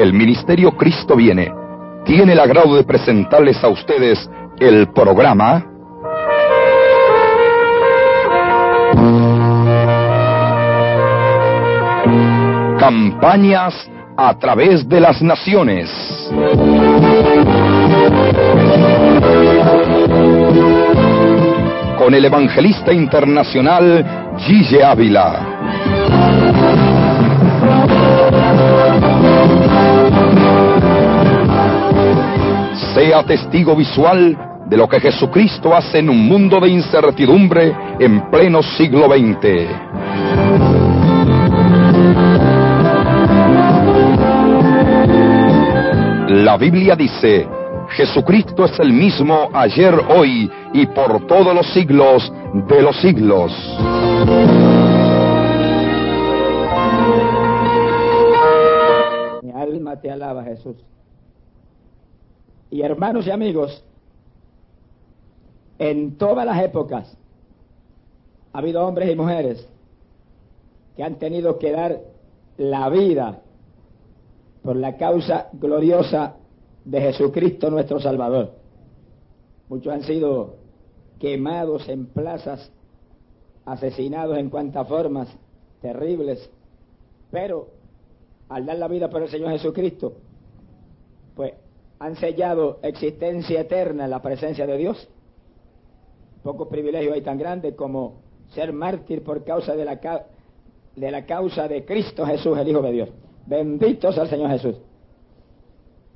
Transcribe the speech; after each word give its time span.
el 0.00 0.14
Ministerio 0.14 0.72
Cristo 0.72 1.14
Viene 1.14 1.52
tiene 2.04 2.32
el 2.32 2.40
agrado 2.40 2.74
de 2.74 2.84
presentarles 2.84 3.62
a 3.62 3.68
ustedes 3.68 4.30
el 4.58 4.88
programa 4.88 5.66
Campañas 12.78 13.90
a 14.16 14.38
través 14.38 14.88
de 14.88 15.00
las 15.00 15.20
naciones. 15.20 15.90
Con 21.98 22.14
el 22.14 22.24
evangelista 22.24 22.92
internacional 22.92 24.34
Gille 24.38 24.82
Ávila. 24.82 25.49
Sea 33.10 33.24
testigo 33.24 33.74
visual 33.74 34.38
de 34.66 34.76
lo 34.76 34.88
que 34.88 35.00
Jesucristo 35.00 35.74
hace 35.74 35.98
en 35.98 36.10
un 36.10 36.28
mundo 36.28 36.60
de 36.60 36.68
incertidumbre 36.68 37.74
en 37.98 38.30
pleno 38.30 38.62
siglo 38.62 39.06
XX. 39.06 39.66
La 46.44 46.56
Biblia 46.56 46.94
dice, 46.94 47.48
Jesucristo 47.88 48.66
es 48.66 48.78
el 48.78 48.92
mismo 48.92 49.48
ayer, 49.54 49.92
hoy 50.10 50.48
y 50.72 50.86
por 50.86 51.26
todos 51.26 51.52
los 51.52 51.66
siglos 51.72 52.32
de 52.68 52.80
los 52.80 52.96
siglos. 53.00 53.52
Mi 59.42 59.50
alma 59.50 59.96
te 60.00 60.12
alaba, 60.12 60.44
Jesús. 60.44 60.76
Y 62.70 62.82
hermanos 62.82 63.26
y 63.26 63.30
amigos, 63.30 63.82
en 65.78 66.16
todas 66.16 66.46
las 66.46 66.62
épocas 66.62 67.16
ha 68.52 68.58
habido 68.58 68.86
hombres 68.86 69.10
y 69.10 69.16
mujeres 69.16 69.66
que 70.96 71.02
han 71.02 71.16
tenido 71.16 71.58
que 71.58 71.72
dar 71.72 72.00
la 72.58 72.88
vida 72.90 73.40
por 74.62 74.76
la 74.76 74.96
causa 74.96 75.48
gloriosa 75.54 76.36
de 76.84 77.00
Jesucristo 77.00 77.70
nuestro 77.70 78.00
Salvador. 78.00 78.52
Muchos 79.68 79.92
han 79.92 80.02
sido 80.02 80.56
quemados 81.18 81.88
en 81.88 82.06
plazas, 82.06 82.70
asesinados 83.64 84.36
en 84.38 84.50
cuantas 84.50 84.86
formas 84.88 85.28
terribles, 85.80 86.50
pero 87.30 87.68
al 88.48 88.66
dar 88.66 88.78
la 88.78 88.88
vida 88.88 89.08
por 89.08 89.22
el 89.22 89.28
Señor 89.28 89.50
Jesucristo, 89.52 90.12
pues 91.36 91.54
han 92.00 92.16
sellado 92.16 92.78
existencia 92.82 93.60
eterna 93.60 94.04
en 94.04 94.10
la 94.10 94.22
presencia 94.22 94.66
de 94.66 94.76
Dios. 94.78 95.08
Pocos 96.42 96.68
privilegios 96.68 97.14
hay 97.14 97.20
tan 97.20 97.38
grandes 97.38 97.74
como 97.74 98.22
ser 98.54 98.72
mártir 98.72 99.22
por 99.22 99.44
causa 99.44 99.76
de 99.76 99.84
la, 99.84 100.00
de 100.96 101.10
la 101.10 101.26
causa 101.26 101.68
de 101.68 101.84
Cristo 101.84 102.24
Jesús, 102.24 102.58
el 102.58 102.68
Hijo 102.68 102.80
de 102.80 102.92
Dios. 102.92 103.10
Benditos 103.46 104.16
al 104.16 104.28
Señor 104.30 104.50
Jesús. 104.50 104.76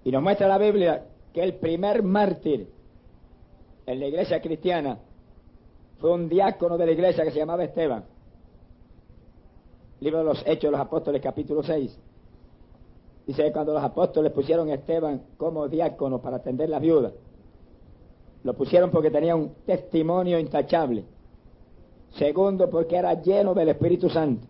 Y 0.04 0.10
nos 0.10 0.22
muestra 0.22 0.48
la 0.48 0.56
Biblia 0.56 1.04
que 1.34 1.42
el 1.42 1.56
primer 1.56 2.02
mártir 2.02 2.66
en 3.84 4.00
la 4.00 4.06
iglesia 4.06 4.41
cristiana 4.41 4.98
fue 5.98 6.12
un 6.12 6.30
diácono 6.30 6.78
de 6.78 6.86
la 6.86 6.92
iglesia 6.92 7.24
que 7.24 7.30
se 7.30 7.38
llamaba 7.38 7.62
Esteban. 7.62 8.04
Libro 10.00 10.20
de 10.20 10.24
los 10.24 10.42
Hechos 10.46 10.62
de 10.62 10.70
los 10.70 10.80
Apóstoles, 10.80 11.20
capítulo 11.20 11.62
6. 11.62 11.98
Dice 13.27 13.53
cuando 13.53 13.72
los 13.72 13.83
apóstoles 13.83 14.33
pusieron 14.33 14.69
a 14.69 14.75
Esteban 14.75 15.22
como 15.36 15.69
diácono 15.69 16.20
para 16.20 16.36
atender 16.36 16.69
las 16.69 16.80
viudas, 16.80 17.12
lo 18.42 18.55
pusieron 18.55 18.91
porque 18.91 19.10
tenía 19.10 19.34
un 19.34 19.54
testimonio 19.65 20.38
intachable. 20.38 21.04
Segundo, 22.10 22.69
porque 22.69 22.97
era 22.97 23.21
lleno 23.22 23.54
del 23.54 23.71
Espíritu 23.71 24.10
Santo. 24.10 24.47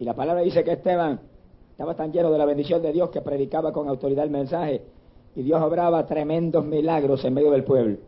Y 0.00 0.04
la 0.04 0.14
palabra 0.14 0.42
dice 0.42 0.64
que 0.64 0.72
Esteban 0.72 1.20
estaba 1.70 1.94
tan 1.94 2.10
lleno 2.10 2.30
de 2.30 2.38
la 2.38 2.46
bendición 2.46 2.80
de 2.82 2.92
Dios 2.92 3.10
que 3.10 3.20
predicaba 3.20 3.72
con 3.72 3.88
autoridad 3.88 4.24
el 4.24 4.30
mensaje 4.30 4.82
y 5.34 5.42
Dios 5.42 5.60
obraba 5.60 6.06
tremendos 6.06 6.64
milagros 6.64 7.22
en 7.24 7.34
medio 7.34 7.50
del 7.50 7.64
pueblo. 7.64 7.98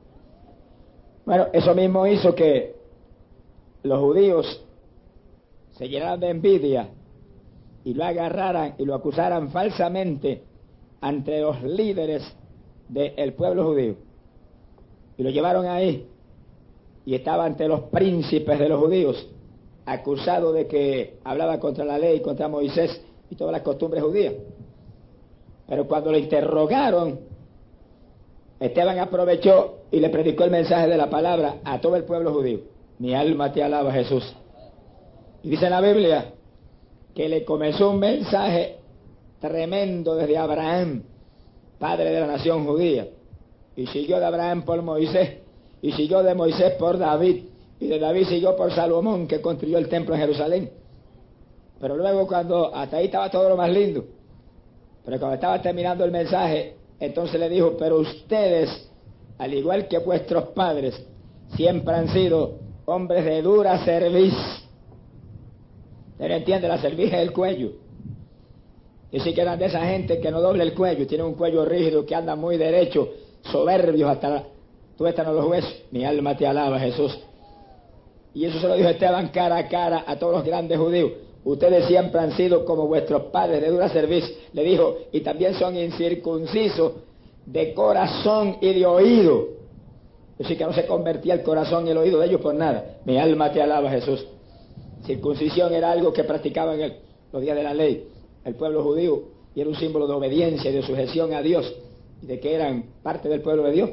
Bueno, 1.26 1.48
eso 1.53 1.75
mismo 1.75 2.06
hizo 2.06 2.34
que 2.34 2.75
los 3.82 4.00
judíos 4.00 4.65
se 5.72 5.88
llenaran 5.88 6.21
de 6.21 6.31
envidia 6.31 6.88
y 7.88 7.94
lo 7.94 8.04
agarraran 8.04 8.75
y 8.76 8.84
lo 8.84 8.94
acusaran 8.94 9.49
falsamente 9.49 10.43
ante 11.00 11.41
los 11.41 11.62
líderes 11.62 12.22
del 12.87 13.32
pueblo 13.32 13.65
judío. 13.65 13.94
Y 15.16 15.22
lo 15.22 15.31
llevaron 15.31 15.65
ahí 15.65 16.06
y 17.06 17.15
estaba 17.15 17.47
ante 17.47 17.66
los 17.66 17.84
príncipes 17.84 18.59
de 18.59 18.69
los 18.69 18.78
judíos, 18.78 19.27
acusado 19.87 20.53
de 20.53 20.66
que 20.66 21.16
hablaba 21.25 21.59
contra 21.59 21.87
la 21.87 21.97
ley, 21.97 22.21
contra 22.21 22.47
Moisés 22.47 23.00
y 23.31 23.37
todas 23.37 23.53
las 23.53 23.62
costumbres 23.62 24.03
judías. 24.03 24.34
Pero 25.66 25.88
cuando 25.88 26.12
lo 26.12 26.19
interrogaron, 26.19 27.21
Esteban 28.60 28.98
aprovechó 28.98 29.77
y 29.91 30.00
le 30.00 30.10
predicó 30.10 30.44
el 30.44 30.50
mensaje 30.50 30.88
de 30.88 30.97
la 30.98 31.09
palabra 31.09 31.60
a 31.65 31.81
todo 31.81 31.97
el 31.97 32.04
pueblo 32.04 32.34
judío. 32.34 32.60
Mi 32.98 33.15
alma 33.15 33.50
te 33.50 33.62
alaba, 33.62 33.91
Jesús. 33.93 34.31
Y 35.43 35.48
dice 35.48 35.65
en 35.65 35.71
la 35.71 35.81
Biblia 35.81 36.34
que 37.18 37.28
le 37.28 37.44
comenzó 37.44 37.90
un 37.90 37.98
mensaje 37.98 38.76
tremendo 39.40 40.14
desde 40.14 40.38
Abraham, 40.38 41.02
padre 41.76 42.12
de 42.12 42.20
la 42.20 42.28
nación 42.28 42.64
judía. 42.64 43.08
Y 43.74 43.88
siguió 43.88 44.20
de 44.20 44.26
Abraham 44.26 44.62
por 44.62 44.80
Moisés, 44.82 45.38
y 45.82 45.90
siguió 45.90 46.22
de 46.22 46.36
Moisés 46.36 46.74
por 46.74 46.96
David, 46.96 47.42
y 47.80 47.88
de 47.88 47.98
David 47.98 48.28
siguió 48.28 48.54
por 48.54 48.72
Salomón, 48.72 49.26
que 49.26 49.40
construyó 49.40 49.78
el 49.78 49.88
templo 49.88 50.14
en 50.14 50.20
Jerusalén. 50.20 50.70
Pero 51.80 51.96
luego 51.96 52.24
cuando 52.28 52.72
hasta 52.72 52.98
ahí 52.98 53.06
estaba 53.06 53.28
todo 53.28 53.48
lo 53.48 53.56
más 53.56 53.70
lindo, 53.70 54.04
pero 55.04 55.18
cuando 55.18 55.34
estaba 55.34 55.60
terminando 55.60 56.04
el 56.04 56.12
mensaje, 56.12 56.76
entonces 57.00 57.40
le 57.40 57.48
dijo, 57.48 57.74
pero 57.76 57.98
ustedes, 57.98 58.88
al 59.38 59.52
igual 59.54 59.88
que 59.88 59.98
vuestros 59.98 60.50
padres, 60.50 60.94
siempre 61.56 61.96
han 61.96 62.12
sido 62.12 62.60
hombres 62.86 63.24
de 63.24 63.42
dura 63.42 63.84
cerviz. 63.84 64.67
Usted 66.18 66.30
entiende, 66.32 66.66
la 66.66 66.78
cerviz 66.78 67.12
es 67.12 67.20
el 67.20 67.32
cuello. 67.32 67.70
Y 69.12 69.20
si 69.20 69.32
quedan 69.32 69.58
de 69.58 69.66
esa 69.66 69.86
gente 69.86 70.20
que 70.20 70.30
no 70.32 70.40
doble 70.40 70.64
el 70.64 70.74
cuello, 70.74 71.06
tiene 71.06 71.22
un 71.22 71.34
cuello 71.34 71.64
rígido, 71.64 72.04
que 72.04 72.14
anda 72.14 72.34
muy 72.34 72.56
derecho, 72.56 73.08
soberbios 73.42 74.10
hasta 74.10 74.28
la, 74.28 74.44
tú 74.96 75.06
están 75.06 75.34
los 75.34 75.46
huesos. 75.46 75.72
Mi 75.92 76.04
alma 76.04 76.36
te 76.36 76.46
alaba, 76.46 76.80
Jesús. 76.80 77.16
Y 78.34 78.44
eso 78.44 78.58
se 78.58 78.66
lo 78.66 78.74
dijo 78.74 78.88
Esteban 78.88 79.28
cara 79.28 79.56
a 79.56 79.68
cara 79.68 80.04
a 80.06 80.18
todos 80.18 80.34
los 80.34 80.44
grandes 80.44 80.76
judíos. 80.76 81.12
Ustedes 81.44 81.86
siempre 81.86 82.20
han 82.20 82.32
sido 82.32 82.64
como 82.64 82.88
vuestros 82.88 83.22
padres 83.26 83.62
de 83.62 83.70
dura 83.70 83.88
servicio, 83.88 84.34
le 84.52 84.64
dijo, 84.64 84.98
y 85.12 85.20
también 85.20 85.54
son 85.54 85.76
incircuncisos 85.76 86.92
de 87.46 87.72
corazón 87.74 88.58
y 88.60 88.74
de 88.74 88.84
oído. 88.84 89.48
Así 90.42 90.56
que 90.56 90.64
no 90.64 90.72
se 90.72 90.84
convertía 90.84 91.34
el 91.34 91.42
corazón 91.42 91.86
y 91.86 91.90
el 91.90 91.96
oído 91.96 92.18
de 92.18 92.26
ellos 92.26 92.40
por 92.40 92.54
nada. 92.54 92.98
Mi 93.04 93.18
alma 93.18 93.52
te 93.52 93.62
alaba, 93.62 93.88
Jesús. 93.90 94.26
Circuncisión 95.04 95.72
era 95.72 95.92
algo 95.92 96.12
que 96.12 96.25
practicaban 96.25 96.78
los 97.32 97.42
días 97.42 97.56
de 97.56 97.62
la 97.62 97.75
ley 97.75 98.09
el 98.44 98.54
pueblo 98.54 98.82
judío 98.82 99.22
y 99.54 99.60
era 99.60 99.69
un 99.69 99.76
símbolo 99.76 100.06
de 100.06 100.14
obediencia 100.14 100.70
y 100.70 100.75
de 100.75 100.82
sujeción 100.82 101.32
a 101.34 101.42
Dios 101.42 101.75
y 102.22 102.26
de 102.26 102.41
que 102.41 102.54
eran 102.54 102.84
parte 103.03 103.28
del 103.28 103.41
pueblo 103.41 103.64
de 103.64 103.72
Dios. 103.72 103.91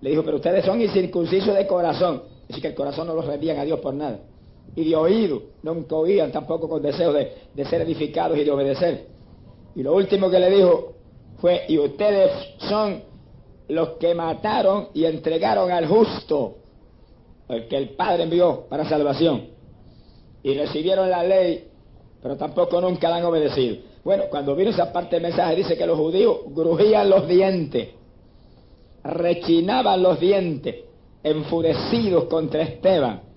Le 0.00 0.10
dijo, 0.10 0.22
pero 0.22 0.36
ustedes 0.36 0.64
son 0.64 0.80
incircuncisos 0.80 1.54
de 1.54 1.66
corazón. 1.66 2.22
Así 2.48 2.60
que 2.60 2.68
el 2.68 2.74
corazón 2.74 3.06
no 3.06 3.14
los 3.14 3.26
rendían 3.26 3.58
a 3.58 3.64
Dios 3.64 3.80
por 3.80 3.94
nada 3.94 4.20
y 4.74 4.88
de 4.88 4.96
oído, 4.96 5.42
nunca 5.62 5.96
oían 5.96 6.30
tampoco 6.30 6.68
con 6.68 6.82
deseo 6.82 7.12
de, 7.12 7.32
de, 7.54 7.64
ser 7.64 7.82
edificados 7.82 8.38
y 8.38 8.44
de 8.44 8.50
obedecer. 8.50 9.06
Y 9.74 9.82
lo 9.82 9.94
último 9.94 10.30
que 10.30 10.38
le 10.38 10.50
dijo 10.50 10.92
fue, 11.40 11.64
y 11.68 11.78
ustedes 11.78 12.30
son 12.68 13.02
los 13.68 13.90
que 13.90 14.14
mataron 14.14 14.88
y 14.94 15.04
entregaron 15.04 15.70
al 15.70 15.86
justo, 15.86 16.56
el 17.48 17.66
que 17.68 17.76
el 17.76 17.90
Padre 17.90 18.24
envió 18.24 18.66
para 18.68 18.88
salvación, 18.88 19.48
y 20.42 20.54
recibieron 20.54 21.10
la 21.10 21.22
ley, 21.22 21.68
pero 22.22 22.36
tampoco 22.36 22.80
nunca 22.80 23.08
la 23.08 23.16
han 23.16 23.24
obedecido. 23.24 23.76
Bueno, 24.04 24.24
cuando 24.30 24.54
vino 24.54 24.70
esa 24.70 24.92
parte 24.92 25.16
del 25.16 25.24
mensaje 25.24 25.56
dice 25.56 25.76
que 25.76 25.86
los 25.86 25.98
judíos 25.98 26.38
grujían 26.48 27.10
los 27.10 27.26
dientes, 27.28 27.88
rechinaban 29.04 30.02
los 30.02 30.18
dientes, 30.18 30.76
enfurecidos 31.22 32.24
contra 32.24 32.62
Esteban 32.62 33.30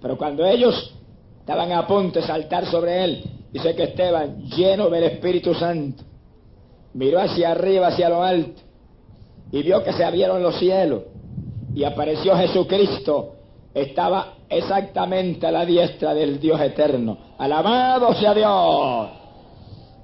pero 0.00 0.16
cuando 0.16 0.46
ellos 0.46 0.94
estaban 1.40 1.72
a 1.72 1.86
punto 1.86 2.20
de 2.20 2.26
saltar 2.26 2.66
sobre 2.66 3.04
él, 3.04 3.24
dice 3.52 3.74
que 3.74 3.84
Esteban, 3.84 4.44
lleno 4.44 4.88
del 4.88 5.04
Espíritu 5.04 5.54
Santo, 5.54 6.02
miró 6.94 7.20
hacia 7.20 7.52
arriba, 7.52 7.88
hacia 7.88 8.08
lo 8.08 8.22
alto, 8.22 8.62
y 9.52 9.62
vio 9.62 9.82
que 9.82 9.92
se 9.92 10.04
abrieron 10.04 10.42
los 10.42 10.58
cielos, 10.58 11.02
y 11.74 11.84
apareció 11.84 12.36
Jesucristo, 12.36 13.34
estaba 13.74 14.34
exactamente 14.48 15.46
a 15.46 15.52
la 15.52 15.64
diestra 15.64 16.14
del 16.14 16.40
Dios 16.40 16.60
eterno. 16.60 17.16
Alabado 17.38 18.14
sea 18.14 18.34
Dios. 18.34 19.08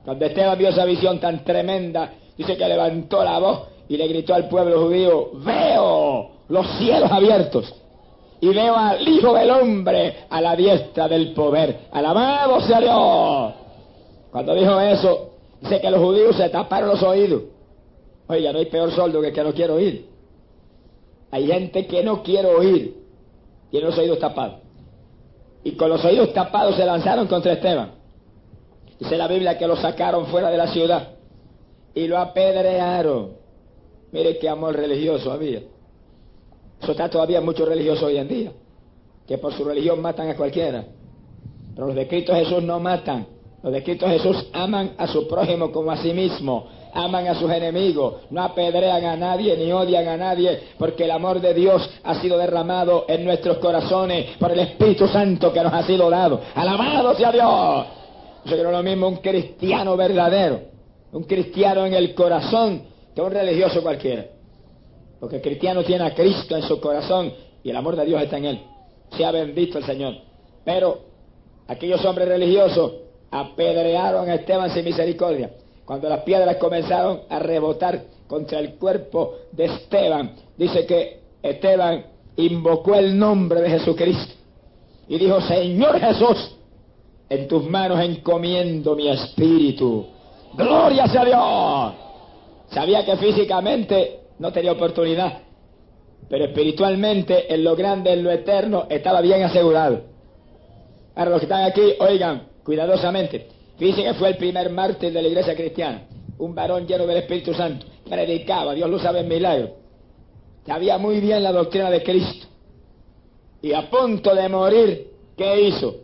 Cuando 0.05 0.25
Esteban 0.25 0.59
vio 0.59 0.69
esa 0.69 0.85
visión 0.85 1.19
tan 1.19 1.43
tremenda, 1.45 2.13
dice 2.37 2.57
que 2.57 2.69
levantó 2.69 3.25
la 3.25 3.39
voz 3.39 3.69
y 3.89 3.97
le 3.97 4.07
gritó 4.07 4.35
al 4.35 4.49
pueblo 4.49 4.87
judío, 4.87 5.31
veo 5.35 6.31
los 6.49 6.67
cielos 6.79 7.11
abiertos 7.11 7.75
y 8.41 8.49
veo 8.49 8.77
al 8.77 9.07
Hijo 9.07 9.35
del 9.35 9.51
Hombre 9.51 10.15
a 10.29 10.41
la 10.41 10.55
diestra 10.55 11.09
del 11.09 11.33
poder. 11.33 11.89
Alabado 11.91 12.61
sea 12.61 12.81
Dios. 12.81 13.55
Cuando 14.31 14.55
dijo 14.55 14.81
eso, 14.81 15.31
dice 15.61 15.81
que 15.81 15.91
los 15.91 16.01
judíos 16.01 16.37
se 16.37 16.49
taparon 16.51 16.91
los 16.91 17.03
oídos. 17.03 17.43
Oiga, 18.29 18.53
no 18.53 18.59
hay 18.59 18.67
peor 18.67 18.91
soldo 18.93 19.21
que 19.21 19.29
el 19.29 19.33
que 19.33 19.45
no 19.45 19.53
quiere 19.53 19.73
oír. 19.73 20.07
Hay 21.31 21.47
gente 21.47 21.87
que 21.87 22.03
no 22.03 22.23
quiere 22.23 22.49
oír, 22.49 22.96
tiene 23.77 23.91
los 23.91 23.99
oídos 23.99 24.19
tapados. 24.19 24.61
Y 25.63 25.73
con 25.73 25.91
los 25.91 26.03
oídos 26.03 26.33
tapados 26.33 26.77
se 26.77 26.87
lanzaron 26.87 27.27
contra 27.27 27.53
Esteban. 27.53 27.91
Dice 28.99 29.19
la 29.19 29.29
Biblia 29.29 29.59
que 29.59 29.67
lo 29.67 29.77
sacaron 29.77 30.27
fuera 30.27 30.51
de 30.51 30.57
la 30.57 30.69
ciudad 30.69 31.09
y 31.95 32.07
lo 32.07 32.17
apedrearon. 32.17 33.33
Mire 34.13 34.39
qué 34.39 34.49
amor 34.49 34.77
religioso 34.77 35.31
había. 35.31 35.61
Eso 36.81 36.93
está 36.93 37.11
todavía 37.11 37.43
mucho 37.43 37.67
religioso 37.67 38.07
hoy 38.07 38.17
en 38.17 38.29
día, 38.29 38.53
que 39.27 39.37
por 39.37 39.53
su 39.53 39.63
religión 39.63 40.01
matan 40.01 40.31
a 40.31 40.37
cualquiera. 40.37 40.85
Pero 41.75 41.89
los 41.89 41.97
de 41.97 42.09
Cristo 42.09 42.35
Jesús 42.35 42.63
no 42.63 42.81
matan. 42.81 43.27
Los 43.63 43.73
de 43.75 43.83
Cristo 43.83 44.07
Jesús 44.07 44.47
aman 44.55 44.93
a 44.97 45.07
su 45.07 45.29
prójimo 45.29 45.71
como 45.71 45.91
a 45.91 45.99
sí 45.99 46.15
mismo, 46.15 46.67
aman 46.97 47.29
a 47.29 47.35
sus 47.39 47.51
enemigos, 47.51 48.23
no 48.31 48.43
apedrean 48.43 49.05
a 49.05 49.17
nadie 49.17 49.57
ni 49.57 49.71
odian 49.71 50.09
a 50.09 50.17
nadie, 50.17 50.61
porque 50.79 51.05
el 51.05 51.11
amor 51.11 51.41
de 51.41 51.53
Dios 51.53 51.89
ha 52.03 52.21
sido 52.21 52.39
derramado 52.39 53.05
en 53.09 53.25
nuestros 53.25 53.59
corazones 53.59 54.37
por 54.39 54.51
el 54.51 54.61
Espíritu 54.61 55.07
Santo 55.07 55.53
que 55.53 55.63
nos 55.63 55.73
ha 55.73 55.83
sido 55.83 56.09
dado. 56.09 56.41
Alabado 56.55 57.15
sea 57.15 57.31
Dios. 57.31 57.87
Yo 58.47 58.57
creo 58.57 58.71
lo 58.71 58.83
mismo 58.83 59.09
un 59.09 59.17
cristiano 59.17 59.97
verdadero, 59.97 60.61
un 61.13 61.25
cristiano 61.25 61.85
en 61.85 61.95
el 61.95 62.15
corazón 62.15 62.83
que 63.15 63.21
un 63.21 63.31
religioso 63.31 63.83
cualquiera. 63.83 64.27
Porque 65.21 65.37
el 65.37 65.43
cristiano 65.43 65.83
tiene 65.83 66.05
a 66.05 66.15
Cristo 66.15 66.57
en 66.57 66.63
su 66.63 66.81
corazón 66.81 67.33
y 67.63 67.71
el 67.71 67.77
amor 67.77 67.97
de 67.97 68.05
Dios 68.07 68.23
está 68.23 68.39
en 68.39 68.45
él. 68.47 68.61
Sea 69.17 69.31
bendito 69.33 69.79
el 69.79 69.85
Señor. 69.85 70.15
Pero 70.65 70.99
aquellos 71.69 72.05
hombres 72.05 72.29
religiosos 72.29 72.93
apedrearon 73.31 74.29
a 74.29 74.35
Esteban 74.35 74.71
sin 74.71 74.85
misericordia. 74.85 75.51
Cuando 75.87 76.09
las 76.09 76.23
piedras 76.25 76.57
comenzaron 76.57 77.21
a 77.31 77.39
rebotar 77.39 78.03
contra 78.27 78.59
el 78.59 78.75
cuerpo 78.75 79.37
de 79.53 79.67
Esteban, 79.67 80.35
dice 80.59 80.85
que 80.85 81.21
Esteban 81.41 82.05
invocó 82.37 82.97
el 82.97 83.17
nombre 83.17 83.61
de 83.61 83.71
Jesucristo 83.71 84.35
y 85.07 85.17
dijo, 85.17 85.41
Señor 85.43 86.01
Jesús, 86.01 86.57
en 87.29 87.47
tus 87.47 87.65
manos 87.71 88.01
encomiendo 88.01 88.97
mi 88.97 89.09
espíritu. 89.09 90.07
Gloria 90.55 91.07
sea 91.07 91.25
Dios. 91.25 91.95
Sabía 92.75 93.05
que 93.05 93.17
físicamente 93.17 94.23
no 94.41 94.53
tenía 94.53 94.73
oportunidad, 94.73 95.39
pero 96.29 96.47
espiritualmente 96.47 97.55
en 97.55 97.63
lo 97.63 97.77
grande, 97.77 98.13
en 98.13 98.25
lo 98.25 98.33
eterno, 98.33 98.87
estaba 98.91 99.21
bien 99.21 99.45
asegurado. 99.45 100.01
Ahora 101.15 101.31
los 101.31 101.39
que 101.39 101.47
están 101.47 101.63
aquí, 101.63 101.95
oigan 102.01 102.49
cuidadosamente. 102.65 103.56
Fíjense 103.79 104.03
que 104.03 104.15
fue 104.15 104.29
el 104.29 104.37
primer 104.37 104.71
mártir 104.71 105.13
de 105.13 105.23
la 105.23 105.29
iglesia 105.29 105.55
cristiana, 105.55 106.03
un 106.39 106.55
varón 106.55 106.87
lleno 106.87 107.07
del 107.07 107.19
Espíritu 107.19 107.53
Santo, 107.55 107.87
predicaba, 108.09 108.75
Dios 108.75 108.89
lo 108.89 108.99
sabe 108.99 109.21
en 109.21 109.29
milagro, 109.29 109.71
sabía 110.67 110.99
muy 110.99 111.21
bien 111.21 111.43
la 111.43 111.53
doctrina 111.53 111.91
de 111.91 112.03
Cristo. 112.03 112.47
Y 113.63 113.73
a 113.73 113.91
punto 113.91 114.35
de 114.35 114.49
morir, 114.49 115.11
¿qué 115.37 115.63
hizo? 115.63 115.97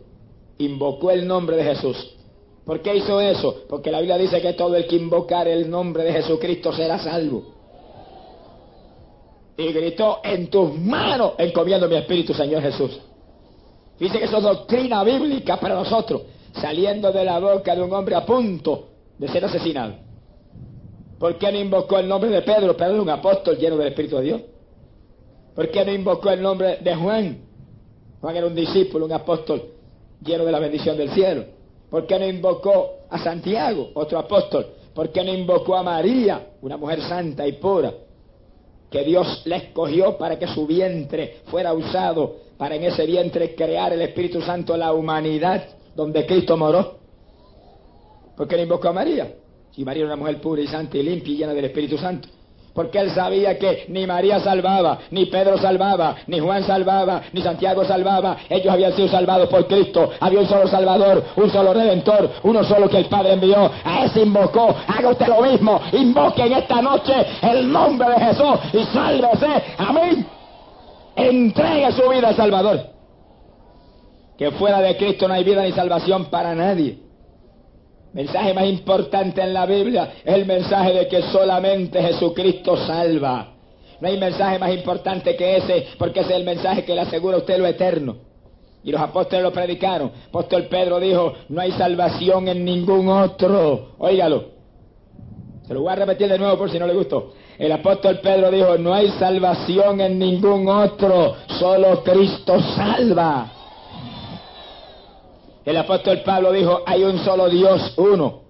Invocó 0.57 1.11
el 1.11 1.25
nombre 1.27 1.55
de 1.55 1.63
Jesús. 1.63 2.15
¿Por 2.65 2.81
qué 2.81 2.95
hizo 2.95 3.19
eso? 3.19 3.63
Porque 3.69 3.91
la 3.91 3.99
Biblia 3.99 4.17
dice 4.17 4.41
que 4.41 4.53
todo 4.53 4.75
el 4.75 4.87
que 4.87 4.95
invocar 4.95 5.47
el 5.47 5.69
nombre 5.69 6.03
de 6.03 6.13
Jesucristo 6.13 6.73
será 6.73 6.99
salvo 6.99 7.53
y 9.57 9.71
gritó, 9.71 10.19
en 10.23 10.47
tus 10.47 10.73
manos 10.75 11.33
encomiendo 11.37 11.87
mi 11.87 11.95
espíritu, 11.95 12.33
Señor 12.33 12.61
Jesús. 12.61 12.99
Dice 13.99 14.17
que 14.17 14.25
eso 14.25 14.37
es 14.37 14.43
doctrina 14.43 15.03
bíblica 15.03 15.57
para 15.57 15.75
nosotros, 15.75 16.23
saliendo 16.53 17.11
de 17.11 17.23
la 17.23 17.39
boca 17.39 17.75
de 17.75 17.81
un 17.81 17.93
hombre 17.93 18.15
a 18.15 18.25
punto 18.25 18.87
de 19.17 19.27
ser 19.27 19.45
asesinado. 19.45 19.95
¿Por 21.19 21.37
qué 21.37 21.51
no 21.51 21.59
invocó 21.59 21.99
el 21.99 22.07
nombre 22.07 22.29
de 22.29 22.41
Pedro? 22.41 22.75
Pedro 22.75 22.95
es 22.95 23.01
un 23.01 23.09
apóstol 23.09 23.57
lleno 23.57 23.77
del 23.77 23.87
Espíritu 23.87 24.17
de 24.17 24.23
Dios. 24.23 24.41
¿Por 25.55 25.69
qué 25.69 25.85
no 25.85 25.91
invocó 25.93 26.29
el 26.31 26.41
nombre 26.41 26.77
de 26.77 26.95
Juan? 26.95 27.37
Juan 28.19 28.35
era 28.35 28.47
un 28.47 28.55
discípulo, 28.55 29.05
un 29.05 29.13
apóstol 29.13 29.63
lleno 30.21 30.45
de 30.45 30.51
la 30.51 30.59
bendición 30.59 30.97
del 30.97 31.09
cielo. 31.11 31.45
¿Por 31.89 32.07
qué 32.07 32.17
no 32.17 32.27
invocó 32.27 33.05
a 33.09 33.19
Santiago, 33.19 33.91
otro 33.93 34.17
apóstol? 34.17 34.67
¿Por 34.93 35.11
qué 35.11 35.23
no 35.23 35.33
invocó 35.33 35.75
a 35.75 35.83
María, 35.83 36.47
una 36.61 36.77
mujer 36.77 37.01
santa 37.01 37.47
y 37.47 37.53
pura? 37.53 37.93
que 38.93 39.03
Dios 39.03 39.41
le 39.45 39.55
escogió 39.55 40.19
para 40.19 40.37
que 40.37 40.45
su 40.45 40.67
vientre 40.67 41.37
fuera 41.45 41.73
usado 41.73 42.35
para 42.59 42.75
en 42.75 42.83
ese 42.83 43.07
vientre 43.07 43.55
crear 43.55 43.91
el 43.91 44.03
Espíritu 44.03 44.39
Santo 44.39 44.77
la 44.77 44.93
humanidad 44.93 45.63
donde 45.95 46.25
Cristo 46.25 46.57
moró. 46.57 46.99
¿Por 48.35 48.47
qué 48.47 48.57
le 48.57 48.63
invocó 48.63 48.89
a 48.89 48.93
María? 48.93 49.33
Si 49.71 49.83
María 49.83 50.03
era 50.03 50.13
una 50.13 50.21
mujer 50.21 50.41
pura 50.41 50.61
y 50.61 50.67
santa 50.67 50.97
y 50.97 51.03
limpia 51.03 51.33
y 51.33 51.37
llena 51.37 51.53
del 51.53 51.65
Espíritu 51.65 51.97
Santo 51.97 52.29
porque 52.73 52.99
él 52.99 53.11
sabía 53.11 53.57
que 53.59 53.85
ni 53.89 54.07
María 54.07 54.39
salvaba, 54.39 54.99
ni 55.11 55.27
Pedro 55.27 55.57
salvaba, 55.57 56.15
ni 56.27 56.39
Juan 56.39 56.63
salvaba, 56.63 57.21
ni 57.31 57.41
Santiago 57.41 57.85
salvaba. 57.85 58.37
Ellos 58.49 58.73
habían 58.73 58.93
sido 58.93 59.07
salvados 59.07 59.47
por 59.47 59.67
Cristo. 59.67 60.09
Había 60.19 60.39
un 60.39 60.47
solo 60.47 60.67
Salvador, 60.67 61.23
un 61.35 61.51
solo 61.51 61.73
Redentor, 61.73 62.29
uno 62.43 62.63
solo 62.63 62.89
que 62.89 62.97
el 62.97 63.05
Padre 63.05 63.33
envió. 63.33 63.71
A 63.83 64.05
ese 64.05 64.21
invocó. 64.21 64.75
Haga 64.87 65.09
usted 65.09 65.27
lo 65.27 65.41
mismo. 65.41 65.79
Invoque 65.91 66.43
en 66.43 66.53
esta 66.53 66.81
noche 66.81 67.13
el 67.41 67.71
nombre 67.71 68.09
de 68.09 68.25
Jesús 68.25 68.55
y 68.73 68.83
sálvese. 68.85 69.63
Amén. 69.77 70.25
Entregue 71.15 71.91
su 71.91 72.09
vida 72.09 72.29
al 72.29 72.35
Salvador. 72.35 72.92
Que 74.37 74.51
fuera 74.51 74.81
de 74.81 74.97
Cristo 74.97 75.27
no 75.27 75.33
hay 75.33 75.43
vida 75.43 75.63
ni 75.63 75.71
salvación 75.71 76.25
para 76.25 76.55
nadie 76.55 77.03
mensaje 78.13 78.53
más 78.53 78.65
importante 78.65 79.41
en 79.41 79.53
la 79.53 79.65
Biblia 79.65 80.13
es 80.23 80.33
el 80.33 80.45
mensaje 80.45 80.93
de 80.93 81.07
que 81.07 81.21
solamente 81.23 82.01
Jesucristo 82.01 82.77
salva. 82.77 83.49
No 83.99 84.07
hay 84.07 84.17
mensaje 84.17 84.59
más 84.59 84.71
importante 84.73 85.35
que 85.35 85.57
ese, 85.57 85.87
porque 85.97 86.21
ese 86.21 86.31
es 86.31 86.35
el 86.37 86.43
mensaje 86.43 86.83
que 86.83 86.93
le 86.93 87.01
asegura 87.01 87.37
a 87.37 87.39
usted 87.39 87.57
lo 87.57 87.67
eterno. 87.67 88.17
Y 88.83 88.91
los 88.91 89.01
apóstoles 89.01 89.43
lo 89.43 89.53
predicaron. 89.53 90.11
Apóstol 90.27 90.67
Pedro 90.67 90.99
dijo, 90.99 91.33
no 91.49 91.61
hay 91.61 91.71
salvación 91.71 92.49
en 92.49 92.65
ningún 92.65 93.07
otro. 93.07 93.93
Óigalo. 93.97 94.51
Se 95.65 95.73
lo 95.73 95.81
voy 95.81 95.93
a 95.93 95.95
repetir 95.95 96.27
de 96.27 96.37
nuevo 96.37 96.57
por 96.57 96.69
si 96.69 96.77
no 96.77 96.85
le 96.85 96.93
gustó. 96.93 97.33
El 97.57 97.71
apóstol 97.71 98.19
Pedro 98.21 98.51
dijo, 98.51 98.77
no 98.77 98.93
hay 98.93 99.07
salvación 99.11 100.01
en 100.01 100.19
ningún 100.19 100.67
otro, 100.67 101.35
solo 101.47 102.03
Cristo 102.03 102.59
salva. 102.75 103.62
El 105.65 105.77
apóstol 105.77 106.21
Pablo 106.25 106.51
dijo, 106.51 106.81
hay 106.85 107.03
un 107.03 107.19
solo 107.19 107.49
Dios, 107.49 107.93
uno, 107.97 108.41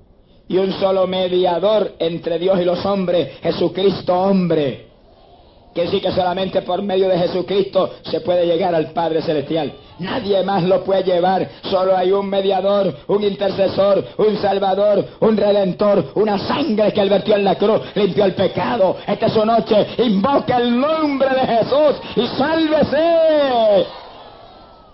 y 0.48 0.58
un 0.58 0.72
solo 0.74 1.05
mediador 1.08 1.93
entre 2.00 2.39
Dios 2.39 2.60
y 2.60 2.65
los 2.65 2.84
hombres, 2.86 3.39
Jesucristo 3.41 4.13
hombre. 4.13 4.88
Que 5.75 5.88
sí 5.88 6.00
que 6.00 6.12
solamente 6.12 6.62
por 6.62 6.84
medio 6.84 7.10
de 7.10 7.17
Jesucristo 7.17 7.89
se 8.03 8.22
puede 8.22 8.46
llegar 8.46 8.75
al 8.75 8.91
Padre 8.91 9.24
Celestial. 9.24 9.74
Nadie 10.00 10.43
más 10.43 10.63
lo 10.63 10.84
puede 10.84 11.03
llevar. 11.03 11.50
Solo 11.63 11.98
hay 11.98 12.12
un 12.12 12.29
mediador, 12.29 12.96
un 13.08 13.24
intercesor, 13.24 14.05
un 14.17 14.38
salvador, 14.38 15.03
un 15.20 15.36
redentor, 15.36 16.12
una 16.13 16.38
sangre 16.38 16.93
que 16.93 17.01
él 17.01 17.10
vertió 17.10 17.36
en 17.36 17.43
la 17.43 17.55
cruz, 17.55 17.82
limpió 17.96 18.25
el 18.25 18.36
pecado. 18.36 18.98
Esta 19.08 19.25
es 19.25 19.34
su 19.34 19.43
noche. 19.43 19.88
Invoca 19.98 20.58
el 20.58 20.79
nombre 20.79 21.29
de 21.29 21.41
Jesús 21.41 21.96
y 22.17 22.27
sálvese 22.38 23.88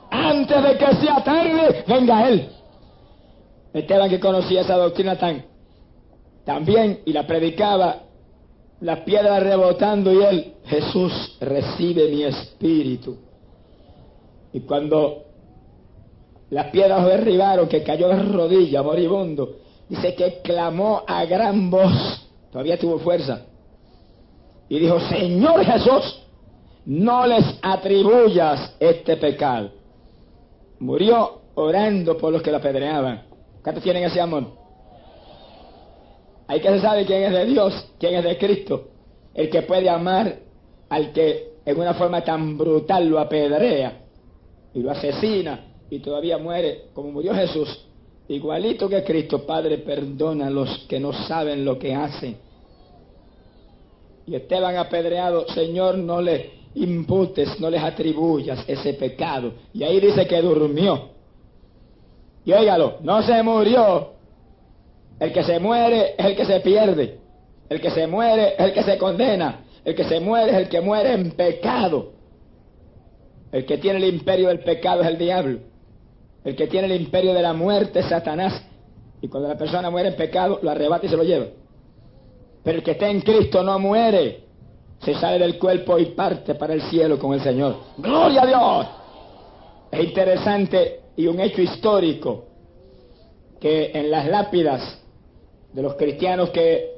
antes 0.10 0.64
de 0.64 0.78
que 0.78 0.96
sea 0.96 1.24
tarde, 1.24 1.84
venga 1.88 2.28
Él. 2.28 2.50
Esteban 3.74 4.10
que 4.10 4.20
conocía 4.20 4.62
esa 4.62 4.76
doctrina 4.78 5.18
tan, 5.18 5.46
tan 6.44 6.66
bien 6.66 7.02
y 7.06 7.14
la 7.14 7.28
predicaba, 7.28 8.04
las 8.82 9.02
piedras 9.02 9.44
rebotando 9.44 10.12
y 10.12 10.24
él, 10.24 10.54
Jesús 10.66 11.38
recibe 11.42 12.10
mi 12.10 12.24
espíritu. 12.24 13.18
Y 14.54 14.62
cuando 14.62 15.24
las 16.50 16.68
piedras 16.68 17.06
derribaron, 17.06 17.68
que 17.68 17.84
cayó 17.84 18.08
de 18.08 18.24
rodillas, 18.24 18.84
moribundo, 18.84 19.58
dice 19.88 20.16
que 20.16 20.42
clamó 20.42 21.04
a 21.06 21.26
gran 21.26 21.70
voz, 21.70 22.28
todavía 22.52 22.80
tuvo 22.80 23.00
fuerza, 23.00 23.46
y 24.68 24.80
dijo, 24.80 25.00
Señor 25.02 25.64
Jesús, 25.66 26.24
no 26.86 27.28
les 27.28 27.46
atribuyas 27.62 28.76
este 28.80 29.18
pecado. 29.18 29.72
Murió 30.80 31.42
orando 31.56 32.18
por 32.18 32.32
los 32.32 32.42
que 32.42 32.52
la 32.52 32.58
apedreaban. 32.58 33.24
¿Cuántos 33.62 33.84
tienen 33.84 34.04
ese 34.04 34.22
amor? 34.22 34.46
Hay 36.48 36.62
que 36.62 36.80
saber 36.80 37.06
quién 37.06 37.24
es 37.24 37.32
de 37.32 37.46
Dios, 37.46 37.92
quién 38.00 38.16
es 38.16 38.24
de 38.24 38.38
Cristo. 38.38 38.88
El 39.34 39.50
que 39.50 39.62
puede 39.62 39.90
amar 39.90 40.38
al 40.90 41.12
que 41.12 41.54
en 41.66 41.80
una 41.80 41.94
forma 41.94 42.24
tan 42.24 42.58
brutal 42.58 43.08
lo 43.08 43.20
apedrea 43.20 44.02
y 44.74 44.82
lo 44.82 44.92
asesina 44.92 45.66
y 45.90 46.00
todavía 46.00 46.38
muere 46.38 46.86
como 46.94 47.12
murió 47.12 47.34
Jesús. 47.34 47.86
Igualito 48.28 48.88
que 48.88 49.04
Cristo, 49.04 49.46
Padre, 49.46 49.80
perdona 49.80 50.48
a 50.48 50.50
los 50.50 50.86
que 50.88 51.00
no 51.00 51.14
saben 51.14 51.66
lo 51.66 51.78
que 51.78 51.94
hacen. 51.96 52.38
Y 54.28 54.36
Esteban 54.36 54.78
apedreado, 54.78 55.48
Señor, 55.50 55.98
no 55.98 56.22
le 56.22 56.59
imputes, 56.76 57.60
no 57.60 57.70
les 57.70 57.82
atribuyas 57.82 58.64
ese 58.68 58.94
pecado. 58.94 59.54
Y 59.74 59.84
ahí 59.84 60.00
dice 60.00 60.28
que 60.28 60.42
durmió. 60.42 61.10
Y 62.46 62.54
óigalo, 62.54 62.98
no 63.02 63.22
se 63.22 63.42
murió. 63.44 64.14
El 65.20 65.34
que 65.34 65.44
se 65.44 65.60
muere 65.60 66.16
es 66.18 66.26
el 66.26 66.36
que 66.36 66.46
se 66.46 66.60
pierde. 66.62 67.20
El 67.70 67.82
que 67.82 67.92
se 67.92 68.08
muere 68.08 68.54
es 68.58 68.60
el 68.60 68.74
que 68.74 68.84
se 68.84 68.98
condena. 68.98 69.66
El 69.84 69.96
que 69.96 70.04
se 70.04 70.20
muere 70.20 70.52
es 70.52 70.58
el 70.58 70.70
que 70.70 70.82
muere 70.82 71.14
en 71.14 71.32
pecado. 71.32 72.14
El 73.52 73.66
que 73.66 73.78
tiene 73.78 73.98
el 73.98 74.14
imperio 74.14 74.50
del 74.50 74.60
pecado 74.60 75.02
es 75.02 75.08
el 75.08 75.18
diablo. 75.18 75.60
El 76.44 76.56
que 76.56 76.68
tiene 76.68 76.88
el 76.88 77.02
imperio 77.02 77.34
de 77.34 77.42
la 77.42 77.54
muerte 77.54 78.00
es 78.00 78.06
Satanás. 78.06 78.66
Y 79.22 79.28
cuando 79.28 79.50
la 79.50 79.58
persona 79.58 79.90
muere 79.90 80.10
en 80.10 80.16
pecado, 80.16 80.60
lo 80.62 80.70
arrebata 80.70 81.06
y 81.06 81.10
se 81.10 81.18
lo 81.18 81.24
lleva. 81.24 81.48
Pero 82.64 82.78
el 82.78 82.84
que 82.84 82.92
está 82.92 83.10
en 83.10 83.22
Cristo 83.22 83.64
no 83.64 83.78
muere. 83.80 84.49
Se 85.00 85.14
sale 85.16 85.40
del 85.40 85.58
cuerpo 85.58 85.98
y 85.98 86.08
parte 86.08 86.56
para 86.56 86.74
el 86.74 86.82
cielo 86.84 87.18
con 87.18 87.34
el 87.34 87.42
Señor. 87.42 87.76
¡Gloria 87.98 88.42
a 88.42 88.46
Dios! 88.46 88.88
Es 89.92 90.04
interesante 90.04 91.02
y 91.16 91.28
un 91.28 91.40
hecho 91.40 91.62
histórico 91.62 92.46
que 93.60 93.92
en 93.94 94.12
las 94.12 94.28
lápidas 94.28 95.02
de 95.74 95.82
los 95.82 95.96
cristianos 95.96 96.50
que 96.50 96.96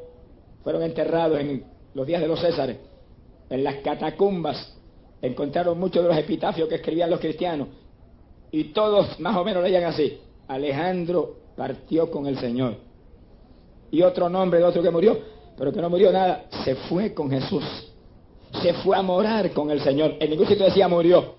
fueron 0.63 0.84
enterrados 0.84 1.39
en 1.39 1.63
los 1.93 2.05
días 2.05 2.22
de 2.22 2.27
los 2.27 2.39
Césares, 2.39 2.77
en 3.50 3.63
las 3.63 3.75
catacumbas, 3.77 4.77
encontraron 5.22 5.79
muchos 5.79 6.03
de 6.03 6.10
los 6.10 6.17
epitafios 6.17 6.67
que 6.67 6.75
escribían 6.75 7.10
los 7.10 7.20
cristianos 7.20 7.67
y 8.51 8.65
todos 8.65 9.20
más 9.20 9.36
o 9.38 9.43
menos 9.43 9.63
leían 9.63 9.86
así, 9.86 10.20
Alejandro 10.48 11.38
partió 11.55 12.12
con 12.12 12.27
el 12.27 12.38
Señor. 12.38 12.75
Y 13.89 14.01
otro 14.01 14.29
nombre 14.29 14.60
de 14.60 14.65
otro 14.65 14.81
que 14.81 14.89
murió, 14.89 15.17
pero 15.58 15.72
que 15.72 15.81
no 15.81 15.89
murió 15.89 16.12
nada, 16.12 16.46
se 16.63 16.75
fue 16.75 17.13
con 17.13 17.29
Jesús. 17.29 17.90
Se 18.62 18.74
fue 18.75 18.98
a 18.98 19.01
morar 19.01 19.51
con 19.51 19.72
el 19.72 19.81
Señor. 19.81 20.15
En 20.20 20.29
ningún 20.29 20.48
sitio 20.48 20.65
decía 20.65 20.88
murió. 20.88 21.36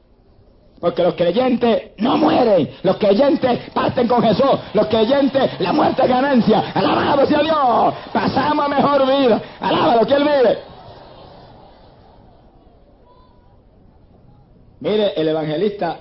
Porque 0.80 1.02
los 1.02 1.14
creyentes 1.14 1.92
no 1.98 2.16
mueren. 2.16 2.70
Los 2.82 2.96
creyentes 2.96 3.70
parten 3.72 4.08
con 4.08 4.22
Jesús. 4.22 4.58
Los 4.74 4.86
creyentes, 4.88 5.60
la 5.60 5.72
muerte 5.72 6.02
es 6.02 6.08
ganancia. 6.08 6.72
Alabado 6.74 7.26
sea 7.26 7.40
Dios. 7.40 7.94
Pasamos 8.12 8.68
mejor 8.68 9.06
vida. 9.06 9.42
Alábalo 9.60 10.06
que 10.06 10.14
Él 10.14 10.22
vive. 10.24 10.58
Mire, 14.80 15.12
el 15.14 15.28
evangelista 15.28 16.00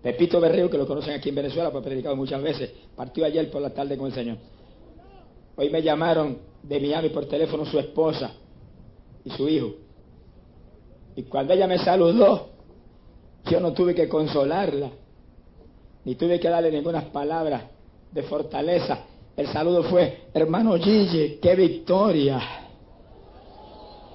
Pepito 0.00 0.38
Berreo, 0.38 0.70
que 0.70 0.78
lo 0.78 0.86
conocen 0.86 1.14
aquí 1.14 1.30
en 1.30 1.34
Venezuela, 1.34 1.70
pues 1.70 1.82
ha 1.82 1.84
predicado 1.84 2.14
muchas 2.14 2.40
veces, 2.42 2.70
partió 2.94 3.24
ayer 3.24 3.50
por 3.50 3.62
la 3.62 3.70
tarde 3.70 3.96
con 3.96 4.06
el 4.06 4.12
Señor. 4.12 4.36
Hoy 5.56 5.70
me 5.70 5.82
llamaron 5.82 6.38
de 6.62 6.78
Miami 6.78 7.08
por 7.08 7.24
teléfono 7.24 7.64
su 7.64 7.78
esposa 7.78 8.30
y 9.24 9.30
su 9.30 9.48
hijo. 9.48 9.74
Y 11.16 11.22
cuando 11.24 11.52
ella 11.52 11.66
me 11.66 11.78
saludó, 11.78 12.48
yo 13.46 13.60
no 13.60 13.72
tuve 13.72 13.94
que 13.94 14.08
consolarla, 14.08 14.90
ni 16.04 16.14
tuve 16.14 16.40
que 16.40 16.48
darle 16.48 16.70
ninguna 16.70 17.00
palabras 17.12 17.62
de 18.10 18.22
fortaleza. 18.22 18.98
El 19.36 19.48
saludo 19.48 19.82
fue, 19.84 20.28
hermano 20.32 20.74
Gigi, 20.74 21.38
qué 21.40 21.54
victoria. 21.54 22.40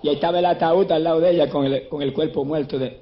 Y 0.02 0.10
ahí 0.10 0.16
estaba 0.16 0.40
el 0.40 0.46
ataúd 0.46 0.90
al 0.92 1.04
lado 1.04 1.20
de 1.20 1.32
ella 1.32 1.50
con 1.50 1.66
el, 1.66 1.88
con 1.90 2.02
el 2.02 2.14
cuerpo 2.14 2.46
muerto 2.46 2.80
de, 2.80 3.02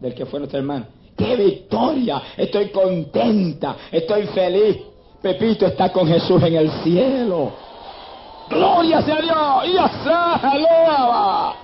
del 0.00 0.14
que 0.14 0.26
fue 0.26 0.40
nuestro 0.40 0.58
hermano. 0.58 0.86
¡Qué 1.16 1.36
victoria! 1.36 2.22
Estoy 2.36 2.70
contenta, 2.70 3.76
estoy 3.92 4.26
feliz. 4.28 4.78
Pepito 5.22 5.66
está 5.66 5.92
con 5.92 6.08
Jesús 6.08 6.42
en 6.42 6.54
el 6.56 6.70
cielo. 6.82 7.52
¡Gloria 8.48 9.02
sea 9.02 9.20
Dios! 9.20 9.66
¡Y 9.66 9.76
alaba! 10.46 11.56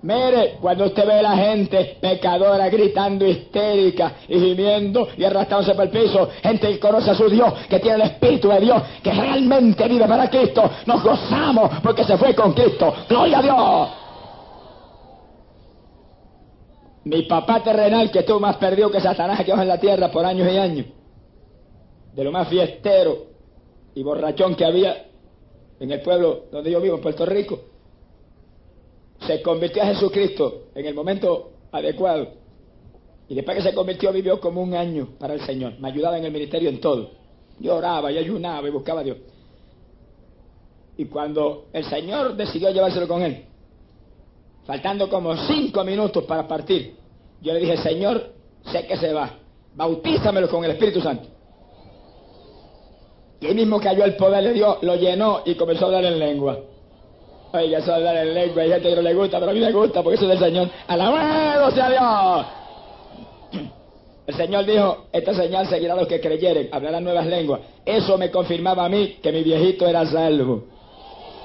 Mire, 0.00 0.58
cuando 0.60 0.84
usted 0.86 1.04
ve 1.06 1.14
a 1.14 1.22
la 1.22 1.36
gente 1.36 1.98
pecadora 2.00 2.68
gritando 2.68 3.26
histérica 3.26 4.12
y 4.28 4.38
gimiendo 4.38 5.08
y 5.16 5.24
arrastrándose 5.24 5.74
por 5.74 5.84
el 5.86 5.90
piso, 5.90 6.28
gente 6.40 6.68
que 6.68 6.78
conoce 6.78 7.10
a 7.10 7.14
su 7.14 7.28
Dios, 7.28 7.52
que 7.68 7.80
tiene 7.80 7.96
el 7.96 8.10
Espíritu 8.10 8.48
de 8.48 8.60
Dios, 8.60 8.80
que 9.02 9.10
realmente 9.10 9.88
vive 9.88 10.06
para 10.06 10.30
Cristo, 10.30 10.70
nos 10.86 11.02
gozamos 11.02 11.70
porque 11.82 12.04
se 12.04 12.16
fue 12.16 12.32
con 12.32 12.52
Cristo. 12.52 12.94
¡Gloria 13.08 13.38
a 13.38 13.42
Dios! 13.42 13.88
Mi 17.04 17.22
papá 17.22 17.60
terrenal, 17.60 18.10
que 18.12 18.20
estuvo 18.20 18.38
más 18.38 18.56
perdido 18.56 18.90
que 18.90 19.00
Satanás 19.00 19.40
aquí 19.40 19.50
abajo 19.50 19.62
en 19.62 19.68
la 19.68 19.80
tierra 19.80 20.12
por 20.12 20.24
años 20.24 20.46
y 20.52 20.58
años, 20.58 20.86
de 22.14 22.22
lo 22.22 22.30
más 22.30 22.46
fiestero 22.46 23.16
y 23.96 24.02
borrachón 24.04 24.54
que 24.54 24.64
había 24.64 25.07
en 25.80 25.90
el 25.90 26.00
pueblo 26.00 26.44
donde 26.50 26.70
yo 26.70 26.80
vivo, 26.80 26.96
en 26.96 27.02
Puerto 27.02 27.24
Rico, 27.26 27.60
se 29.26 29.42
convirtió 29.42 29.82
a 29.82 29.86
Jesucristo 29.86 30.68
en 30.74 30.86
el 30.86 30.94
momento 30.94 31.50
adecuado. 31.72 32.28
Y 33.28 33.34
después 33.34 33.58
que 33.58 33.62
se 33.62 33.74
convirtió 33.74 34.12
vivió 34.12 34.40
como 34.40 34.62
un 34.62 34.74
año 34.74 35.10
para 35.18 35.34
el 35.34 35.40
Señor. 35.40 35.74
Me 35.78 35.88
ayudaba 35.88 36.18
en 36.18 36.24
el 36.24 36.32
ministerio 36.32 36.70
en 36.70 36.80
todo. 36.80 37.10
Yo 37.60 37.76
oraba 37.76 38.08
ayunaba 38.08 38.66
y 38.66 38.70
buscaba 38.70 39.00
a 39.00 39.04
Dios. 39.04 39.18
Y 40.96 41.04
cuando 41.06 41.66
el 41.72 41.84
Señor 41.84 42.36
decidió 42.36 42.70
llevárselo 42.70 43.06
con 43.06 43.22
él, 43.22 43.44
faltando 44.66 45.08
como 45.08 45.36
cinco 45.46 45.84
minutos 45.84 46.24
para 46.24 46.46
partir, 46.48 46.96
yo 47.40 47.52
le 47.52 47.60
dije, 47.60 47.76
Señor, 47.76 48.32
sé 48.64 48.86
que 48.86 48.96
se 48.96 49.12
va, 49.12 49.32
bautízamelo 49.76 50.48
con 50.48 50.64
el 50.64 50.72
Espíritu 50.72 51.00
Santo. 51.00 51.28
Y 53.40 53.46
ahí 53.46 53.54
mismo 53.54 53.80
cayó 53.80 54.04
el 54.04 54.16
poder 54.16 54.44
de 54.44 54.52
Dios, 54.52 54.78
lo 54.82 54.96
llenó 54.96 55.42
y 55.44 55.54
comenzó 55.54 55.84
a 55.84 55.88
hablar 55.88 56.04
en 56.04 56.18
lengua. 56.18 56.58
Oiga, 57.52 57.78
eso 57.78 57.90
de 57.90 57.96
hablar 57.96 58.16
en 58.18 58.34
lengua, 58.34 58.62
hay 58.62 58.70
gente 58.70 58.88
que 58.90 58.96
no 58.96 59.02
le 59.02 59.14
gusta, 59.14 59.38
pero 59.38 59.52
a 59.52 59.54
mí 59.54 59.60
me 59.60 59.72
gusta 59.72 60.02
porque 60.02 60.16
eso 60.16 60.24
es 60.24 60.38
del 60.38 60.50
Señor. 60.50 60.68
¡Alabado 60.86 61.70
sea 61.70 61.90
Dios! 61.90 62.46
El 64.26 64.34
Señor 64.34 64.66
dijo, 64.66 65.06
esta 65.10 65.32
señal 65.32 65.66
seguirá 65.68 65.94
a 65.94 65.96
los 65.96 66.06
que 66.06 66.20
creyeren, 66.20 66.68
hablarán 66.70 67.02
nuevas 67.02 67.26
lenguas. 67.26 67.60
Eso 67.86 68.18
me 68.18 68.30
confirmaba 68.30 68.84
a 68.84 68.88
mí 68.90 69.16
que 69.22 69.32
mi 69.32 69.42
viejito 69.42 69.86
era 69.86 70.04
salvo. 70.04 70.64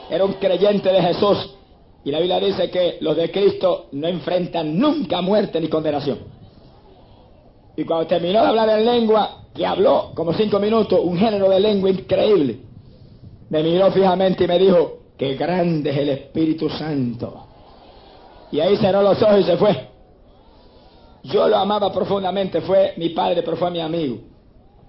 Era 0.10 0.26
un 0.26 0.34
creyente 0.34 0.92
de 0.92 1.02
Jesús. 1.02 1.56
Y 2.04 2.12
la 2.12 2.20
Biblia 2.20 2.42
dice 2.42 2.70
que 2.70 2.98
los 3.00 3.16
de 3.16 3.32
Cristo 3.32 3.86
no 3.94 4.10
enfrentan 4.10 4.78
nunca 4.78 5.22
muerte 5.22 5.62
ni 5.62 5.70
condenación. 5.70 6.20
Y 7.76 7.84
cuando 7.86 8.08
terminó 8.08 8.42
de 8.42 8.48
hablar 8.48 8.70
en 8.70 8.86
lengua, 8.86 9.44
y 9.56 9.64
habló 9.64 10.12
como 10.16 10.34
cinco 10.34 10.60
minutos, 10.60 11.00
un 11.04 11.18
género 11.18 11.50
de 11.50 11.60
lengua 11.60 11.90
increíble, 11.90 12.58
me 13.50 13.62
miró 13.62 13.92
fijamente 13.92 14.46
y 14.46 14.48
me 14.48 14.58
dijo, 14.58 15.00
qué 15.18 15.36
grande 15.36 15.92
es 15.92 15.98
el 15.98 16.10
Espíritu 16.10 16.70
Santo. 16.70 17.48
Y 18.52 18.60
ahí 18.60 18.78
cerró 18.78 19.02
los 19.02 19.22
ojos 19.22 19.40
y 19.40 19.44
se 19.44 19.58
fue. 19.58 19.90
Yo 21.24 21.48
lo 21.48 21.58
amaba 21.58 21.92
profundamente, 21.92 22.62
fue 22.62 22.94
mi 22.98 23.10
padre, 23.10 23.42
pero 23.44 23.58
fue 23.58 23.72
mi 23.72 23.80
amigo. 23.80 24.18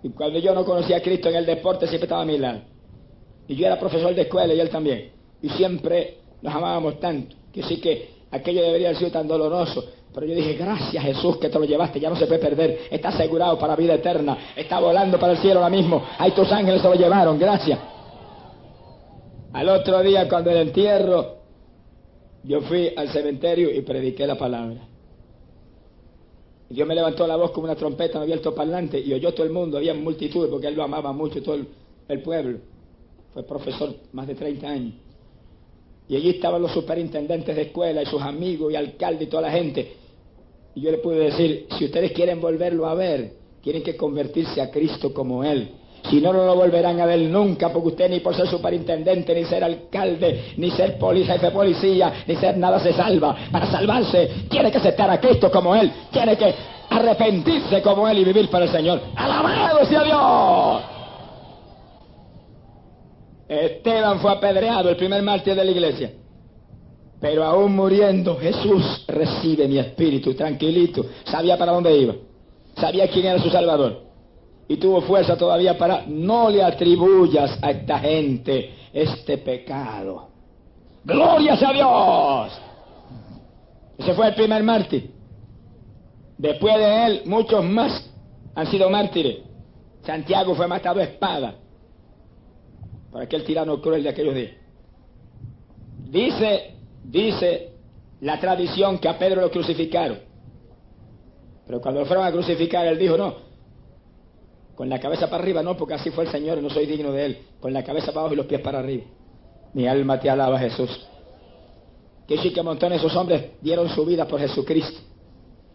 Y 0.02 0.10
cuando 0.10 0.38
yo 0.38 0.54
no 0.54 0.64
conocía 0.64 0.98
a 0.98 1.00
Cristo 1.00 1.28
en 1.28 1.36
el 1.36 1.46
deporte, 1.46 1.86
siempre 1.86 2.06
estaba 2.06 2.22
a 2.22 2.26
mi 2.26 2.38
lado. 2.38 2.60
Y 3.48 3.54
yo 3.56 3.66
era 3.66 3.78
profesor 3.78 4.14
de 4.14 4.22
escuela 4.22 4.52
y 4.52 4.60
él 4.60 4.70
también. 4.70 5.12
Y 5.42 5.48
siempre 5.50 6.18
nos 6.42 6.54
amábamos 6.54 6.98
tanto, 7.00 7.36
que 7.52 7.62
sí 7.62 7.80
que 7.80 8.10
aquello 8.30 8.62
debería 8.62 8.88
haber 8.88 8.98
sido 8.98 9.10
tan 9.10 9.28
doloroso. 9.28 9.84
Pero 10.14 10.26
yo 10.26 10.34
dije, 10.36 10.54
gracias 10.54 11.02
Jesús 11.02 11.38
que 11.38 11.48
te 11.48 11.58
lo 11.58 11.64
llevaste, 11.64 11.98
ya 11.98 12.08
no 12.08 12.14
se 12.14 12.26
puede 12.26 12.38
perder, 12.38 12.82
está 12.88 13.08
asegurado 13.08 13.58
para 13.58 13.74
vida 13.74 13.94
eterna, 13.94 14.52
está 14.54 14.78
volando 14.78 15.18
para 15.18 15.32
el 15.32 15.38
cielo 15.38 15.58
ahora 15.58 15.74
mismo, 15.74 16.04
ahí 16.18 16.30
tus 16.30 16.50
ángeles 16.52 16.80
se 16.80 16.88
lo 16.88 16.94
llevaron, 16.94 17.36
gracias. 17.36 17.80
Al 19.52 19.68
otro 19.68 20.02
día, 20.02 20.28
cuando 20.28 20.50
el 20.50 20.58
entierro, 20.58 21.36
yo 22.44 22.60
fui 22.60 22.92
al 22.96 23.08
cementerio 23.08 23.74
y 23.74 23.80
prediqué 23.82 24.24
la 24.26 24.36
palabra. 24.36 24.86
Dios 26.68 26.88
me 26.88 26.94
levantó 26.94 27.26
la 27.26 27.36
voz 27.36 27.50
como 27.50 27.64
una 27.64 27.74
trompeta, 27.74 28.18
me 28.18 28.24
abierto 28.24 28.54
parlante 28.54 28.98
y 29.00 29.12
oyó 29.12 29.34
todo 29.34 29.46
el 29.46 29.52
mundo, 29.52 29.78
había 29.78 29.94
multitud, 29.94 30.48
porque 30.48 30.68
él 30.68 30.74
lo 30.74 30.84
amaba 30.84 31.12
mucho, 31.12 31.42
todo 31.42 31.56
el, 31.56 31.66
el 32.08 32.22
pueblo. 32.22 32.58
Fue 33.32 33.42
profesor 33.42 33.94
más 34.12 34.26
de 34.26 34.34
30 34.34 34.68
años. 34.68 34.94
Y 36.08 36.16
allí 36.16 36.30
estaban 36.30 36.60
los 36.62 36.72
superintendentes 36.72 37.54
de 37.54 37.62
escuela 37.62 38.02
y 38.02 38.06
sus 38.06 38.22
amigos 38.22 38.72
y 38.72 38.76
alcaldes 38.76 39.28
y 39.28 39.30
toda 39.30 39.42
la 39.42 39.50
gente. 39.50 40.03
Y 40.74 40.80
yo 40.80 40.90
le 40.90 40.98
pude 40.98 41.16
decir, 41.16 41.66
si 41.78 41.84
ustedes 41.84 42.12
quieren 42.12 42.40
volverlo 42.40 42.86
a 42.86 42.94
ver, 42.94 43.32
tienen 43.62 43.82
que 43.82 43.96
convertirse 43.96 44.60
a 44.60 44.70
Cristo 44.70 45.14
como 45.14 45.44
Él. 45.44 45.70
Si 46.10 46.20
no, 46.20 46.32
no 46.34 46.44
lo 46.44 46.54
volverán 46.54 47.00
a 47.00 47.06
ver 47.06 47.20
nunca, 47.20 47.72
porque 47.72 47.88
usted 47.88 48.10
ni 48.10 48.20
por 48.20 48.34
ser 48.34 48.46
superintendente, 48.46 49.34
ni 49.34 49.44
ser 49.44 49.64
alcalde, 49.64 50.52
ni 50.58 50.70
ser 50.70 50.98
policía, 50.98 51.34
jefe 51.34 51.46
de 51.46 51.52
policía, 51.52 52.12
ni 52.26 52.36
ser 52.36 52.58
nada 52.58 52.78
se 52.78 52.92
salva. 52.92 53.34
Para 53.50 53.66
salvarse, 53.66 54.28
tiene 54.50 54.70
que 54.70 54.78
aceptar 54.78 55.10
a 55.10 55.18
Cristo 55.18 55.50
como 55.50 55.74
Él. 55.74 55.90
Tiene 56.12 56.36
que 56.36 56.54
arrepentirse 56.90 57.80
como 57.80 58.06
Él 58.06 58.18
y 58.18 58.24
vivir 58.24 58.50
para 58.50 58.66
el 58.66 58.70
Señor. 58.70 59.00
¡Alabado 59.16 59.86
sea 59.86 60.04
Dios! 60.04 60.82
Esteban 63.48 64.20
fue 64.20 64.32
apedreado, 64.32 64.90
el 64.90 64.96
primer 64.96 65.22
mártir 65.22 65.54
de 65.54 65.64
la 65.64 65.70
iglesia. 65.70 66.10
Pero 67.24 67.42
aún 67.42 67.74
muriendo, 67.74 68.36
Jesús 68.36 69.02
recibe 69.08 69.66
mi 69.66 69.78
espíritu 69.78 70.34
tranquilito. 70.34 71.06
Sabía 71.24 71.56
para 71.56 71.72
dónde 71.72 71.96
iba. 71.96 72.14
Sabía 72.76 73.08
quién 73.08 73.24
era 73.24 73.42
su 73.42 73.48
Salvador. 73.48 74.02
y 74.68 74.76
tuvo 74.76 75.00
fuerza 75.00 75.34
todavía 75.34 75.78
para, 75.78 76.04
no 76.06 76.50
le 76.50 76.62
atribuyas 76.62 77.58
a 77.62 77.70
esta 77.70 77.98
gente 77.98 78.74
este 78.92 79.38
pecado. 79.38 80.28
Gloria 81.02 81.54
a 81.54 81.72
Dios. 81.72 82.60
Ese 83.96 84.12
fue 84.12 84.28
el 84.28 84.34
primer 84.34 84.62
mártir. 84.62 85.10
Después 86.36 86.76
de 86.76 87.06
él, 87.06 87.22
muchos 87.24 87.64
más 87.64 88.06
han 88.54 88.66
sido 88.66 88.90
mártires. 88.90 89.38
Santiago 90.02 90.54
fue 90.54 90.66
matado 90.66 91.00
a 91.00 91.04
espada 91.04 91.54
por 93.10 93.22
aquel 93.22 93.44
tirano 93.44 93.80
cruel 93.80 94.02
de 94.02 94.10
aquellos 94.10 94.34
días. 94.34 94.52
Dice, 96.10 96.73
dice 97.04 97.72
la 98.20 98.40
tradición 98.40 98.98
que 98.98 99.08
a 99.08 99.18
Pedro 99.18 99.42
lo 99.42 99.50
crucificaron. 99.50 100.18
Pero 101.66 101.80
cuando 101.80 102.00
lo 102.00 102.06
fueron 102.06 102.26
a 102.26 102.32
crucificar, 102.32 102.86
él 102.86 102.98
dijo, 102.98 103.16
no, 103.16 103.34
con 104.74 104.88
la 104.88 104.98
cabeza 104.98 105.28
para 105.28 105.42
arriba, 105.42 105.62
no, 105.62 105.76
porque 105.76 105.94
así 105.94 106.10
fue 106.10 106.24
el 106.24 106.30
Señor 106.30 106.60
no 106.60 106.68
soy 106.70 106.86
digno 106.86 107.12
de 107.12 107.26
él. 107.26 107.38
Con 107.60 107.72
la 107.72 107.84
cabeza 107.84 108.08
para 108.08 108.20
abajo 108.20 108.34
y 108.34 108.36
los 108.36 108.46
pies 108.46 108.60
para 108.60 108.80
arriba. 108.80 109.04
Mi 109.72 109.86
alma 109.86 110.18
te 110.18 110.28
alaba, 110.28 110.58
Jesús. 110.58 111.06
Que 112.26 112.38
sí 112.38 112.52
que 112.52 112.62
montones 112.62 112.98
esos 112.98 113.14
hombres 113.16 113.52
dieron 113.60 113.88
su 113.88 114.04
vida 114.04 114.26
por 114.26 114.40
Jesucristo. 114.40 115.00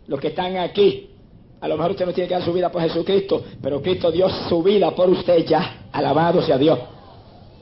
Los 0.07 0.19
que 0.19 0.29
están 0.29 0.57
aquí, 0.57 1.11
a 1.61 1.67
lo 1.67 1.75
mejor 1.75 1.91
usted 1.91 2.05
no 2.05 2.13
tiene 2.13 2.27
que 2.27 2.33
dar 2.33 2.43
su 2.43 2.51
vida 2.51 2.71
por 2.71 2.81
Jesucristo, 2.81 3.43
pero 3.61 3.81
Cristo 3.81 4.11
dio 4.11 4.27
su 4.29 4.63
vida 4.63 4.91
por 4.91 5.09
usted 5.09 5.45
ya. 5.45 5.87
Alabado 5.91 6.41
sea 6.41 6.57
Dios. 6.57 6.79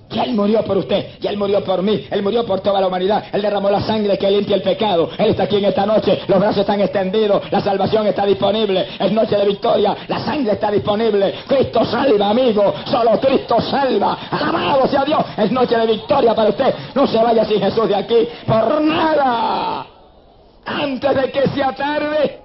Ya 0.10 0.24
Él 0.24 0.34
murió 0.34 0.64
por 0.64 0.78
usted, 0.78 1.20
ya 1.20 1.32
Él 1.32 1.38
murió 1.38 1.62
por 1.64 1.82
mí, 1.82 2.08
Él 2.10 2.24
murió 2.24 2.46
por 2.46 2.62
toda 2.62 2.80
la 2.80 2.88
humanidad, 2.88 3.26
Él 3.34 3.42
derramó 3.42 3.70
la 3.70 3.82
sangre 3.82 4.18
que 4.18 4.32
limpia 4.32 4.56
el 4.56 4.62
pecado, 4.62 5.10
Él 5.18 5.32
está 5.32 5.44
aquí 5.44 5.58
en 5.58 5.66
esta 5.66 5.86
noche, 5.86 6.22
los 6.28 6.40
brazos 6.40 6.60
están 6.60 6.80
extendidos, 6.80 7.52
la 7.52 7.60
salvación 7.60 8.08
está 8.08 8.26
disponible, 8.26 8.88
es 9.00 9.12
noche 9.12 9.36
de 9.36 9.46
victoria, 9.46 9.98
la 10.08 10.20
sangre 10.20 10.54
está 10.54 10.72
disponible, 10.72 11.34
Cristo 11.46 11.84
salva, 11.84 12.30
amigo, 12.30 12.74
solo 12.86 13.20
Cristo 13.20 13.60
salva, 13.60 14.18
alabado 14.32 14.88
sea 14.88 15.04
Dios, 15.04 15.26
es 15.38 15.52
noche 15.52 15.78
de 15.78 15.86
victoria 15.86 16.34
para 16.34 16.50
usted, 16.50 16.74
no 16.96 17.06
se 17.06 17.18
vaya 17.18 17.44
sin 17.44 17.60
Jesús 17.60 17.90
de 17.90 17.96
aquí 17.96 18.28
por 18.46 18.82
nada, 18.82 19.88
antes 20.66 21.16
de 21.16 21.32
que 21.32 21.50
sea 21.50 21.74
tarde. 21.74 22.42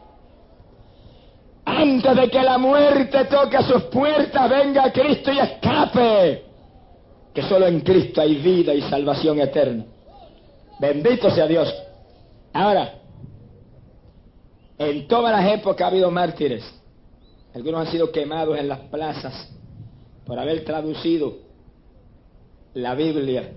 Antes 1.64 2.16
de 2.16 2.28
que 2.28 2.42
la 2.42 2.58
muerte 2.58 3.24
toque 3.26 3.62
sus 3.62 3.84
puertas, 3.84 4.50
venga 4.50 4.90
Cristo 4.90 5.30
y 5.30 5.38
escape 5.38 6.51
que 7.34 7.42
solo 7.42 7.66
en 7.66 7.80
Cristo 7.80 8.20
hay 8.20 8.36
vida 8.36 8.74
y 8.74 8.82
salvación 8.82 9.40
eterna. 9.40 9.84
Bendito 10.78 11.30
sea 11.30 11.46
Dios. 11.46 11.72
Ahora, 12.52 12.94
en 14.78 15.06
todas 15.06 15.32
las 15.32 15.52
épocas 15.54 15.84
ha 15.84 15.90
habido 15.90 16.10
mártires. 16.10 16.62
Algunos 17.54 17.86
han 17.86 17.92
sido 17.92 18.10
quemados 18.10 18.58
en 18.58 18.68
las 18.68 18.80
plazas 18.80 19.50
por 20.26 20.38
haber 20.38 20.64
traducido 20.64 21.38
la 22.74 22.94
Biblia 22.94 23.52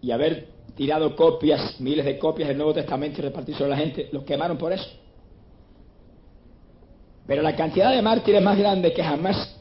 y 0.00 0.10
haber 0.10 0.48
tirado 0.74 1.14
copias, 1.14 1.80
miles 1.80 2.04
de 2.04 2.18
copias 2.18 2.48
del 2.48 2.56
Nuevo 2.56 2.74
Testamento 2.74 3.20
y 3.20 3.24
repartir 3.24 3.54
sobre 3.54 3.70
la 3.70 3.76
gente. 3.76 4.08
Los 4.12 4.24
quemaron 4.24 4.56
por 4.56 4.72
eso. 4.72 4.88
Pero 7.26 7.42
la 7.42 7.54
cantidad 7.54 7.92
de 7.92 8.02
mártires 8.02 8.42
más 8.42 8.58
grande 8.58 8.92
que 8.92 9.04
jamás 9.04 9.59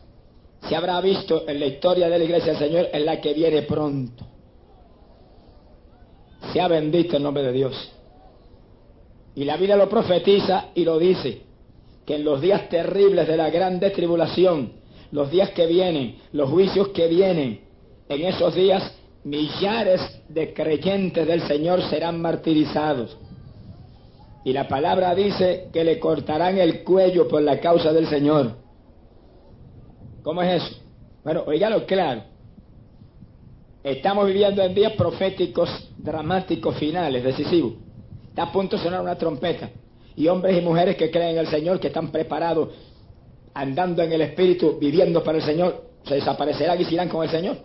se 0.67 0.75
habrá 0.75 0.99
visto 1.01 1.47
en 1.47 1.59
la 1.59 1.65
historia 1.65 2.09
de 2.09 2.17
la 2.17 2.23
iglesia 2.23 2.53
del 2.53 2.59
Señor 2.59 2.87
en 2.91 3.05
la 3.05 3.21
que 3.21 3.33
viene 3.33 3.61
pronto. 3.63 4.25
Se 6.51 6.59
ha 6.59 6.67
bendito 6.67 7.17
el 7.17 7.23
nombre 7.23 7.43
de 7.43 7.51
Dios. 7.51 7.91
Y 9.35 9.45
la 9.45 9.55
Biblia 9.55 9.75
lo 9.75 9.87
profetiza 9.87 10.67
y 10.75 10.83
lo 10.83 10.99
dice, 10.99 11.43
que 12.05 12.15
en 12.15 12.25
los 12.25 12.41
días 12.41 12.69
terribles 12.69 13.27
de 13.27 13.37
la 13.37 13.49
gran 13.49 13.79
tribulación, 13.79 14.73
los 15.11 15.31
días 15.31 15.51
que 15.51 15.65
vienen, 15.65 16.17
los 16.33 16.49
juicios 16.49 16.89
que 16.89 17.07
vienen, 17.07 17.61
en 18.09 18.25
esos 18.25 18.55
días 18.55 18.95
millares 19.23 20.01
de 20.27 20.53
creyentes 20.53 21.27
del 21.27 21.41
Señor 21.47 21.81
serán 21.83 22.19
martirizados. 22.21 23.15
Y 24.43 24.53
la 24.53 24.67
palabra 24.67 25.13
dice 25.13 25.69
que 25.71 25.83
le 25.83 25.99
cortarán 25.99 26.57
el 26.57 26.83
cuello 26.83 27.27
por 27.27 27.41
la 27.41 27.59
causa 27.59 27.93
del 27.93 28.07
Señor. 28.07 28.53
¿Cómo 30.29 30.43
es 30.43 30.61
eso? 30.61 30.75
Bueno, 31.23 31.41
oígalo 31.47 31.87
claro. 31.87 32.21
Estamos 33.83 34.27
viviendo 34.27 34.61
en 34.61 34.75
días 34.75 34.93
proféticos, 34.93 35.89
dramáticos, 35.97 36.77
finales, 36.77 37.23
decisivos. 37.23 37.73
Está 38.27 38.43
a 38.43 38.51
punto 38.51 38.77
de 38.77 38.83
sonar 38.83 39.01
una 39.01 39.17
trompeta. 39.17 39.71
Y 40.15 40.27
hombres 40.27 40.55
y 40.55 40.61
mujeres 40.61 40.97
que 40.97 41.09
creen 41.09 41.31
en 41.31 41.37
el 41.39 41.47
Señor, 41.47 41.79
que 41.79 41.87
están 41.87 42.11
preparados, 42.11 42.69
andando 43.55 44.03
en 44.03 44.13
el 44.13 44.21
Espíritu, 44.21 44.77
viviendo 44.79 45.23
para 45.23 45.39
el 45.39 45.43
Señor, 45.43 45.85
se 46.03 46.13
desaparecerán 46.13 46.79
y 46.79 46.85
se 46.85 46.93
irán 46.93 47.09
con 47.09 47.23
el 47.23 47.31
Señor. 47.31 47.57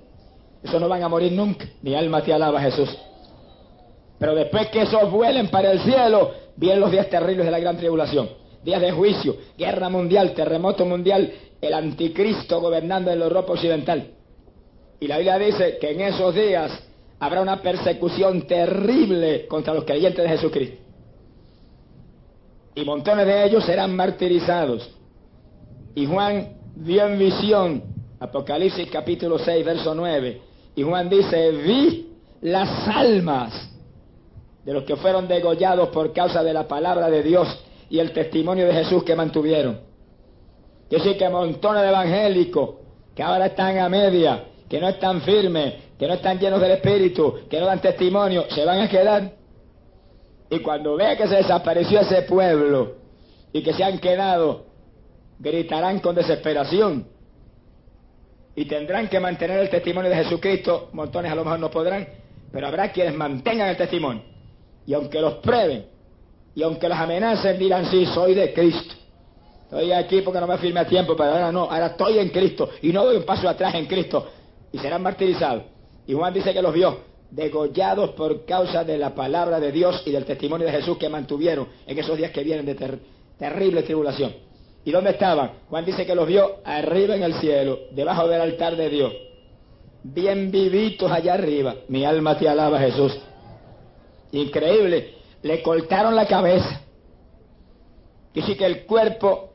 Eso 0.62 0.80
no 0.80 0.88
van 0.88 1.02
a 1.02 1.08
morir 1.10 1.32
nunca. 1.32 1.66
Mi 1.82 1.94
alma 1.94 2.22
te 2.22 2.32
alaba, 2.32 2.62
Jesús. 2.62 2.96
Pero 4.18 4.34
después 4.34 4.68
que 4.68 4.80
esos 4.80 5.10
vuelen 5.10 5.48
para 5.48 5.70
el 5.70 5.80
cielo, 5.80 6.30
vienen 6.56 6.80
los 6.80 6.90
días 6.90 7.10
terribles 7.10 7.44
de 7.44 7.50
la 7.50 7.58
gran 7.58 7.76
tribulación. 7.76 8.26
Días 8.64 8.80
de 8.80 8.90
juicio, 8.90 9.36
guerra 9.58 9.90
mundial, 9.90 10.32
terremoto 10.32 10.86
mundial, 10.86 11.30
el 11.66 11.74
anticristo 11.74 12.60
gobernando 12.60 13.10
en 13.10 13.18
la 13.18 13.26
Europa 13.26 13.52
occidental. 13.52 14.10
Y 15.00 15.06
la 15.06 15.18
Biblia 15.18 15.38
dice 15.38 15.78
que 15.80 15.90
en 15.90 16.00
esos 16.00 16.34
días 16.34 16.72
habrá 17.18 17.40
una 17.40 17.60
persecución 17.60 18.46
terrible 18.46 19.46
contra 19.46 19.74
los 19.74 19.84
creyentes 19.84 20.22
de 20.22 20.28
Jesucristo. 20.28 20.76
Y 22.74 22.84
montones 22.84 23.26
de 23.26 23.44
ellos 23.44 23.64
serán 23.64 23.94
martirizados. 23.94 24.90
Y 25.94 26.06
Juan 26.06 26.56
vio 26.76 27.06
en 27.06 27.18
visión, 27.18 27.82
Apocalipsis 28.18 28.90
capítulo 28.90 29.38
6, 29.38 29.64
verso 29.64 29.94
9, 29.94 30.40
y 30.76 30.82
Juan 30.82 31.08
dice, 31.08 31.50
vi 31.50 32.08
las 32.40 32.88
almas 32.88 33.70
de 34.64 34.72
los 34.72 34.84
que 34.84 34.96
fueron 34.96 35.28
degollados 35.28 35.90
por 35.90 36.12
causa 36.12 36.42
de 36.42 36.52
la 36.52 36.66
palabra 36.66 37.08
de 37.10 37.22
Dios 37.22 37.46
y 37.90 37.98
el 37.98 38.12
testimonio 38.12 38.66
de 38.66 38.72
Jesús 38.72 39.04
que 39.04 39.14
mantuvieron. 39.14 39.93
Yo 40.94 41.00
sé 41.00 41.16
que 41.16 41.28
montones 41.28 41.82
de 41.82 41.88
evangélicos 41.88 42.70
que 43.16 43.22
ahora 43.24 43.46
están 43.46 43.76
a 43.78 43.88
media, 43.88 44.44
que 44.68 44.78
no 44.78 44.88
están 44.88 45.22
firmes, 45.22 45.74
que 45.98 46.06
no 46.06 46.14
están 46.14 46.38
llenos 46.38 46.60
del 46.60 46.70
Espíritu, 46.70 47.40
que 47.50 47.58
no 47.58 47.66
dan 47.66 47.80
testimonio, 47.80 48.44
se 48.48 48.64
van 48.64 48.78
a 48.78 48.88
quedar. 48.88 49.32
Y 50.50 50.60
cuando 50.60 50.94
vea 50.94 51.16
que 51.16 51.26
se 51.26 51.34
desapareció 51.34 51.98
ese 51.98 52.22
pueblo 52.22 52.94
y 53.52 53.60
que 53.64 53.72
se 53.72 53.82
han 53.82 53.98
quedado, 53.98 54.66
gritarán 55.40 55.98
con 55.98 56.14
desesperación. 56.14 57.08
Y 58.54 58.66
tendrán 58.66 59.08
que 59.08 59.18
mantener 59.18 59.58
el 59.58 59.70
testimonio 59.70 60.10
de 60.10 60.16
Jesucristo. 60.18 60.90
Montones 60.92 61.32
a 61.32 61.34
lo 61.34 61.42
mejor 61.42 61.58
no 61.58 61.72
podrán, 61.72 62.06
pero 62.52 62.68
habrá 62.68 62.92
quienes 62.92 63.16
mantengan 63.16 63.68
el 63.68 63.76
testimonio. 63.76 64.22
Y 64.86 64.94
aunque 64.94 65.20
los 65.20 65.34
prueben, 65.38 65.86
y 66.54 66.62
aunque 66.62 66.88
los 66.88 66.98
amenacen, 66.98 67.58
dirán, 67.58 67.84
sí, 67.86 68.06
soy 68.06 68.34
de 68.34 68.54
Cristo. 68.54 68.94
Estoy 69.74 69.90
aquí 69.90 70.20
porque 70.20 70.38
no 70.38 70.46
me 70.46 70.56
firme 70.58 70.78
a 70.78 70.86
tiempo, 70.86 71.16
pero 71.16 71.30
ahora 71.30 71.50
no, 71.50 71.62
ahora 71.62 71.86
estoy 71.86 72.20
en 72.20 72.28
Cristo 72.28 72.70
y 72.80 72.92
no 72.92 73.04
doy 73.04 73.16
un 73.16 73.24
paso 73.24 73.48
atrás 73.48 73.74
en 73.74 73.86
Cristo 73.86 74.24
y 74.70 74.78
serán 74.78 75.02
martirizados. 75.02 75.64
Y 76.06 76.14
Juan 76.14 76.32
dice 76.32 76.52
que 76.52 76.62
los 76.62 76.72
vio 76.72 76.96
degollados 77.28 78.10
por 78.10 78.44
causa 78.44 78.84
de 78.84 78.96
la 78.96 79.16
palabra 79.16 79.58
de 79.58 79.72
Dios 79.72 80.00
y 80.06 80.12
del 80.12 80.24
testimonio 80.24 80.64
de 80.64 80.72
Jesús 80.74 80.96
que 80.96 81.08
mantuvieron 81.08 81.66
en 81.88 81.98
esos 81.98 82.16
días 82.16 82.30
que 82.30 82.44
vienen 82.44 82.66
de 82.66 83.00
terrible 83.36 83.82
tribulación. 83.82 84.32
¿Y 84.84 84.92
dónde 84.92 85.10
estaban? 85.10 85.50
Juan 85.68 85.84
dice 85.84 86.06
que 86.06 86.14
los 86.14 86.28
vio 86.28 86.58
arriba 86.64 87.16
en 87.16 87.24
el 87.24 87.34
cielo, 87.40 87.80
debajo 87.90 88.28
del 88.28 88.42
altar 88.42 88.76
de 88.76 88.88
Dios. 88.88 89.12
Bien 90.04 90.52
vivitos 90.52 91.10
allá 91.10 91.34
arriba. 91.34 91.74
Mi 91.88 92.04
alma 92.04 92.38
te 92.38 92.48
alaba, 92.48 92.78
Jesús. 92.78 93.18
Increíble. 94.30 95.14
Le 95.42 95.62
cortaron 95.62 96.14
la 96.14 96.28
cabeza. 96.28 96.80
Dice 98.32 98.56
que 98.56 98.66
el 98.66 98.84
cuerpo 98.84 99.53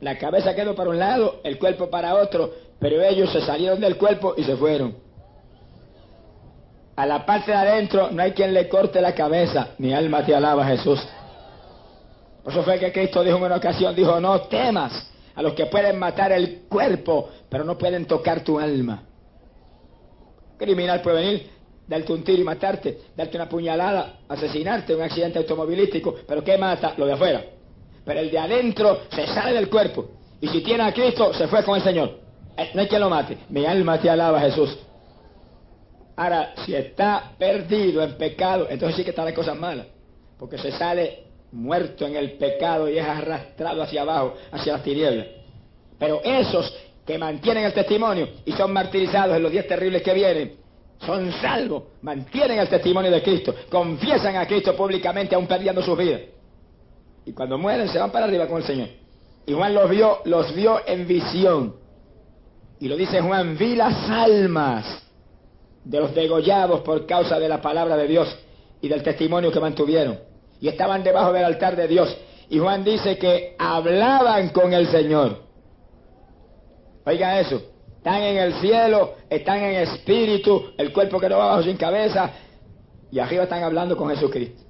la 0.00 0.16
cabeza 0.16 0.54
quedó 0.54 0.74
para 0.74 0.90
un 0.90 0.98
lado, 0.98 1.40
el 1.42 1.58
cuerpo 1.58 1.90
para 1.90 2.14
otro, 2.14 2.52
pero 2.78 3.02
ellos 3.02 3.32
se 3.32 3.40
salieron 3.40 3.80
del 3.80 3.96
cuerpo 3.96 4.34
y 4.36 4.44
se 4.44 4.56
fueron. 4.56 4.94
A 6.96 7.06
la 7.06 7.24
parte 7.26 7.50
de 7.50 7.56
adentro 7.56 8.10
no 8.10 8.22
hay 8.22 8.32
quien 8.32 8.54
le 8.54 8.68
corte 8.68 9.00
la 9.00 9.14
cabeza. 9.14 9.70
Mi 9.78 9.92
alma 9.92 10.24
te 10.24 10.34
alaba, 10.34 10.66
Jesús. 10.66 11.00
Por 12.42 12.52
eso 12.52 12.62
fue 12.62 12.78
que 12.78 12.92
Cristo 12.92 13.22
dijo 13.22 13.36
en 13.36 13.44
una 13.44 13.56
ocasión, 13.56 13.94
dijo, 13.94 14.20
no 14.20 14.42
temas 14.42 15.10
a 15.34 15.42
los 15.42 15.54
que 15.54 15.66
pueden 15.66 15.98
matar 15.98 16.32
el 16.32 16.62
cuerpo, 16.68 17.30
pero 17.48 17.64
no 17.64 17.76
pueden 17.76 18.06
tocar 18.06 18.42
tu 18.42 18.58
alma. 18.58 19.02
Criminal 20.56 21.00
puede 21.02 21.16
venir, 21.22 21.50
darte 21.86 22.12
un 22.12 22.24
tiro 22.24 22.40
y 22.40 22.44
matarte, 22.44 22.98
darte 23.16 23.36
una 23.36 23.48
puñalada, 23.48 24.20
asesinarte, 24.28 24.94
un 24.94 25.02
accidente 25.02 25.38
automovilístico, 25.38 26.16
pero 26.26 26.42
¿qué 26.42 26.58
mata? 26.58 26.94
Lo 26.96 27.06
de 27.06 27.12
afuera 27.12 27.44
pero 28.08 28.20
el 28.20 28.30
de 28.30 28.38
adentro 28.38 29.02
se 29.10 29.26
sale 29.26 29.52
del 29.52 29.68
cuerpo. 29.68 30.06
Y 30.40 30.48
si 30.48 30.62
tiene 30.62 30.82
a 30.82 30.94
Cristo, 30.94 31.34
se 31.34 31.46
fue 31.46 31.62
con 31.62 31.76
el 31.76 31.82
Señor. 31.82 32.18
Eh, 32.56 32.70
no 32.72 32.80
hay 32.80 32.88
quien 32.88 33.02
lo 33.02 33.10
mate. 33.10 33.36
Mi 33.50 33.66
alma 33.66 34.00
te 34.00 34.08
alaba, 34.08 34.40
Jesús. 34.40 34.78
Ahora, 36.16 36.54
si 36.64 36.74
está 36.74 37.32
perdido 37.38 38.02
en 38.02 38.16
pecado, 38.16 38.66
entonces 38.70 38.96
sí 38.96 39.04
que 39.04 39.10
está 39.10 39.26
la 39.26 39.34
cosa 39.34 39.52
mala. 39.52 39.84
Porque 40.38 40.56
se 40.56 40.72
sale 40.72 41.24
muerto 41.52 42.06
en 42.06 42.16
el 42.16 42.38
pecado 42.38 42.88
y 42.88 42.96
es 42.96 43.06
arrastrado 43.06 43.82
hacia 43.82 44.00
abajo, 44.00 44.36
hacia 44.52 44.72
las 44.72 44.82
tinieblas. 44.82 45.26
Pero 45.98 46.22
esos 46.24 46.74
que 47.04 47.18
mantienen 47.18 47.64
el 47.64 47.74
testimonio 47.74 48.26
y 48.46 48.52
son 48.52 48.72
martirizados 48.72 49.36
en 49.36 49.42
los 49.42 49.52
días 49.52 49.66
terribles 49.66 50.00
que 50.00 50.14
vienen, 50.14 50.56
son 51.04 51.30
salvos, 51.42 51.82
mantienen 52.00 52.58
el 52.58 52.70
testimonio 52.70 53.10
de 53.10 53.22
Cristo, 53.22 53.54
confiesan 53.68 54.36
a 54.36 54.46
Cristo 54.46 54.74
públicamente 54.74 55.34
aún 55.34 55.46
perdiendo 55.46 55.82
sus 55.82 55.98
vidas. 55.98 56.22
Y 57.28 57.32
cuando 57.34 57.58
mueren 57.58 57.86
se 57.90 57.98
van 57.98 58.10
para 58.10 58.24
arriba 58.24 58.46
con 58.46 58.56
el 58.56 58.62
Señor. 58.62 58.88
Y 59.44 59.52
Juan 59.52 59.74
los 59.74 59.90
vio, 59.90 60.20
los 60.24 60.54
vio 60.54 60.80
en 60.86 61.06
visión. 61.06 61.74
Y 62.80 62.88
lo 62.88 62.96
dice 62.96 63.20
Juan, 63.20 63.58
vi 63.58 63.76
las 63.76 64.08
almas 64.08 65.02
de 65.84 66.00
los 66.00 66.14
degollados 66.14 66.80
por 66.80 67.04
causa 67.04 67.38
de 67.38 67.46
la 67.46 67.60
palabra 67.60 67.98
de 67.98 68.08
Dios 68.08 68.34
y 68.80 68.88
del 68.88 69.02
testimonio 69.02 69.52
que 69.52 69.60
mantuvieron. 69.60 70.18
Y 70.58 70.68
estaban 70.68 71.04
debajo 71.04 71.34
del 71.34 71.44
altar 71.44 71.76
de 71.76 71.86
Dios. 71.86 72.16
Y 72.48 72.58
Juan 72.60 72.82
dice 72.82 73.18
que 73.18 73.56
hablaban 73.58 74.48
con 74.48 74.72
el 74.72 74.88
Señor. 74.88 75.42
Oiga 77.04 77.38
eso. 77.40 77.60
Están 77.98 78.22
en 78.22 78.38
el 78.38 78.54
cielo, 78.54 79.16
están 79.28 79.58
en 79.58 79.82
espíritu, 79.82 80.72
el 80.78 80.94
cuerpo 80.94 81.20
que 81.20 81.28
no 81.28 81.36
va 81.36 81.44
abajo 81.44 81.64
sin 81.64 81.76
cabeza. 81.76 82.30
Y 83.12 83.18
arriba 83.18 83.42
están 83.42 83.64
hablando 83.64 83.98
con 83.98 84.08
Jesucristo. 84.08 84.67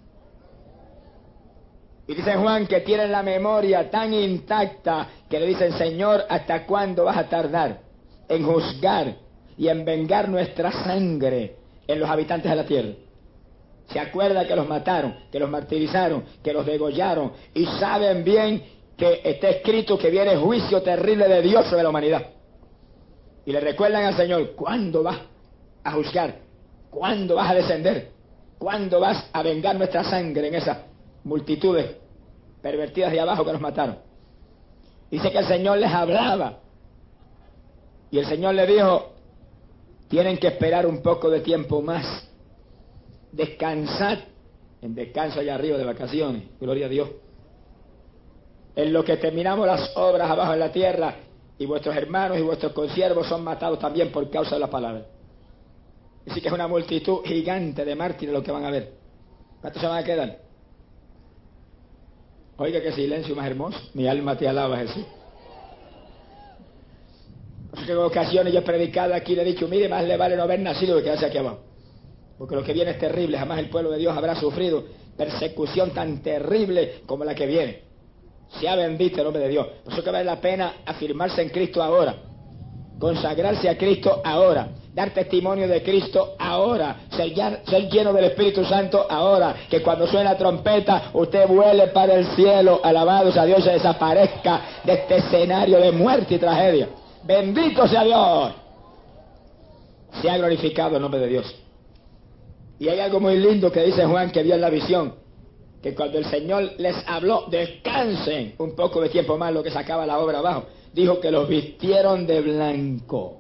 Y 2.09 2.15
dice 2.15 2.37
Juan 2.37 2.67
que 2.67 2.81
tienen 2.81 3.13
la 3.13 3.23
memoria 3.23 3.91
tan 3.91 4.15
intacta 4.15 5.07
que 5.29 5.39
le 5.39 5.47
dicen, 5.47 5.73
Señor, 5.75 6.25
¿hasta 6.31 6.65
cuándo 6.65 7.05
vas 7.05 7.19
a 7.19 7.29
tardar 7.29 7.81
en 8.27 8.47
juzgar 8.47 9.15
y 9.59 9.69
en 9.69 9.85
vengar 9.85 10.27
nuestra 10.31 10.73
sangre 10.73 11.57
en 11.87 12.01
los 12.01 12.09
habitantes 12.09 12.51
de 12.51 12.57
la 12.57 12.65
tierra? 12.65 12.95
Se 13.93 14.01
acuerda 14.01 14.47
que 14.47 14.57
los 14.57 14.67
mataron, 14.67 15.17
que 15.31 15.39
los 15.39 15.51
martirizaron, 15.51 16.25
que 16.43 16.55
los 16.55 16.65
degollaron 16.65 17.33
y 17.53 17.67
saben 17.67 18.25
bien 18.25 18.65
que 18.97 19.21
está 19.23 19.51
escrito 19.51 19.99
que 19.99 20.09
viene 20.09 20.35
juicio 20.37 20.81
terrible 20.81 21.29
de 21.29 21.43
Dios 21.43 21.67
sobre 21.67 21.83
la 21.83 21.91
humanidad. 21.91 22.27
Y 23.45 23.53
le 23.53 23.61
recuerdan 23.61 24.05
al 24.05 24.17
Señor, 24.17 24.55
¿cuándo 24.57 25.03
vas 25.03 25.19
a 25.85 25.93
juzgar? 25.93 26.37
¿Cuándo 26.89 27.35
vas 27.35 27.51
a 27.51 27.55
descender? 27.55 28.13
¿Cuándo 28.59 28.99
vas 28.99 29.29
a 29.31 29.43
vengar 29.43 29.77
nuestra 29.77 30.05
sangre 30.05 30.49
en 30.49 30.55
esas 30.55 30.88
multitudes 31.29 31.97
pervertidas 32.63 33.13
de 33.13 33.21
abajo 33.21 33.45
que 33.45 33.53
nos 33.53 33.61
mataron? 33.61 33.99
Dice 35.11 35.31
que 35.31 35.39
el 35.39 35.47
Señor 35.47 35.79
les 35.79 35.93
hablaba. 35.93 36.61
Y 38.11 38.19
el 38.19 38.27
Señor 38.27 38.55
le 38.55 38.67
dijo, 38.67 39.13
tienen 40.09 40.39
que 40.39 40.49
esperar 40.49 40.87
un 40.87 41.03
poco 41.03 41.31
de 41.31 41.41
tiempo 41.41 41.83
más. 41.83 42.29
Descansad 43.33 44.19
en 44.81 44.95
descanso 44.95 45.41
allá 45.41 45.55
arriba 45.55 45.77
de 45.77 45.85
vacaciones. 45.85 46.45
Gloria 46.61 46.87
a 46.87 46.89
Dios. 46.89 47.09
En 48.75 48.93
lo 48.93 49.05
que 49.05 49.17
terminamos 49.17 49.67
las 49.67 49.97
obras 49.97 50.31
abajo 50.31 50.53
en 50.53 50.61
la 50.61 50.73
tierra 50.73 51.17
y 51.59 51.67
vuestros 51.67 51.97
hermanos 51.97 52.39
y 52.39 52.43
vuestros 52.43 52.73
consiervos 52.73 53.27
son 53.27 53.43
matados 53.43 53.79
también 53.79 54.13
por 54.13 54.31
causa 54.31 54.55
de 54.55 54.61
la 54.61 54.71
palabra. 54.71 55.05
Así 56.31 56.41
que 56.41 56.49
es 56.49 56.55
una 56.55 56.69
multitud 56.69 57.23
gigante 57.25 57.85
de 57.85 57.95
mártires 57.95 58.33
lo 58.33 58.43
que 58.43 58.53
van 58.53 58.65
a 58.65 58.71
ver. 58.71 58.93
¿Cuántos 59.61 59.81
se 59.83 59.89
van 59.89 59.99
a 59.99 60.05
quedar? 60.05 60.48
Oiga, 62.61 62.83
qué 62.83 62.91
silencio 62.91 63.37
más 63.37 63.47
hermoso. 63.47 63.79
Mi 63.95 64.09
alma 64.09 64.37
te 64.37 64.49
alaba, 64.49 64.79
Jesús. 64.79 65.05
En 67.87 67.97
ocasiones 67.99 68.53
yo 68.53 68.59
he 68.59 68.63
predicado 68.63 69.15
aquí 69.15 69.33
y 69.33 69.37
le 69.37 69.43
he 69.43 69.45
dicho, 69.45 69.69
mire, 69.69 69.89
más 69.89 70.05
le 70.05 70.17
vale 70.17 70.37
no 70.37 70.43
haber 70.43 70.59
nacido 70.59 70.97
que 70.97 71.05
quedarse 71.05 71.27
aquí 71.27 71.39
abajo. 71.39 71.61
Porque 72.37 72.57
lo 72.57 72.65
que 72.65 72.73
viene 72.73 72.91
es 72.91 72.99
terrible. 72.99 73.39
Jamás 73.39 73.61
el 73.61 73.69
pueblo 73.69 73.91
de 73.91 73.99
Dios 73.99 74.17
habrá 74.17 74.35
sufrido 74.35 74.85
persecución 75.17 75.91
tan 75.91 76.21
terrible 76.21 77.03
como 77.07 77.25
la 77.25 77.35
que 77.35 77.47
viene. 77.47 77.83
Sea 78.61 78.75
bendito 78.75 79.19
el 79.19 79.25
nombre 79.25 79.43
de 79.43 79.49
Dios. 79.51 79.67
Por 79.85 79.93
eso 79.93 80.03
que 80.03 80.11
vale 80.11 80.25
la 80.25 80.41
pena 80.41 80.79
afirmarse 80.85 81.41
en 81.41 81.51
Cristo 81.51 81.81
ahora. 81.81 82.17
Consagrarse 82.99 83.69
a 83.69 83.79
Cristo 83.79 84.21
ahora. 84.25 84.69
Dar 84.99 85.11
testimonio 85.11 85.69
de 85.69 85.81
Cristo 85.81 86.35
ahora. 86.41 87.03
Ser, 87.11 87.89
lleno 87.89 88.13
del 88.13 88.25
Espíritu 88.25 88.65
Santo 88.65 89.07
ahora. 89.09 89.55
Que 89.71 89.81
cuando 89.81 90.09
suena 90.09 90.37
trompeta 90.37 91.11
usted 91.13 91.47
vuele 91.47 91.87
para 91.89 92.15
el 92.15 92.27
cielo. 92.35 92.81
Alabado 92.83 93.31
sea 93.31 93.45
Dios. 93.45 93.63
Se 93.63 93.71
desaparezca 93.71 94.61
de 94.83 94.95
este 94.95 95.19
escenario 95.19 95.79
de 95.79 95.93
muerte 95.93 96.35
y 96.35 96.39
tragedia. 96.39 96.89
Bendito 97.23 97.87
sea 97.87 98.03
Dios. 98.03 98.55
Sea 100.21 100.37
glorificado 100.37 100.97
el 100.97 101.03
nombre 101.03 101.21
de 101.21 101.29
Dios. 101.29 101.55
Y 102.81 102.89
hay 102.89 102.99
algo 102.99 103.21
muy 103.21 103.39
lindo 103.39 103.71
que 103.71 103.85
dice 103.85 104.05
Juan 104.05 104.33
que 104.33 104.43
vio 104.43 104.57
en 104.57 104.61
la 104.61 104.71
visión 104.71 105.15
que 105.81 105.95
cuando 105.95 106.19
el 106.19 106.25
Señor 106.25 106.73
les 106.79 106.97
habló, 107.07 107.45
descansen 107.49 108.57
un 108.59 108.75
poco 108.75 109.01
de 109.01 109.11
tiempo 109.11 109.39
más 109.39 109.53
lo 109.53 109.63
que 109.63 109.71
sacaba 109.71 110.05
la 110.07 110.19
obra 110.19 110.41
abajo, 110.41 110.65
dijo 110.93 111.21
que 111.21 111.31
los 111.31 111.49
vistieron 111.49 112.27
de 112.27 112.41
blanco. 112.41 113.38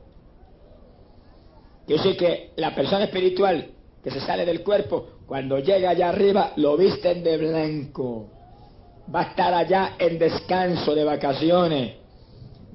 Quiere 1.88 2.02
decir 2.02 2.16
que 2.16 2.50
la 2.56 2.72
persona 2.74 3.04
espiritual 3.04 3.66
que 4.04 4.10
se 4.12 4.20
sale 4.20 4.46
del 4.46 4.62
cuerpo, 4.62 5.22
cuando 5.26 5.58
llega 5.58 5.90
allá 5.90 6.10
arriba, 6.10 6.52
lo 6.56 6.76
visten 6.76 7.24
de 7.24 7.36
blanco. 7.36 8.28
Va 9.12 9.20
a 9.20 9.30
estar 9.30 9.52
allá 9.52 9.94
en 9.98 10.20
descanso 10.20 10.94
de 10.94 11.02
vacaciones 11.02 11.98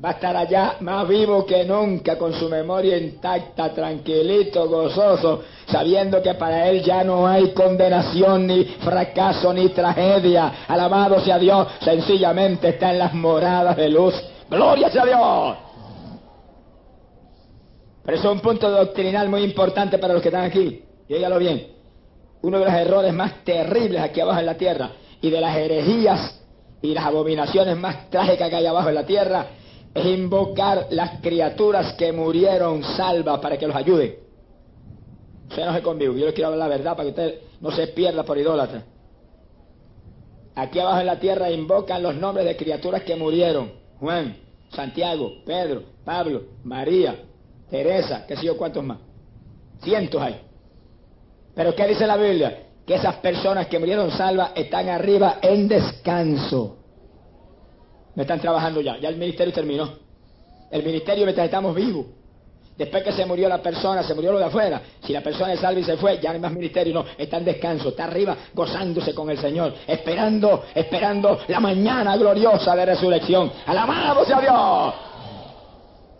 va 0.03 0.09
a 0.09 0.11
estar 0.13 0.35
allá 0.35 0.75
más 0.81 1.07
vivo 1.07 1.45
que 1.45 1.63
nunca, 1.63 2.17
con 2.17 2.33
su 2.33 2.49
memoria 2.49 2.97
intacta, 2.97 3.73
tranquilito, 3.73 4.67
gozoso, 4.67 5.43
sabiendo 5.67 6.21
que 6.21 6.33
para 6.33 6.67
él 6.69 6.83
ya 6.83 7.03
no 7.03 7.25
hay 7.25 7.53
condenación, 7.53 8.47
ni 8.47 8.65
fracaso, 8.65 9.53
ni 9.53 9.69
tragedia. 9.69 10.65
Alabado 10.67 11.21
sea 11.21 11.39
Dios, 11.39 11.67
sencillamente 11.81 12.69
está 12.69 12.91
en 12.91 12.99
las 12.99 13.13
moradas 13.13 13.77
de 13.77 13.89
luz. 13.89 14.13
Gloria 14.49 14.89
sea 14.89 15.05
Dios. 15.05 15.57
Pero 18.05 18.17
eso 18.17 18.29
es 18.29 18.35
un 18.35 18.41
punto 18.41 18.69
doctrinal 18.69 19.29
muy 19.29 19.43
importante 19.43 19.97
para 19.97 20.13
los 20.13 20.21
que 20.21 20.29
están 20.29 20.43
aquí. 20.43 20.83
Y 21.07 21.13
óigalo 21.13 21.39
bien. 21.39 21.67
Uno 22.41 22.59
de 22.59 22.65
los 22.65 22.73
errores 22.73 23.13
más 23.13 23.43
terribles 23.45 24.01
aquí 24.01 24.19
abajo 24.19 24.39
en 24.39 24.45
la 24.45 24.57
tierra 24.57 24.91
y 25.21 25.29
de 25.29 25.39
las 25.39 25.55
herejías 25.55 26.41
y 26.81 26.93
las 26.93 27.05
abominaciones 27.05 27.77
más 27.77 28.09
trágicas 28.09 28.49
que 28.49 28.55
hay 28.55 28.65
abajo 28.65 28.89
en 28.89 28.95
la 28.95 29.05
tierra 29.05 29.47
es 29.93 30.05
invocar 30.05 30.87
las 30.89 31.21
criaturas 31.21 31.93
que 31.93 32.11
murieron 32.11 32.83
salvas 32.83 33.39
para 33.39 33.57
que 33.57 33.67
los 33.67 33.75
ayude. 33.75 34.19
Usted 35.49 35.65
no 35.65 35.73
se 35.73 35.81
conmigo, 35.81 36.13
yo 36.13 36.25
les 36.25 36.33
quiero 36.33 36.49
hablar 36.49 36.67
la 36.67 36.75
verdad 36.75 36.97
para 36.97 37.03
que 37.03 37.09
usted 37.09 37.41
no 37.61 37.71
se 37.71 37.87
pierda 37.87 38.23
por 38.23 38.37
idólatra. 38.37 38.83
Aquí 40.55 40.79
abajo 40.79 40.99
en 40.99 41.05
la 41.05 41.19
tierra 41.19 41.49
invocan 41.51 42.03
los 42.03 42.15
nombres 42.15 42.45
de 42.45 42.57
criaturas 42.57 43.03
que 43.03 43.15
murieron. 43.15 43.71
Juan, 43.99 44.35
Santiago, 44.69 45.31
Pedro, 45.45 45.83
Pablo, 46.03 46.43
María, 46.63 47.15
Teresa, 47.73 48.23
qué 48.27 48.35
sé 48.35 48.45
yo 48.45 48.55
cuántos 48.55 48.83
más. 48.83 48.99
Cientos 49.81 50.21
hay. 50.21 50.39
Pero 51.55 51.73
¿qué 51.73 51.87
dice 51.87 52.05
la 52.05 52.17
Biblia? 52.17 52.67
Que 52.85 52.93
esas 52.93 53.15
personas 53.15 53.65
que 53.65 53.79
murieron 53.79 54.11
salvas 54.11 54.51
están 54.53 54.89
arriba 54.89 55.39
en 55.41 55.67
descanso. 55.67 56.77
No 58.13 58.21
están 58.21 58.39
trabajando 58.39 58.79
ya, 58.79 58.99
ya 58.99 59.09
el 59.09 59.17
ministerio 59.17 59.51
terminó. 59.51 59.89
El 60.69 60.83
ministerio 60.83 61.23
mientras 61.23 61.45
estamos 61.45 61.73
vivos. 61.73 62.05
Después 62.77 63.01
que 63.01 63.11
se 63.11 63.25
murió 63.25 63.49
la 63.49 63.59
persona, 63.59 64.03
se 64.03 64.13
murió 64.13 64.33
lo 64.33 64.37
de 64.37 64.45
afuera. 64.45 64.79
Si 65.03 65.11
la 65.11 65.21
persona 65.21 65.53
es 65.53 65.59
salva 65.59 65.79
y 65.79 65.83
se 65.83 65.97
fue, 65.97 66.19
ya 66.19 66.29
no 66.29 66.35
hay 66.35 66.41
más 66.41 66.51
ministerio, 66.51 66.93
no. 66.93 67.05
Está 67.17 67.37
en 67.37 67.45
descanso, 67.45 67.89
está 67.89 68.03
arriba 68.03 68.37
gozándose 68.53 69.15
con 69.15 69.31
el 69.31 69.39
Señor, 69.39 69.73
esperando, 69.87 70.65
esperando 70.75 71.39
la 71.47 71.59
mañana 71.59 72.15
gloriosa 72.17 72.75
de 72.75 72.85
resurrección. 72.85 73.51
¡Alabado 73.65 74.23
sea 74.25 74.41
Dios! 74.41 75.12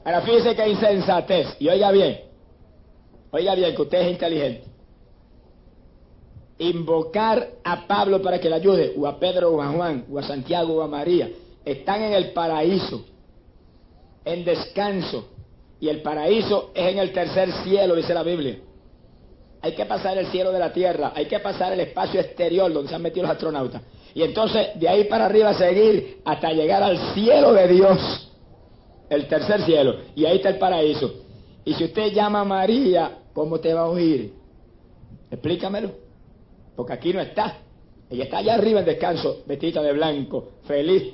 Ahora 0.06 0.22
fíjese 0.22 0.56
que 0.56 0.68
insensatez. 0.68 1.56
Y 1.60 1.70
oiga 1.70 1.92
bien, 1.92 2.22
oiga 3.32 3.56
bien 3.56 3.76
que 3.76 3.82
usted 3.82 4.02
es 4.02 4.12
inteligente. 4.12 4.64
Invocar 6.60 7.48
a 7.64 7.88
Pablo 7.88 8.22
para 8.22 8.40
que 8.40 8.50
le 8.50 8.56
ayude, 8.56 8.94
o 8.98 9.08
a 9.08 9.20
Pedro, 9.20 9.52
o 9.52 9.62
a 9.62 9.68
Juan, 9.70 10.06
o 10.12 10.20
a 10.20 10.24
Santiago, 10.24 10.76
o 10.76 10.82
a 10.82 10.88
María 10.88 11.30
están 11.66 12.02
en 12.02 12.14
el 12.14 12.32
paraíso, 12.32 13.06
en 14.26 14.46
descanso. 14.46 15.30
Y 15.80 15.90
el 15.90 16.02
paraíso 16.02 16.72
es 16.74 16.92
en 16.92 17.00
el 17.00 17.12
tercer 17.12 17.52
cielo, 17.64 17.96
dice 17.96 18.14
la 18.14 18.24
Biblia. 18.24 18.60
Hay 19.62 19.74
que 19.74 19.86
pasar 19.86 20.18
el 20.18 20.28
cielo 20.28 20.52
de 20.52 20.60
la 20.60 20.74
tierra, 20.74 21.14
hay 21.16 21.26
que 21.26 21.40
pasar 21.40 21.72
el 21.74 21.80
espacio 21.80 22.20
exterior 22.20 22.72
donde 22.72 22.90
se 22.90 22.96
han 22.96 23.02
metido 23.02 23.24
los 23.24 23.32
astronautas. 23.32 23.82
Y 24.14 24.22
entonces 24.22 24.80
de 24.80 24.90
ahí 24.90 25.06
para 25.06 25.26
arriba 25.26 25.54
seguir 25.54 26.22
hasta 26.26 26.52
llegar 26.52 26.84
al 26.84 26.98
cielo 27.14 27.54
de 27.54 27.68
Dios, 27.68 28.32
el 29.16 29.28
tercer 29.28 29.62
cielo. 29.64 29.96
Y 30.16 30.26
ahí 30.26 30.38
está 30.38 30.50
el 30.50 30.58
paraíso. 30.58 31.14
Y 31.66 31.74
si 31.74 31.86
usted 31.86 32.12
llama 32.12 32.42
a 32.42 32.46
María, 32.46 33.20
¿cómo 33.34 33.60
te 33.60 33.74
va 33.74 33.82
a 33.82 33.90
oír? 33.90 34.34
Explícamelo. 35.32 35.92
Porque 36.76 36.94
aquí 36.94 37.14
no 37.14 37.22
está. 37.22 37.58
Ella 38.10 38.26
está 38.26 38.38
allá 38.38 38.56
arriba 38.56 38.82
en 38.82 38.86
descanso, 38.86 39.44
vestida 39.48 39.82
de 39.82 39.94
blanco, 39.94 40.52
feliz, 40.66 41.14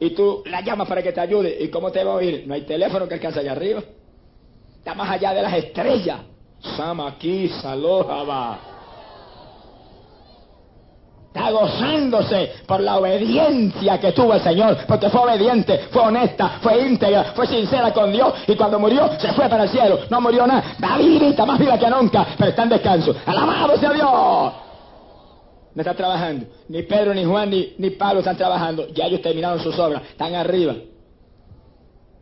y 0.00 0.10
tú 0.10 0.42
la 0.46 0.60
llamas 0.60 0.88
para 0.88 1.00
que 1.00 1.12
te 1.12 1.20
ayude. 1.20 1.56
¿Y 1.60 1.68
cómo 1.68 1.92
te 1.92 2.02
va 2.02 2.12
a 2.12 2.16
oír? 2.16 2.42
No 2.44 2.54
hay 2.54 2.62
teléfono 2.62 3.06
que 3.06 3.14
alcance 3.14 3.38
allá 3.38 3.52
arriba. 3.52 3.80
Está 4.78 4.94
más 4.94 5.08
allá 5.08 5.32
de 5.32 5.42
las 5.42 5.54
estrellas. 5.54 6.20
Sama 6.76 7.06
aquí, 7.06 7.48
Salojaba. 7.60 8.71
Está 11.34 11.50
gozándose 11.50 12.52
por 12.66 12.80
la 12.80 12.98
obediencia 12.98 13.98
que 13.98 14.12
tuvo 14.12 14.34
el 14.34 14.42
Señor, 14.42 14.76
porque 14.86 15.08
fue 15.08 15.22
obediente, 15.22 15.86
fue 15.90 16.02
honesta, 16.02 16.58
fue 16.60 16.82
íntegra, 16.82 17.32
fue 17.34 17.46
sincera 17.46 17.90
con 17.90 18.12
Dios 18.12 18.34
y 18.46 18.54
cuando 18.54 18.78
murió 18.78 19.08
se 19.18 19.32
fue 19.32 19.48
para 19.48 19.62
el 19.64 19.70
cielo. 19.70 20.00
No 20.10 20.20
murió 20.20 20.46
nada, 20.46 20.76
va 20.82 20.98
vivita, 20.98 21.46
más 21.46 21.58
viva 21.58 21.78
que 21.78 21.88
nunca, 21.88 22.26
pero 22.36 22.50
está 22.50 22.64
en 22.64 22.68
descanso. 22.68 23.14
Alabado 23.24 23.78
sea 23.78 23.92
Dios. 23.94 24.52
No 25.74 25.80
está 25.80 25.94
trabajando. 25.94 26.44
Ni 26.68 26.82
Pedro, 26.82 27.14
ni 27.14 27.24
Juan, 27.24 27.48
ni, 27.48 27.72
ni 27.78 27.88
Pablo 27.90 28.18
están 28.18 28.36
trabajando. 28.36 28.88
Ya 28.88 29.06
ellos 29.06 29.22
terminaron 29.22 29.58
sus 29.60 29.78
obras, 29.78 30.02
están 30.10 30.34
arriba. 30.34 30.74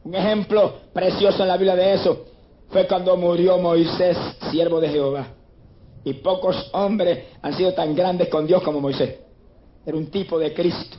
Un 0.04 0.14
ejemplo 0.14 0.72
precioso 0.92 1.42
en 1.42 1.48
la 1.48 1.56
Biblia 1.56 1.74
de 1.74 1.94
eso 1.94 2.26
fue 2.68 2.86
cuando 2.86 3.16
murió 3.16 3.58
Moisés, 3.58 4.16
siervo 4.52 4.80
de 4.80 4.88
Jehová. 4.88 5.26
Y 6.04 6.14
pocos 6.14 6.70
hombres 6.72 7.26
han 7.42 7.54
sido 7.54 7.72
tan 7.74 7.94
grandes 7.94 8.28
con 8.28 8.46
Dios 8.46 8.62
como 8.62 8.80
Moisés. 8.80 9.18
Era 9.84 9.96
un 9.96 10.10
tipo 10.10 10.38
de 10.38 10.52
Cristo. 10.54 10.96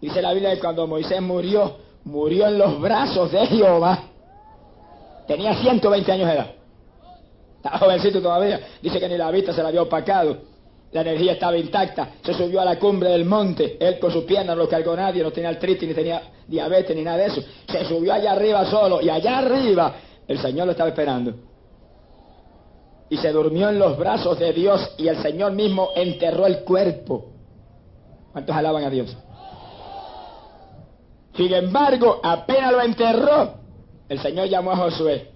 Dice 0.00 0.20
la 0.20 0.32
Biblia 0.32 0.54
que 0.54 0.60
cuando 0.60 0.86
Moisés 0.86 1.20
murió, 1.22 1.76
murió 2.04 2.48
en 2.48 2.58
los 2.58 2.80
brazos 2.80 3.30
de 3.32 3.46
Jehová. 3.46 4.10
Tenía 5.26 5.54
120 5.54 6.12
años 6.12 6.28
de 6.28 6.34
edad. 6.34 6.50
Estaba 7.56 7.78
jovencito 7.78 8.20
todavía. 8.20 8.60
Dice 8.82 9.00
que 9.00 9.08
ni 9.08 9.16
la 9.16 9.30
vista 9.30 9.52
se 9.52 9.62
la 9.62 9.68
había 9.68 9.82
opacado. 9.82 10.36
La 10.92 11.00
energía 11.00 11.32
estaba 11.32 11.56
intacta. 11.56 12.10
Se 12.22 12.34
subió 12.34 12.60
a 12.60 12.64
la 12.64 12.78
cumbre 12.78 13.10
del 13.10 13.24
monte. 13.24 13.78
Él 13.80 13.98
con 13.98 14.12
sus 14.12 14.24
piernas 14.24 14.56
no 14.56 14.64
lo 14.64 14.68
cargó 14.68 14.94
nadie. 14.94 15.22
No 15.22 15.32
tenía 15.32 15.48
artritis, 15.48 15.88
ni 15.88 15.94
tenía 15.94 16.22
diabetes, 16.46 16.94
ni 16.94 17.02
nada 17.02 17.18
de 17.18 17.26
eso. 17.26 17.42
Se 17.68 17.84
subió 17.86 18.12
allá 18.12 18.32
arriba 18.32 18.66
solo. 18.66 19.00
Y 19.00 19.08
allá 19.08 19.38
arriba 19.38 19.94
el 20.28 20.38
Señor 20.38 20.66
lo 20.66 20.72
estaba 20.72 20.90
esperando 20.90 21.53
y 23.08 23.16
se 23.16 23.32
durmió 23.32 23.68
en 23.68 23.78
los 23.78 23.96
brazos 23.96 24.38
de 24.38 24.52
Dios 24.52 24.94
y 24.98 25.08
el 25.08 25.22
Señor 25.22 25.52
mismo 25.52 25.90
enterró 25.94 26.46
el 26.46 26.60
cuerpo. 26.60 27.26
¿Cuántos 28.32 28.56
alaban 28.56 28.84
a 28.84 28.90
Dios? 28.90 29.16
Sin 31.36 31.52
embargo, 31.52 32.20
apenas 32.22 32.72
lo 32.72 32.80
enterró, 32.82 33.54
el 34.08 34.18
Señor 34.20 34.48
llamó 34.48 34.72
a 34.72 34.76
Josué. 34.76 35.30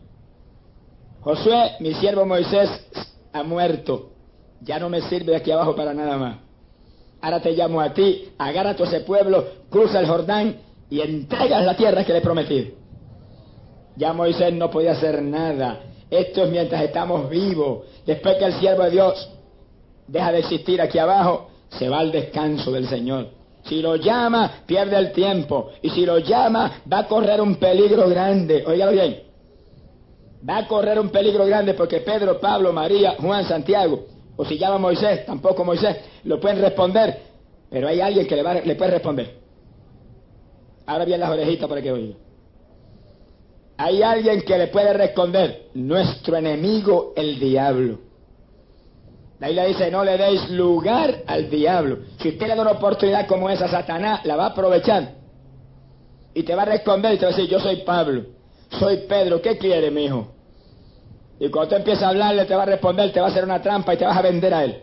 Josué, 1.20 1.72
mi 1.81 1.94
siervo 1.94 2.24
Moisés, 2.24 2.70
ha 3.33 3.42
muerto. 3.42 4.11
Ya 4.61 4.78
no 4.78 4.88
me 4.88 5.00
sirve 5.02 5.33
de 5.33 5.37
aquí 5.37 5.50
abajo 5.50 5.74
para 5.74 5.92
nada 5.94 6.16
más. 6.16 6.37
Ahora 7.20 7.40
te 7.40 7.52
llamo 7.52 7.81
a 7.81 7.92
ti, 7.92 8.28
agarra 8.38 8.70
a 8.70 8.85
ese 8.85 9.00
pueblo, 9.00 9.44
cruza 9.70 9.98
el 10.00 10.07
Jordán 10.07 10.57
y 10.88 11.00
entregas 11.00 11.64
la 11.64 11.76
tierra 11.76 12.04
que 12.04 12.12
le 12.12 12.20
prometí. 12.20 12.74
Ya 13.96 14.12
Moisés 14.12 14.52
no 14.52 14.70
podía 14.70 14.92
hacer 14.92 15.20
nada. 15.22 15.81
Esto 16.11 16.44
es 16.44 16.51
mientras 16.51 16.83
estamos 16.83 17.29
vivos. 17.29 17.85
Después 18.07 18.37
que 18.37 18.44
el 18.44 18.55
siervo 18.55 18.85
de 18.85 18.90
Dios 18.90 19.31
deja 20.07 20.33
de 20.33 20.38
existir 20.38 20.81
aquí 20.81 20.99
abajo, 20.99 21.51
se 21.68 21.88
va 21.88 21.99
al 22.01 22.11
descanso 22.11 22.73
del 22.73 22.88
Señor. 22.88 23.29
Si 23.64 23.83
lo 23.83 23.97
llama, 23.97 24.62
pierde 24.66 24.97
el 24.97 25.12
tiempo. 25.12 25.71
Y 25.83 25.90
si 25.90 26.07
lo 26.07 26.18
llama, 26.18 26.83
va 26.90 27.01
a 27.01 27.07
correr 27.07 27.40
un 27.40 27.57
peligro 27.57 28.09
grande. 28.09 28.64
Óigalo 28.66 28.92
bien. 28.92 29.23
Va 30.49 30.59
a 30.59 30.66
correr 30.66 30.99
un 30.99 31.11
peligro 31.11 31.44
grande 31.44 31.75
porque 31.75 32.01
Pedro, 32.01 32.40
Pablo, 32.40 32.73
María, 32.73 33.16
Juan, 33.21 33.44
Santiago, 33.44 34.07
o 34.37 34.44
si 34.44 34.57
llama 34.57 34.79
Moisés, 34.79 35.27
tampoco 35.27 35.64
Moisés, 35.64 35.97
lo 36.25 36.40
pueden 36.40 36.61
responder. 36.61 37.18
Pero 37.68 37.88
hay 37.88 38.01
alguien 38.01 38.27
que 38.27 38.37
le, 38.37 38.42
va, 38.42 38.55
le 38.55 38.77
puede 38.77 38.92
responder. 38.92 39.35
Ahora 40.87 41.05
bien 41.05 41.21
las 41.21 41.29
orejitas 41.31 41.68
para 41.68 41.83
que 41.83 41.92
oiga. 41.92 42.14
Hay 43.79 44.03
alguien 44.03 44.43
que 44.43 44.59
le 44.59 44.67
puede 44.67 44.93
responder, 44.93 45.69
nuestro 45.75 46.37
enemigo 46.37 47.12
el 47.17 47.38
diablo. 47.38 48.01
La 49.38 49.47
Biblia 49.47 49.64
dice, 49.67 49.88
no 49.88 50.03
le 50.03 50.19
deis 50.19 50.51
lugar 50.51 51.23
al 51.29 51.49
diablo. 51.49 51.99
Si 52.21 52.31
usted 52.31 52.49
le 52.49 52.57
da 52.57 52.62
una 52.62 52.73
oportunidad 52.73 53.29
como 53.29 53.49
esa 53.49 53.69
Satanás, 53.69 54.25
la 54.25 54.35
va 54.35 54.47
a 54.47 54.49
aprovechar. 54.49 55.12
Y 56.35 56.43
te 56.43 56.57
va 56.57 56.62
a 56.62 56.64
responder 56.64 57.14
y 57.14 57.19
te 57.19 57.27
va 57.27 57.33
a 57.33 57.37
decir, 57.37 57.49
yo 57.49 57.61
soy 57.61 57.77
Pablo, 57.83 58.25
soy 58.81 58.97
Pedro, 59.09 59.41
¿qué 59.41 59.57
quiere, 59.57 59.93
mi 59.93 60.07
hijo? 60.07 60.27
Y 61.38 61.49
cuando 61.49 61.71
tú 61.71 61.77
empiezas 61.77 62.03
a 62.03 62.09
hablarle, 62.09 62.47
te 62.47 62.57
va 62.57 62.64
a 62.64 62.67
responder, 62.67 63.12
te 63.12 63.21
va 63.21 63.29
a 63.29 63.31
hacer 63.31 63.45
una 63.45 63.62
trampa 63.62 63.95
y 63.95 63.97
te 63.97 64.05
vas 64.05 64.17
a 64.17 64.23
vender 64.23 64.55
a 64.55 64.64
él. 64.64 64.83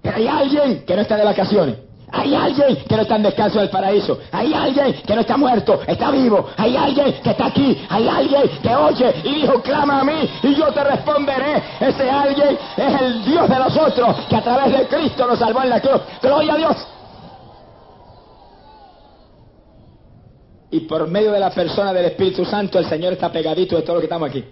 Pero 0.00 0.16
hay 0.16 0.28
alguien 0.28 0.84
que 0.84 0.94
no 0.94 1.02
está 1.02 1.16
de 1.16 1.24
vacaciones. 1.24 1.76
Hay 2.12 2.34
alguien 2.34 2.76
que 2.76 2.94
no 2.94 3.02
está 3.02 3.16
en 3.16 3.22
descanso 3.22 3.58
del 3.58 3.70
paraíso. 3.70 4.18
Hay 4.30 4.52
alguien 4.52 4.92
que 5.06 5.14
no 5.14 5.22
está 5.22 5.36
muerto, 5.36 5.80
está 5.86 6.10
vivo. 6.10 6.46
Hay 6.56 6.76
alguien 6.76 7.14
que 7.22 7.30
está 7.30 7.46
aquí. 7.46 7.84
Hay 7.88 8.06
alguien 8.06 8.42
que 8.62 8.74
oye 8.74 9.14
y 9.24 9.34
dijo, 9.40 9.62
clama 9.62 10.00
a 10.00 10.04
mí 10.04 10.30
y 10.42 10.54
yo 10.54 10.66
te 10.72 10.84
responderé. 10.84 11.62
Ese 11.80 12.10
alguien 12.10 12.58
es 12.76 13.00
el 13.00 13.24
Dios 13.24 13.48
de 13.48 13.56
nosotros 13.56 14.16
que 14.28 14.36
a 14.36 14.42
través 14.42 14.78
de 14.78 14.86
Cristo 14.88 15.26
nos 15.26 15.38
salvó 15.38 15.62
en 15.62 15.70
la 15.70 15.80
cruz. 15.80 16.02
Gloria 16.20 16.52
a 16.52 16.56
Dios. 16.56 16.76
Y 20.70 20.80
por 20.80 21.06
medio 21.08 21.32
de 21.32 21.40
la 21.40 21.50
persona 21.50 21.92
del 21.92 22.06
Espíritu 22.06 22.44
Santo, 22.44 22.78
el 22.78 22.86
Señor 22.86 23.14
está 23.14 23.30
pegadito 23.30 23.76
de 23.76 23.82
todo 23.82 23.96
lo 23.96 24.00
que 24.00 24.06
estamos 24.06 24.28
aquí 24.28 24.44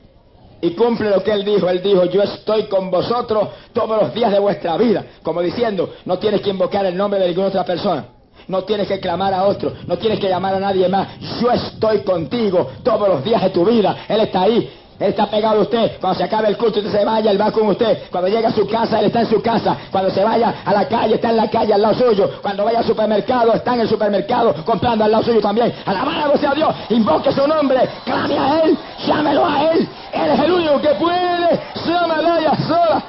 y 0.61 0.71
cumple 0.71 1.11
lo 1.11 1.23
que 1.23 1.33
él 1.33 1.45
dijo. 1.45 1.69
Él 1.69 1.83
dijo, 1.83 2.05
yo 2.05 2.23
estoy 2.23 2.65
con 2.65 2.91
vosotros 2.91 3.49
todos 3.73 4.03
los 4.03 4.15
días 4.15 4.33
de 4.33 4.39
vuestra 4.39 4.77
vida. 4.77 5.05
Como 5.23 5.41
diciendo, 5.43 5.95
no 6.05 6.19
tienes 6.19 6.41
que 6.41 6.51
invocar 6.51 6.87
el 6.87 6.97
nombre 6.97 7.21
de 7.21 7.29
ninguna 7.29 7.49
otra 7.49 7.65
persona. 7.65 8.05
No 8.49 8.65
tienes 8.65 8.89
que 8.89 8.99
clamar 8.99 9.33
a 9.33 9.45
otro, 9.45 9.73
no 9.87 9.97
tienes 9.97 10.19
que 10.19 10.29
llamar 10.29 10.55
a 10.55 10.61
nadie 10.61 10.89
más. 10.89 11.09
Yo 11.41 11.53
estoy 11.53 12.01
contigo 12.01 12.69
todos 12.83 13.09
los 13.09 13.23
días 13.23 13.43
de 13.43 13.51
tu 13.51 13.65
vida. 13.65 14.05
Él 14.09 14.21
está 14.21 14.43
ahí 14.43 14.69
está 15.09 15.27
pegado 15.27 15.61
a 15.61 15.63
usted. 15.63 15.99
Cuando 15.99 16.19
se 16.19 16.25
acabe 16.25 16.49
el 16.49 16.57
culto 16.57 16.81
usted 16.81 16.93
se 16.93 17.05
vaya, 17.05 17.31
Él 17.31 17.41
va 17.41 17.51
con 17.51 17.69
usted. 17.69 18.11
Cuando 18.11 18.29
llega 18.29 18.51
a 18.51 18.53
su 18.53 18.67
casa, 18.67 18.99
Él 19.01 19.07
está 19.07 19.21
en 19.21 19.31
su 19.31 19.41
casa. 19.41 19.77
Cuando 19.91 20.11
se 20.11 20.23
vaya 20.23 20.63
a 20.65 20.73
la 20.73 20.87
calle, 20.87 21.15
está 21.15 21.31
en 21.31 21.37
la 21.37 21.49
calle 21.49 21.73
al 21.73 21.83
lado 21.83 21.95
suyo. 21.95 22.31
Cuando 22.43 22.65
vaya 22.65 22.81
al 22.81 22.85
supermercado, 22.85 23.55
está 23.55 23.75
en 23.75 23.81
el 23.81 23.89
supermercado 23.89 24.55
comprando 24.65 25.05
al 25.05 25.11
lado 25.11 25.25
suyo 25.25 25.41
también. 25.41 25.73
Alabado 25.87 26.37
sea 26.37 26.53
Dios. 26.53 26.75
Invoque 26.91 27.33
su 27.33 27.47
nombre. 27.47 27.81
Clame 28.05 28.39
a 28.39 28.65
Él. 28.65 28.79
Llámelo 29.07 29.47
a 29.47 29.73
Él. 29.73 29.89
Él 30.13 30.31
es 30.31 30.41
el 30.41 30.53
único 30.53 30.81
que 30.81 30.95
puede. 30.95 31.61
Llámelo 31.87 32.41
ya 32.41 32.57
sola. 32.67 33.03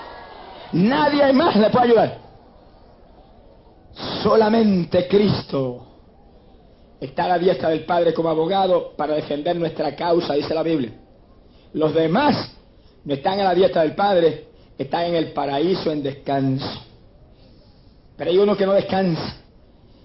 Nadie 0.71 1.33
más 1.33 1.55
le 1.57 1.69
puede 1.69 1.85
ayudar. 1.85 2.17
Solamente 4.23 5.07
Cristo 5.07 5.87
está 7.01 7.25
a 7.25 7.29
la 7.29 7.39
diestra 7.39 7.69
del 7.69 7.83
Padre 7.83 8.13
como 8.13 8.29
abogado 8.29 8.93
para 8.95 9.15
defender 9.15 9.55
nuestra 9.57 9.95
causa, 9.95 10.33
dice 10.33 10.53
la 10.53 10.63
Biblia. 10.63 11.00
Los 11.73 11.93
demás 11.93 12.51
no 13.03 13.13
están 13.13 13.39
a 13.39 13.45
la 13.45 13.55
dieta 13.55 13.81
del 13.81 13.95
Padre, 13.95 14.47
están 14.77 15.05
en 15.05 15.15
el 15.15 15.31
paraíso 15.31 15.91
en 15.91 16.03
descanso. 16.03 16.83
Pero 18.17 18.31
hay 18.31 18.37
uno 18.37 18.55
que 18.55 18.65
no 18.65 18.73
descansa. 18.73 19.37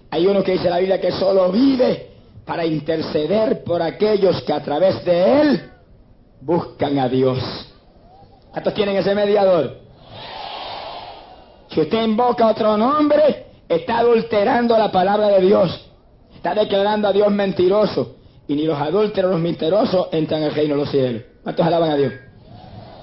Hay 0.09 0.25
uno 0.25 0.43
que 0.43 0.53
dice 0.53 0.69
la 0.69 0.79
Biblia 0.79 1.01
que 1.01 1.11
solo 1.11 1.51
vive 1.51 2.11
para 2.45 2.65
interceder 2.65 3.63
por 3.63 3.81
aquellos 3.81 4.41
que 4.43 4.53
a 4.53 4.63
través 4.63 5.03
de 5.03 5.41
él 5.41 5.71
buscan 6.41 6.97
a 6.97 7.09
Dios. 7.09 7.39
¿Cuántos 8.51 8.73
tienen 8.73 8.95
ese 8.95 9.13
mediador? 9.13 9.77
Si 11.69 11.81
usted 11.81 12.03
invoca 12.03 12.47
otro 12.47 12.77
nombre, 12.77 13.47
está 13.67 13.99
adulterando 13.99 14.77
la 14.77 14.91
palabra 14.91 15.27
de 15.27 15.41
Dios. 15.41 15.89
Está 16.33 16.55
declarando 16.55 17.09
a 17.09 17.11
Dios 17.11 17.29
mentiroso. 17.31 18.15
Y 18.47 18.55
ni 18.55 18.63
los 18.63 18.79
adúlteros, 18.79 19.31
los 19.31 19.41
mentirosos 19.41 20.07
entran 20.11 20.43
al 20.43 20.55
reino 20.55 20.75
de 20.75 20.81
los 20.81 20.89
cielos. 20.89 21.23
¿Cuántos 21.47 21.65
alaban 21.65 21.91
a 21.91 21.95
Dios? 21.95 22.13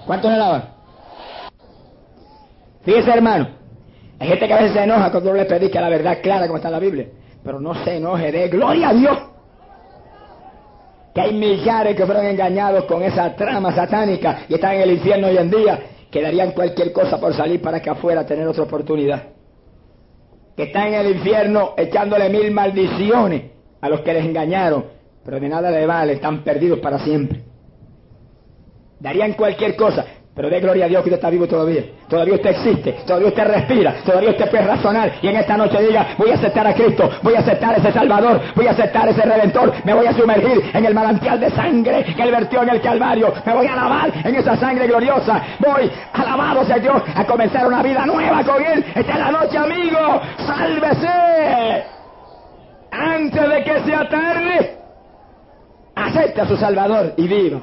¿Cuántos 0.06 0.30
alaban? 0.30 0.64
Fíjese, 2.82 3.10
hermano. 3.10 3.48
Hay 4.18 4.28
gente 4.28 4.46
que 4.46 4.52
a 4.52 4.56
veces 4.58 4.72
se 4.74 4.84
enoja 4.84 5.10
cuando 5.10 5.30
uno 5.30 5.38
le 5.38 5.46
predica 5.46 5.80
la 5.80 5.88
verdad 5.88 6.18
clara 6.22 6.46
como 6.46 6.58
está 6.58 6.68
en 6.68 6.72
la 6.72 6.78
Biblia. 6.78 7.06
Pero 7.42 7.58
no 7.58 7.74
se 7.82 7.96
enoje 7.96 8.30
de 8.30 8.48
gloria 8.50 8.90
a 8.90 8.92
Dios. 8.92 9.18
Que 11.14 11.22
hay 11.22 11.32
millares 11.32 11.96
que 11.96 12.04
fueron 12.04 12.26
engañados 12.26 12.84
con 12.84 13.02
esa 13.02 13.34
trama 13.34 13.74
satánica 13.74 14.40
y 14.46 14.56
están 14.56 14.74
en 14.74 14.82
el 14.82 14.90
infierno 14.90 15.28
hoy 15.28 15.38
en 15.38 15.50
día, 15.50 15.80
que 16.10 16.20
darían 16.20 16.50
cualquier 16.50 16.92
cosa 16.92 17.18
por 17.18 17.32
salir 17.32 17.62
para 17.62 17.80
que 17.80 17.88
afuera 17.88 18.26
tener 18.26 18.46
otra 18.46 18.64
oportunidad. 18.64 19.22
Que 20.54 20.64
están 20.64 20.88
en 20.88 20.94
el 20.96 21.16
infierno 21.16 21.72
echándole 21.78 22.28
mil 22.28 22.50
maldiciones 22.50 23.52
a 23.80 23.88
los 23.88 24.02
que 24.02 24.12
les 24.12 24.26
engañaron, 24.26 24.84
pero 25.24 25.40
de 25.40 25.48
nada 25.48 25.70
le 25.70 25.86
vale, 25.86 26.12
están 26.12 26.44
perdidos 26.44 26.80
para 26.80 26.98
siempre. 26.98 27.53
Darían 29.04 29.34
cualquier 29.34 29.76
cosa. 29.76 30.02
Pero 30.34 30.48
de 30.48 30.60
gloria 30.60 30.86
a 30.86 30.88
Dios 30.88 31.02
que 31.02 31.10
usted 31.10 31.18
está 31.18 31.28
vivo 31.28 31.46
todavía. 31.46 31.82
Todavía 32.08 32.36
usted 32.36 32.50
existe. 32.50 32.92
Todavía 33.06 33.28
usted 33.28 33.44
respira. 33.44 33.96
Todavía 34.02 34.30
usted 34.30 34.50
puede 34.50 34.64
razonar. 34.64 35.12
Y 35.20 35.28
en 35.28 35.36
esta 35.36 35.58
noche 35.58 35.78
diga, 35.82 36.14
voy 36.16 36.30
a 36.30 36.34
aceptar 36.34 36.66
a 36.66 36.72
Cristo. 36.72 37.10
Voy 37.22 37.34
a 37.34 37.40
aceptar 37.40 37.74
a 37.74 37.76
ese 37.76 37.92
Salvador. 37.92 38.40
Voy 38.56 38.66
a 38.66 38.70
aceptar 38.70 39.06
a 39.06 39.10
ese 39.10 39.20
Redentor. 39.20 39.74
Me 39.84 39.92
voy 39.92 40.06
a 40.06 40.14
sumergir 40.14 40.70
en 40.72 40.86
el 40.86 40.94
manantial 40.94 41.38
de 41.38 41.50
sangre 41.50 42.02
que 42.16 42.22
Él 42.22 42.30
vertió 42.30 42.62
en 42.62 42.70
el 42.70 42.80
Calvario. 42.80 43.30
Me 43.44 43.52
voy 43.52 43.66
a 43.66 43.76
lavar 43.76 44.10
en 44.24 44.34
esa 44.36 44.56
sangre 44.56 44.86
gloriosa. 44.86 45.42
Voy, 45.58 45.90
alabado 46.14 46.64
sea 46.64 46.78
Dios, 46.78 47.02
a 47.14 47.26
comenzar 47.26 47.66
una 47.66 47.82
vida 47.82 48.06
nueva 48.06 48.42
con 48.42 48.64
Él. 48.64 48.82
Esta 48.94 49.12
es 49.12 49.18
la 49.18 49.30
noche, 49.30 49.58
amigo. 49.58 50.20
Sálvese. 50.46 51.84
Antes 52.90 53.50
de 53.50 53.64
que 53.64 53.80
sea 53.80 54.08
tarde, 54.08 54.78
acepte 55.94 56.40
a 56.40 56.48
su 56.48 56.56
Salvador 56.56 57.12
y 57.18 57.28
viva 57.28 57.60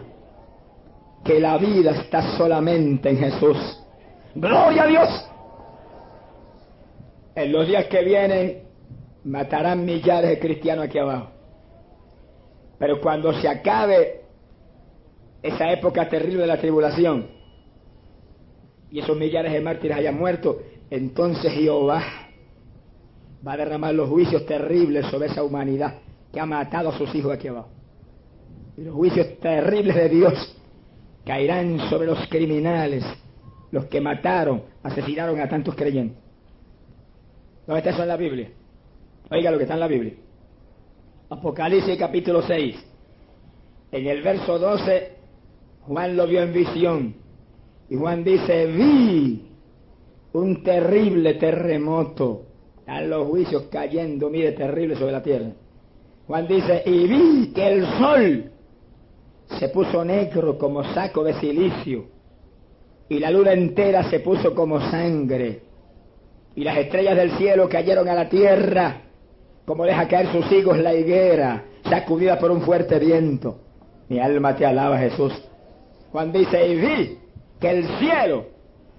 que 1.24 1.40
la 1.40 1.58
vida 1.58 1.92
está 1.92 2.38
solamente 2.38 3.10
en 3.10 3.18
Jesús. 3.18 3.58
Gloria 4.36 4.84
a 4.84 4.88
Dios. 4.88 5.30
En 7.36 7.52
los 7.52 7.68
días 7.68 7.86
que 7.86 8.04
vienen 8.04 8.64
matarán 9.24 9.86
millares 9.86 10.30
de 10.30 10.40
cristianos 10.40 10.86
aquí 10.86 10.98
abajo. 10.98 11.30
Pero 12.80 13.00
cuando 13.00 13.32
se 13.34 13.48
acabe 13.48 14.22
esa 15.44 15.72
época 15.72 16.10
terrible 16.10 16.42
de 16.42 16.48
la 16.48 16.58
tribulación 16.58 17.28
y 18.90 19.00
esos 19.00 19.16
millares 19.16 19.54
de 19.54 19.62
mártires 19.62 19.98
hayan 19.98 20.18
muerto, 20.18 20.60
entonces 20.90 21.52
Jehová 21.54 22.04
va 23.46 23.54
a 23.54 23.58
derramar 23.58 23.94
los 23.94 24.10
juicios 24.10 24.46
terribles 24.46 25.06
sobre 25.08 25.28
esa 25.28 25.44
humanidad 25.44 26.00
que 26.34 26.40
ha 26.40 26.46
matado 26.46 26.90
a 26.90 26.98
sus 26.98 27.14
hijos 27.14 27.32
aquí 27.32 27.48
abajo. 27.48 27.70
Y 28.78 28.82
los 28.82 28.96
juicios 28.96 29.40
terribles 29.40 29.96
de 29.96 30.10
Dios 30.10 30.61
caerán 31.26 31.90
sobre 31.90 32.08
los 32.08 32.28
criminales, 32.28 33.04
los 33.72 33.86
que 33.86 34.02
mataron, 34.02 34.64
asesinaron 34.84 35.40
a 35.40 35.48
tantos 35.48 35.76
creyentes. 35.76 36.18
¿Dónde 37.66 37.80
está 37.80 37.92
eso 37.92 38.02
en 38.02 38.08
la 38.08 38.18
Biblia? 38.18 38.50
Oiga 39.30 39.52
lo 39.52 39.58
que 39.58 39.64
está 39.64 39.76
en 39.76 39.80
la 39.80 39.88
Biblia. 39.88 40.14
Apocalipsis 41.30 41.98
capítulo 41.98 42.42
6. 42.42 42.76
En 43.92 44.08
el 44.08 44.22
verso 44.22 44.60
12, 44.60 45.12
Juan 45.88 46.18
lo 46.18 46.28
vio 46.28 46.42
en 46.42 46.54
visión. 46.54 47.16
Y 47.90 47.96
Juan 47.96 48.24
dice, 48.24 48.66
vi 48.68 49.50
un 50.34 50.64
terrible 50.64 51.36
terremoto. 51.36 52.44
Están 52.80 53.10
los 53.10 53.28
juicios 53.28 53.64
cayendo, 53.72 54.30
mire, 54.30 54.54
terrible 54.54 54.96
sobre 54.96 55.12
la 55.12 55.24
tierra. 55.24 55.52
Juan 56.28 56.48
dice, 56.48 56.84
y 56.86 57.08
vi 57.08 57.52
que 57.54 57.68
el 57.68 57.86
sol 57.98 58.52
se 59.60 59.70
puso 59.70 60.04
negro 60.04 60.58
como 60.58 60.84
saco 60.94 61.24
de 61.24 61.34
silicio, 61.36 62.06
y 63.10 63.20
la 63.20 63.30
luna 63.30 63.54
entera 63.54 64.10
se 64.10 64.20
puso 64.20 64.56
como 64.56 64.80
sangre, 64.90 65.62
y 66.56 66.64
las 66.64 66.78
estrellas 66.78 67.16
del 67.16 67.38
cielo 67.38 67.70
cayeron 67.70 68.08
a 68.08 68.14
la 68.14 68.30
tierra, 68.30 69.02
como 69.66 69.86
deja 69.86 70.08
caer 70.08 70.32
sus 70.32 70.52
higos 70.52 70.78
la 70.78 70.94
higuera, 70.94 71.66
sacudida 71.84 72.40
por 72.40 72.52
un 72.52 72.62
fuerte 72.62 73.00
viento. 73.00 73.60
Mi 74.10 74.20
alma 74.20 74.56
te 74.56 74.66
alaba, 74.66 74.98
Jesús. 74.98 75.34
Juan 76.12 76.32
dice, 76.32 76.68
y 76.68 76.76
vi 76.76 77.18
que 77.60 77.70
el 77.70 77.88
cielo 78.00 78.46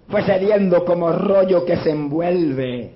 fue 0.09 0.23
cediendo 0.23 0.85
como 0.85 1.13
rollo 1.13 1.65
que 1.65 1.77
se 1.77 1.91
envuelve, 1.91 2.95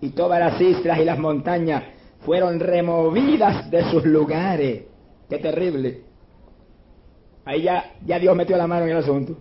y 0.00 0.10
todas 0.10 0.40
las 0.40 0.60
islas 0.60 0.98
y 0.98 1.04
las 1.04 1.18
montañas 1.18 1.82
fueron 2.20 2.60
removidas 2.60 3.70
de 3.70 3.84
sus 3.90 4.04
lugares. 4.04 4.84
Qué 5.28 5.38
terrible. 5.38 6.03
Ahí 7.44 7.62
ya, 7.62 7.92
ya 8.04 8.18
Dios 8.18 8.34
metió 8.36 8.56
la 8.56 8.66
mano 8.66 8.84
en 8.84 8.92
el 8.92 8.98
asunto. 8.98 9.36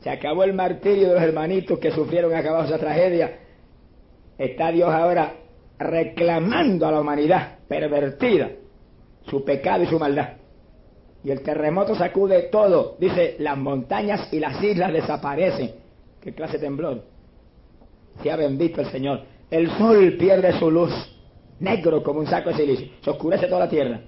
Se 0.00 0.10
acabó 0.10 0.44
el 0.44 0.52
martirio 0.52 1.08
de 1.08 1.14
los 1.14 1.22
hermanitos 1.22 1.78
que 1.78 1.90
sufrieron 1.90 2.34
acabados 2.34 2.66
esa 2.66 2.78
tragedia. 2.78 3.38
Está 4.36 4.70
Dios 4.70 4.90
ahora 4.90 5.34
reclamando 5.78 6.86
a 6.86 6.92
la 6.92 7.00
humanidad 7.00 7.58
pervertida 7.66 8.50
su 9.28 9.44
pecado 9.44 9.84
y 9.84 9.86
su 9.86 9.98
maldad. 9.98 10.34
Y 11.22 11.30
el 11.30 11.40
terremoto 11.40 11.94
sacude 11.94 12.42
todo. 12.52 12.96
Dice, 12.98 13.36
las 13.38 13.56
montañas 13.56 14.28
y 14.30 14.38
las 14.38 14.62
islas 14.62 14.92
desaparecen. 14.92 15.72
¿Qué 16.20 16.34
clase 16.34 16.58
de 16.58 16.66
temblor? 16.66 17.02
Sea 18.22 18.36
bendito 18.36 18.82
el 18.82 18.88
Señor. 18.88 19.22
El 19.50 19.70
sol 19.78 20.16
pierde 20.18 20.58
su 20.58 20.70
luz, 20.70 20.92
negro 21.60 22.02
como 22.02 22.20
un 22.20 22.26
saco 22.26 22.50
de 22.50 22.56
silicio. 22.56 22.88
Se 23.02 23.10
oscurece 23.10 23.46
toda 23.46 23.60
la 23.60 23.68
tierra. 23.70 24.00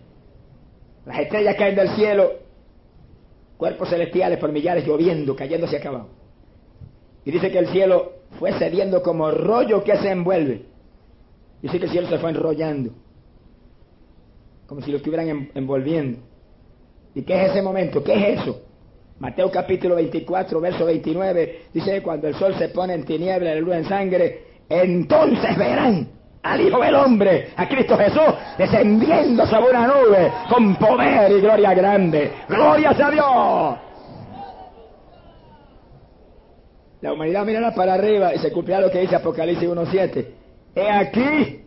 Las 1.06 1.20
estrellas 1.20 1.56
caen 1.56 1.74
del 1.74 1.88
cielo 1.90 2.45
cuerpos 3.56 3.88
celestiales 3.88 4.38
por 4.38 4.52
millares 4.52 4.86
lloviendo, 4.86 5.34
cayendo 5.34 5.66
hacia 5.66 5.80
abajo. 5.88 6.08
Y 7.24 7.30
dice 7.30 7.50
que 7.50 7.58
el 7.58 7.68
cielo 7.68 8.12
fue 8.38 8.52
cediendo 8.58 9.02
como 9.02 9.30
rollo 9.30 9.82
que 9.82 9.96
se 9.96 10.10
envuelve. 10.10 10.66
Dice 11.62 11.78
que 11.78 11.86
el 11.86 11.90
cielo 11.90 12.08
se 12.08 12.18
fue 12.18 12.30
enrollando, 12.30 12.90
como 14.66 14.80
si 14.82 14.90
lo 14.90 14.98
estuvieran 14.98 15.50
envolviendo. 15.54 16.20
¿Y 17.14 17.22
qué 17.22 17.44
es 17.44 17.50
ese 17.50 17.62
momento? 17.62 18.04
¿Qué 18.04 18.12
es 18.12 18.40
eso? 18.40 18.62
Mateo 19.18 19.50
capítulo 19.50 19.94
24, 19.94 20.60
verso 20.60 20.84
29, 20.84 21.62
dice 21.72 21.92
que 21.92 22.02
cuando 22.02 22.28
el 22.28 22.34
sol 22.34 22.54
se 22.58 22.68
pone 22.68 22.92
en 22.92 23.04
tiniebla 23.04 23.52
y 23.52 23.54
la 23.54 23.60
luz 23.60 23.74
en 23.74 23.84
sangre, 23.86 24.44
entonces 24.68 25.56
verán 25.56 26.16
al 26.52 26.60
Hijo 26.60 26.80
del 26.80 26.94
Hombre, 26.94 27.48
a 27.56 27.68
Cristo 27.68 27.96
Jesús, 27.96 28.34
descendiendo 28.56 29.46
sobre 29.46 29.70
una 29.70 29.86
nube 29.86 30.32
con 30.48 30.76
poder 30.76 31.32
y 31.32 31.40
gloria 31.40 31.74
grande. 31.74 32.32
¡Gloria 32.48 32.90
a 32.90 33.10
Dios! 33.10 33.78
La 37.00 37.12
humanidad 37.12 37.44
mirará 37.44 37.74
para 37.74 37.94
arriba 37.94 38.34
y 38.34 38.38
se 38.38 38.52
cumplirá 38.52 38.80
lo 38.80 38.90
que 38.90 39.00
dice 39.00 39.16
Apocalipsis 39.16 39.68
1.7. 39.68 40.26
He 40.74 40.90
aquí 40.90 41.62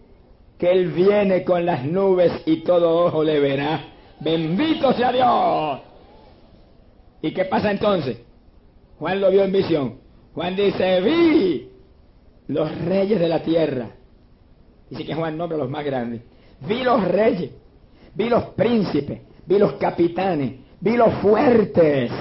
que 0.58 0.72
Él 0.72 0.88
viene 0.88 1.44
con 1.44 1.66
las 1.66 1.84
nubes 1.84 2.32
y 2.46 2.58
todo 2.64 3.06
ojo 3.06 3.24
le 3.24 3.40
verá. 3.40 3.82
Bendito 4.20 4.94
sea 4.94 5.12
Dios. 5.12 5.82
¿Y 7.22 7.34
qué 7.34 7.46
pasa 7.46 7.72
entonces? 7.72 8.18
Juan 8.98 9.20
lo 9.20 9.30
vio 9.30 9.44
en 9.44 9.52
visión. 9.52 10.00
Juan 10.34 10.56
dice, 10.56 11.02
vi 11.02 11.70
los 12.48 12.86
reyes 12.86 13.20
de 13.20 13.30
la 13.30 13.42
tierra 13.42 13.90
Dice 14.90 15.06
que 15.06 15.14
Juan 15.14 15.38
nombra 15.38 15.56
a 15.58 15.62
los 15.62 15.70
más 15.70 15.86
grandes. 15.86 16.22
Vi 16.62 16.84
los 16.84 17.04
reyes, 17.08 17.52
vi 18.16 18.30
los 18.30 18.46
príncipes, 18.50 19.22
vi 19.46 19.58
los 19.58 19.74
capitanes, 19.74 20.54
vi 20.80 20.98
los 20.98 21.14
fuertes 21.16 22.12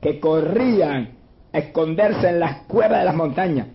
que 0.00 0.20
corrían 0.20 1.10
a 1.52 1.58
esconderse 1.58 2.28
en 2.28 2.40
las 2.40 2.62
cuevas 2.62 2.98
de 2.98 3.04
las 3.04 3.14
montañas. 3.14 3.68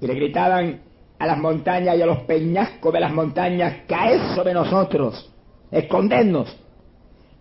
Y 0.00 0.06
le 0.06 0.14
gritaban 0.14 0.80
a 1.18 1.26
las 1.26 1.38
montañas 1.38 1.96
y 1.96 2.02
a 2.02 2.06
los 2.06 2.20
peñascos 2.20 2.92
de 2.92 3.00
las 3.00 3.12
montañas, 3.12 3.82
caed 3.86 4.34
sobre 4.34 4.52
nosotros, 4.52 5.32
escondernos 5.70 6.56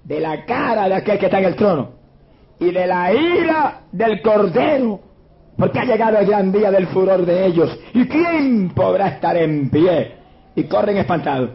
de 0.03 0.19
la 0.19 0.45
cara 0.45 0.87
de 0.87 0.95
aquel 0.95 1.17
que 1.17 1.25
está 1.25 1.39
en 1.39 1.45
el 1.45 1.55
trono 1.55 1.89
y 2.59 2.71
de 2.71 2.87
la 2.87 3.11
ira 3.13 3.81
del 3.91 4.21
cordero 4.21 4.99
porque 5.57 5.79
ha 5.79 5.85
llegado 5.85 6.17
el 6.17 6.25
gran 6.25 6.51
día 6.51 6.69
del 6.69 6.87
furor 6.87 7.25
de 7.25 7.45
ellos. 7.45 7.77
¿Y 7.93 8.07
quién 8.07 8.69
podrá 8.69 9.07
estar 9.07 9.37
en 9.37 9.69
pie? 9.69 10.11
Y 10.55 10.63
corren 10.65 10.97
espantados. 10.97 11.51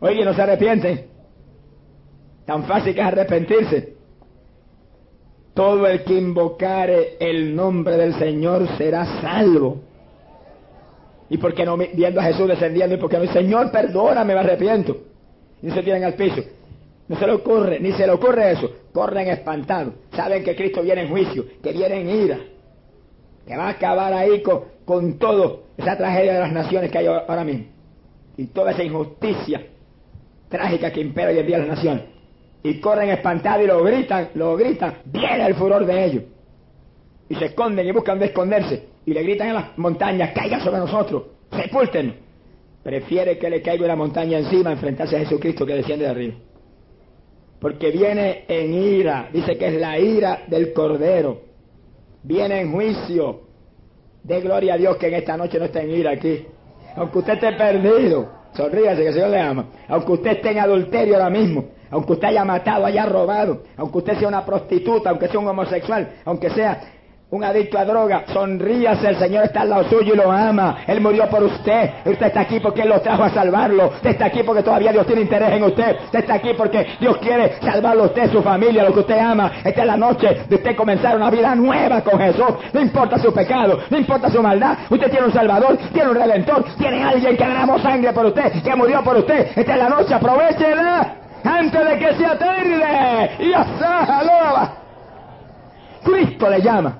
Oye, 0.00 0.24
no 0.24 0.34
se 0.34 0.42
arrepienten. 0.42 1.06
Tan 2.46 2.64
fácil 2.64 2.94
que 2.94 3.00
es 3.00 3.06
arrepentirse. 3.06 3.94
Todo 5.54 5.86
el 5.86 6.02
que 6.04 6.14
invocare 6.14 7.16
el 7.20 7.54
nombre 7.54 7.96
del 7.96 8.14
Señor 8.14 8.66
será 8.78 9.04
salvo. 9.20 9.80
¿Y 11.28 11.38
por 11.38 11.54
qué 11.54 11.64
no 11.64 11.76
viendo 11.76 12.20
a 12.20 12.24
Jesús 12.24 12.48
descendiendo? 12.48 12.94
¿Y 12.94 12.98
por 12.98 13.10
qué 13.10 13.18
no? 13.18 13.26
Señor, 13.32 13.70
perdóname, 13.70 14.34
me 14.34 14.40
arrepiento. 14.40 14.96
Y 15.62 15.70
se 15.70 15.82
tiran 15.82 16.04
al 16.04 16.14
piso. 16.14 16.42
No 17.08 17.16
se 17.16 17.26
le 17.26 17.32
ocurre, 17.32 17.80
ni 17.80 17.92
se 17.92 18.06
le 18.06 18.12
ocurre 18.12 18.52
eso. 18.52 18.70
Corren 18.92 19.28
espantados. 19.28 19.94
Saben 20.14 20.42
que 20.44 20.54
Cristo 20.54 20.82
viene 20.82 21.02
en 21.02 21.08
juicio, 21.08 21.44
que 21.62 21.72
viene 21.72 22.00
en 22.00 22.10
ira 22.10 22.38
que 23.46 23.56
va 23.56 23.66
a 23.66 23.70
acabar 23.70 24.12
ahí 24.12 24.42
con, 24.42 24.62
con 24.84 25.18
todo 25.18 25.64
esa 25.76 25.96
tragedia 25.96 26.34
de 26.34 26.40
las 26.40 26.52
naciones 26.52 26.90
que 26.90 26.98
hay 26.98 27.06
ahora 27.06 27.44
mismo. 27.44 27.66
Y 28.36 28.46
toda 28.46 28.72
esa 28.72 28.82
injusticia 28.82 29.62
trágica 30.48 30.92
que 30.92 31.00
impera 31.00 31.30
hoy 31.30 31.38
en 31.38 31.46
día 31.46 31.58
las 31.58 31.68
naciones. 31.68 32.04
Y 32.62 32.78
corren 32.80 33.10
espantados 33.10 33.64
y 33.64 33.66
lo 33.66 33.82
gritan, 33.82 34.28
lo 34.34 34.56
gritan, 34.56 34.98
viene 35.06 35.46
el 35.46 35.54
furor 35.54 35.84
de 35.84 36.04
ellos. 36.04 36.24
Y 37.28 37.34
se 37.34 37.46
esconden 37.46 37.86
y 37.86 37.92
buscan 37.92 38.18
de 38.18 38.26
esconderse. 38.26 38.88
Y 39.04 39.12
le 39.12 39.22
gritan 39.22 39.48
a 39.48 39.52
las 39.54 39.78
montañas, 39.78 40.30
caigan 40.32 40.60
sobre 40.60 40.78
nosotros, 40.78 41.24
sepulten. 41.50 42.14
Prefiere 42.82 43.38
que 43.38 43.50
le 43.50 43.62
caiga 43.62 43.84
una 43.84 43.96
montaña 43.96 44.38
encima 44.38 44.72
enfrentarse 44.72 45.16
a 45.16 45.20
Jesucristo 45.20 45.66
que 45.66 45.74
desciende 45.74 46.04
de 46.04 46.10
arriba. 46.10 46.34
Porque 47.60 47.90
viene 47.90 48.44
en 48.48 48.74
ira, 48.74 49.28
dice 49.32 49.56
que 49.56 49.68
es 49.68 49.74
la 49.74 49.98
ira 49.98 50.42
del 50.48 50.72
Cordero 50.72 51.51
viene 52.22 52.60
en 52.60 52.72
juicio. 52.72 53.40
De 54.22 54.40
gloria 54.40 54.74
a 54.74 54.76
Dios 54.76 54.96
que 54.98 55.08
en 55.08 55.14
esta 55.14 55.36
noche 55.36 55.58
no 55.58 55.64
está 55.64 55.82
en 55.82 55.90
ira 55.90 56.12
aquí. 56.12 56.46
Aunque 56.96 57.18
usted 57.18 57.32
esté 57.34 57.52
perdido, 57.54 58.28
sonríase 58.54 59.02
que 59.02 59.08
el 59.08 59.14
Señor 59.14 59.30
le 59.30 59.40
ama. 59.40 59.66
Aunque 59.88 60.12
usted 60.12 60.30
esté 60.32 60.50
en 60.52 60.60
adulterio 60.60 61.14
ahora 61.14 61.30
mismo, 61.30 61.64
aunque 61.90 62.12
usted 62.12 62.28
haya 62.28 62.44
matado, 62.44 62.86
haya 62.86 63.04
robado, 63.06 63.64
aunque 63.76 63.98
usted 63.98 64.18
sea 64.18 64.28
una 64.28 64.44
prostituta, 64.44 65.10
aunque 65.10 65.28
sea 65.28 65.40
un 65.40 65.48
homosexual, 65.48 66.08
aunque 66.24 66.50
sea 66.50 66.80
un 67.32 67.42
adicto 67.42 67.78
a 67.78 67.86
droga, 67.86 68.24
sonríase, 68.30 69.08
el 69.08 69.16
Señor 69.16 69.44
está 69.44 69.62
al 69.62 69.70
lado 69.70 69.84
suyo 69.88 70.12
y 70.12 70.16
lo 70.18 70.30
ama. 70.30 70.84
Él 70.86 71.00
murió 71.00 71.26
por 71.30 71.42
usted. 71.42 71.90
Usted 72.04 72.26
está 72.26 72.40
aquí 72.40 72.60
porque 72.60 72.82
Él 72.82 72.90
lo 72.90 73.00
trajo 73.00 73.24
a 73.24 73.30
salvarlo. 73.30 73.86
Usted 73.86 74.10
está 74.10 74.26
aquí 74.26 74.42
porque 74.42 74.62
todavía 74.62 74.92
Dios 74.92 75.06
tiene 75.06 75.22
interés 75.22 75.50
en 75.50 75.64
usted. 75.64 75.96
Usted 76.04 76.18
está 76.18 76.34
aquí 76.34 76.50
porque 76.54 76.86
Dios 77.00 77.16
quiere 77.16 77.58
salvarlo 77.62 78.02
a 78.02 78.06
usted, 78.08 78.30
su 78.30 78.42
familia, 78.42 78.84
lo 78.84 78.92
que 78.92 79.00
usted 79.00 79.18
ama. 79.18 79.50
Esta 79.64 79.80
es 79.80 79.86
la 79.86 79.96
noche 79.96 80.42
de 80.46 80.56
usted 80.56 80.76
comenzar 80.76 81.16
una 81.16 81.30
vida 81.30 81.54
nueva 81.54 82.02
con 82.02 82.20
Jesús. 82.20 82.54
No 82.70 82.80
importa 82.82 83.18
su 83.18 83.32
pecado, 83.32 83.78
no 83.88 83.96
importa 83.96 84.28
su 84.28 84.42
maldad. 84.42 84.76
Usted 84.90 85.10
tiene 85.10 85.24
un 85.24 85.32
Salvador, 85.32 85.78
tiene 85.90 86.10
un 86.10 86.16
Redentor, 86.16 86.64
tiene 86.76 87.02
alguien 87.02 87.34
que 87.34 87.46
derramó 87.46 87.78
sangre 87.78 88.12
por 88.12 88.26
usted, 88.26 88.62
que 88.62 88.76
murió 88.76 89.02
por 89.02 89.16
usted. 89.16 89.52
Esta 89.56 89.72
es 89.72 89.78
la 89.78 89.88
noche, 89.88 90.12
aprovechela 90.12 91.14
antes 91.44 91.88
de 91.88 91.98
que 91.98 92.14
sea 92.14 92.38
tarde. 92.38 93.30
Y 93.38 93.52
Cristo 96.04 96.50
le 96.50 96.60
llama. 96.60 96.98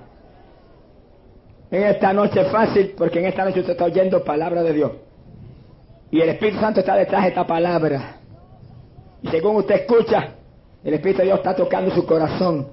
En 1.73 1.85
esta 1.85 2.12
noche 2.12 2.45
fácil, 2.45 2.93
porque 2.97 3.18
en 3.18 3.25
esta 3.25 3.47
noche 3.47 3.61
usted 3.61 3.73
está 3.73 3.87
oyendo 3.87 4.23
palabra 4.23 4.62
de 4.62 4.75
Dios. 4.75 4.93
Y 6.11 6.20
el 6.20 6.29
Espíritu 6.29 6.61
Santo 6.61 6.81
está 6.81 6.95
detrás 6.95 7.23
de 7.23 7.29
esta 7.31 7.47
palabra. 7.47 8.18
Y 9.23 9.29
según 9.29 9.57
usted 9.57 9.77
escucha, 9.77 10.35
el 10.85 10.93
Espíritu 10.93 11.20
de 11.20 11.25
Dios 11.25 11.39
está 11.39 11.57
tocando 11.57 11.91
su 11.95 12.05
corazón 12.05 12.68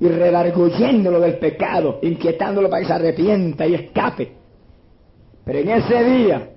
y 0.00 0.08
redarguyéndolo 0.08 1.20
del 1.20 1.38
pecado, 1.38 2.00
inquietándolo 2.02 2.68
para 2.68 2.82
que 2.82 2.88
se 2.88 2.92
arrepienta 2.92 3.66
y 3.68 3.74
escape. 3.74 4.32
Pero 5.44 5.58
en 5.60 5.68
ese 5.68 6.04
día, 6.04 6.48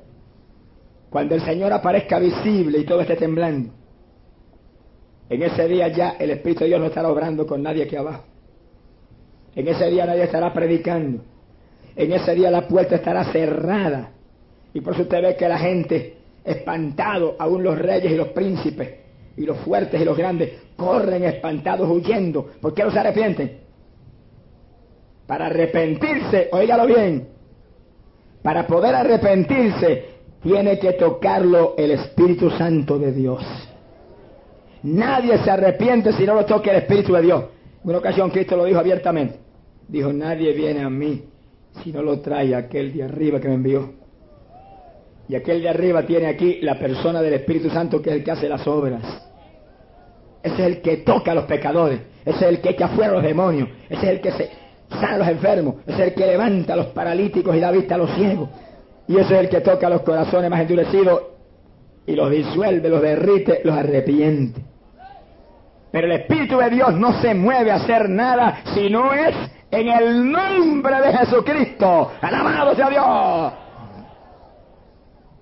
cuando 1.12 1.36
el 1.36 1.42
Señor 1.42 1.72
aparezca 1.74 2.18
visible 2.18 2.80
y 2.80 2.86
todo 2.86 3.02
esté 3.02 3.18
temblando, 3.18 3.72
en 5.30 5.44
ese 5.44 5.68
día 5.68 5.90
ya 5.90 6.16
el 6.18 6.32
Espíritu 6.32 6.62
de 6.62 6.70
Dios 6.70 6.80
no 6.80 6.88
estará 6.88 7.08
obrando 7.10 7.46
con 7.46 7.62
nadie 7.62 7.84
aquí 7.84 7.96
abajo. 7.96 8.24
En 9.56 9.68
ese 9.68 9.92
día 9.92 10.08
nadie 10.08 10.24
estará 10.24 10.52
predicando. 10.52 11.31
En 11.96 12.12
ese 12.12 12.36
día 12.36 12.50
la 12.50 12.68
puerta 12.68 12.96
estará 12.96 13.26
cerrada. 13.26 14.12
Y 14.74 14.82
por 14.82 14.94
eso 14.94 15.04
usted 15.04 15.22
ve 15.22 15.36
que 15.36 15.48
la 15.48 15.58
gente, 15.58 16.18
espantado, 16.44 17.36
aún 17.38 17.64
los 17.64 17.78
reyes 17.78 18.12
y 18.12 18.16
los 18.16 18.30
príncipes, 18.30 18.90
y 19.36 19.46
los 19.46 19.58
fuertes 19.60 20.00
y 20.02 20.06
los 20.06 20.18
grandes, 20.18 20.52
corren 20.76 21.24
espantados 21.24 21.90
huyendo. 21.90 22.50
¿Por 22.62 22.74
qué 22.74 22.84
no 22.84 22.92
se 22.92 23.00
arrepienten? 23.00 23.60
Para 25.28 25.48
arrepentirse, 25.48 26.50
oígalo 26.52 26.86
bien, 26.88 27.28
para 28.42 28.66
poder 28.66 28.96
arrepentirse, 28.96 30.06
tiene 30.42 30.80
que 30.80 30.94
tocarlo 30.94 31.76
el 31.78 31.92
Espíritu 31.92 32.50
Santo 32.52 32.98
de 32.98 33.12
Dios. 33.12 33.44
Nadie 34.84 35.38
se 35.38 35.52
arrepiente 35.52 36.12
si 36.14 36.26
no 36.26 36.34
lo 36.34 36.46
toque 36.46 36.72
el 36.72 36.78
Espíritu 36.78 37.14
de 37.14 37.22
Dios. 37.22 37.44
En 37.84 37.90
una 37.90 38.00
ocasión 38.00 38.30
Cristo 38.32 38.56
lo 38.56 38.66
dijo 38.66 38.80
abiertamente. 38.80 39.36
Dijo, 39.88 40.12
nadie 40.12 40.54
viene 40.54 40.82
a 40.82 40.90
mí 40.90 41.31
si 41.84 41.92
no 41.92 42.02
lo 42.02 42.20
trae 42.20 42.56
aquel 42.56 42.94
de 42.94 43.04
arriba 43.04 43.40
que 43.40 43.48
me 43.48 43.56
envió. 43.56 43.94
Y 45.28 45.36
aquel 45.36 45.62
de 45.62 45.70
arriba 45.70 46.04
tiene 46.06 46.28
aquí 46.28 46.60
la 46.62 46.78
persona 46.78 47.22
del 47.22 47.34
Espíritu 47.36 47.70
Santo 47.70 48.02
que 48.02 48.10
es 48.10 48.16
el 48.18 48.24
que 48.24 48.32
hace 48.32 48.50
las 48.50 48.68
obras. 48.68 49.02
Ese 50.44 50.56
es 50.56 50.60
el 50.60 50.82
que 50.82 50.98
toca 50.98 51.32
a 51.32 51.36
los 51.36 51.46
pecadores. 51.46 52.00
Ese 52.26 52.38
es 52.38 52.52
el 52.52 52.62
que 52.62 52.70
echa 52.72 52.90
fuera 52.90 53.12
a 53.12 53.16
los 53.16 53.24
demonios. 53.24 53.70
Ese 53.90 54.02
es 54.02 54.10
el 54.10 54.22
que 54.22 54.32
se 54.32 54.50
sana 54.90 55.16
a 55.16 55.18
los 55.20 55.28
enfermos. 55.28 55.76
Ese 55.86 56.02
es 56.02 56.08
el 56.10 56.14
que 56.16 56.28
levanta 56.28 56.74
a 56.74 56.76
los 56.76 56.88
paralíticos 56.88 57.56
y 57.56 57.60
da 57.60 57.72
vista 57.72 57.96
a 57.96 58.00
los 58.00 58.14
ciegos. 58.16 58.50
Y 59.08 59.18
ese 59.18 59.34
es 59.34 59.40
el 59.40 59.50
que 59.50 59.62
toca 59.62 59.88
a 59.88 59.90
los 59.90 60.02
corazones 60.02 60.50
más 60.50 60.62
endurecidos 60.62 61.22
y 62.06 62.14
los 62.14 62.30
disuelve, 62.30 62.90
los 62.90 63.02
derrite, 63.02 63.62
los 63.64 63.76
arrepiente. 63.76 64.62
Pero 65.92 66.08
el 66.08 66.14
Espíritu 66.14 66.58
de 66.58 66.70
Dios 66.70 66.94
no 66.94 67.22
se 67.22 67.34
mueve 67.34 67.72
a 67.72 67.76
hacer 67.76 68.10
nada 68.10 68.64
si 68.74 68.90
no 68.90 69.14
es 69.14 69.36
en 69.72 69.88
el 69.88 70.32
nombre 70.32 71.02
de 71.02 71.18
Jesucristo. 71.18 72.12
Alabado 72.22 72.76
sea 72.76 72.90
Dios. 72.90 73.54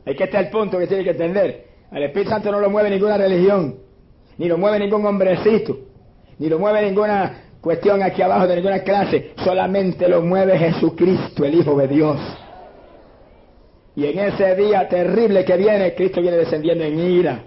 Es 0.05 0.15
que 0.15 0.23
este 0.23 0.37
es 0.37 0.45
el 0.45 0.51
punto 0.51 0.77
que 0.77 0.87
tiene 0.87 1.03
que 1.03 1.11
entender. 1.11 1.65
Al 1.91 2.03
Espíritu 2.03 2.29
Santo 2.29 2.51
no 2.51 2.59
lo 2.59 2.69
mueve 2.69 2.91
ninguna 2.91 3.17
religión, 3.17 3.79
ni 4.37 4.47
lo 4.47 4.57
mueve 4.57 4.79
ningún 4.79 5.05
hombrecito, 5.05 5.77
ni 6.37 6.47
lo 6.47 6.59
mueve 6.59 6.83
ninguna 6.83 7.43
cuestión 7.59 8.01
aquí 8.03 8.21
abajo 8.21 8.47
de 8.47 8.55
ninguna 8.55 8.79
clase. 8.79 9.33
Solamente 9.43 10.07
lo 10.07 10.21
mueve 10.21 10.57
Jesucristo, 10.57 11.43
el 11.43 11.55
Hijo 11.55 11.75
de 11.75 11.87
Dios. 11.87 12.17
Y 13.95 14.05
en 14.05 14.19
ese 14.19 14.55
día 14.55 14.87
terrible 14.87 15.43
que 15.43 15.57
viene, 15.57 15.93
Cristo 15.95 16.21
viene 16.21 16.37
descendiendo 16.37 16.83
en 16.83 16.99
ira. 16.99 17.43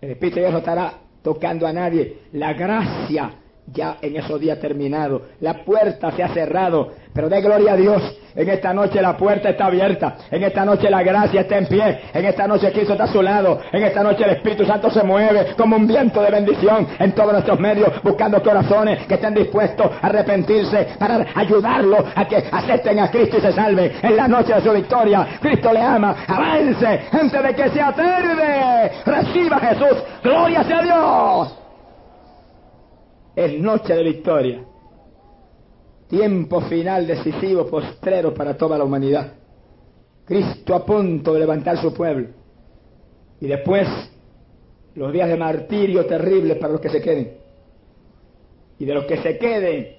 El 0.00 0.10
Espíritu 0.10 0.36
de 0.36 0.42
Dios 0.42 0.52
no 0.52 0.58
estará 0.58 0.94
tocando 1.22 1.66
a 1.66 1.72
nadie. 1.72 2.18
La 2.32 2.52
gracia 2.52 3.32
ya 3.72 3.96
en 4.00 4.16
esos 4.16 4.40
días 4.40 4.58
terminado. 4.58 5.22
La 5.40 5.64
puerta 5.64 6.10
se 6.12 6.22
ha 6.22 6.28
cerrado, 6.28 6.90
pero 7.12 7.28
de 7.28 7.40
gloria 7.40 7.72
a 7.72 7.76
Dios. 7.76 8.02
En 8.34 8.48
esta 8.48 8.74
noche 8.74 9.00
la 9.00 9.16
puerta 9.16 9.50
está 9.50 9.66
abierta. 9.66 10.16
En 10.30 10.42
esta 10.42 10.64
noche 10.64 10.90
la 10.90 11.02
gracia 11.02 11.42
está 11.42 11.58
en 11.58 11.66
pie. 11.66 12.00
En 12.12 12.24
esta 12.24 12.46
noche 12.46 12.72
Cristo 12.72 12.92
está 12.92 13.04
a 13.04 13.12
su 13.12 13.22
lado. 13.22 13.60
En 13.72 13.82
esta 13.82 14.02
noche 14.02 14.24
el 14.24 14.30
Espíritu 14.30 14.66
Santo 14.66 14.90
se 14.90 15.02
mueve 15.02 15.54
como 15.56 15.76
un 15.76 15.86
viento 15.86 16.20
de 16.20 16.30
bendición 16.30 16.86
en 16.98 17.12
todos 17.12 17.32
nuestros 17.32 17.58
medios, 17.60 17.90
buscando 18.02 18.42
corazones 18.42 19.06
que 19.06 19.14
estén 19.14 19.34
dispuestos 19.34 19.90
a 20.02 20.06
arrepentirse 20.06 20.88
para 20.98 21.26
ayudarlos 21.34 22.04
a 22.14 22.26
que 22.26 22.44
acepten 22.50 22.98
a 22.98 23.10
Cristo 23.10 23.38
y 23.38 23.40
se 23.40 23.52
salven. 23.52 23.92
En 24.02 24.16
la 24.16 24.28
noche 24.28 24.54
de 24.54 24.60
su 24.60 24.72
victoria, 24.72 25.26
Cristo 25.40 25.72
le 25.72 25.80
ama. 25.80 26.16
Avance 26.26 27.02
antes 27.12 27.42
de 27.42 27.54
que 27.54 27.68
sea 27.70 27.92
tarde. 27.92 28.90
Reciba 29.06 29.58
Jesús. 29.60 30.02
Gloria 30.22 30.64
sea 30.64 30.82
Dios 30.82 31.63
es 33.34 33.60
noche 33.60 33.94
de 33.94 34.02
victoria. 34.02 34.64
Tiempo 36.08 36.60
final 36.62 37.06
decisivo, 37.06 37.66
postrero 37.66 38.32
para 38.32 38.56
toda 38.56 38.78
la 38.78 38.84
humanidad. 38.84 39.32
Cristo 40.24 40.74
a 40.74 40.84
punto 40.84 41.34
de 41.34 41.40
levantar 41.40 41.78
su 41.78 41.92
pueblo. 41.92 42.28
Y 43.40 43.46
después 43.46 43.88
los 44.94 45.12
días 45.12 45.28
de 45.28 45.36
martirio 45.36 46.06
terribles 46.06 46.58
para 46.58 46.72
los 46.72 46.80
que 46.80 46.90
se 46.90 47.00
queden. 47.00 47.36
Y 48.78 48.84
de 48.84 48.94
los 48.94 49.04
que 49.06 49.18
se 49.18 49.38
queden, 49.38 49.96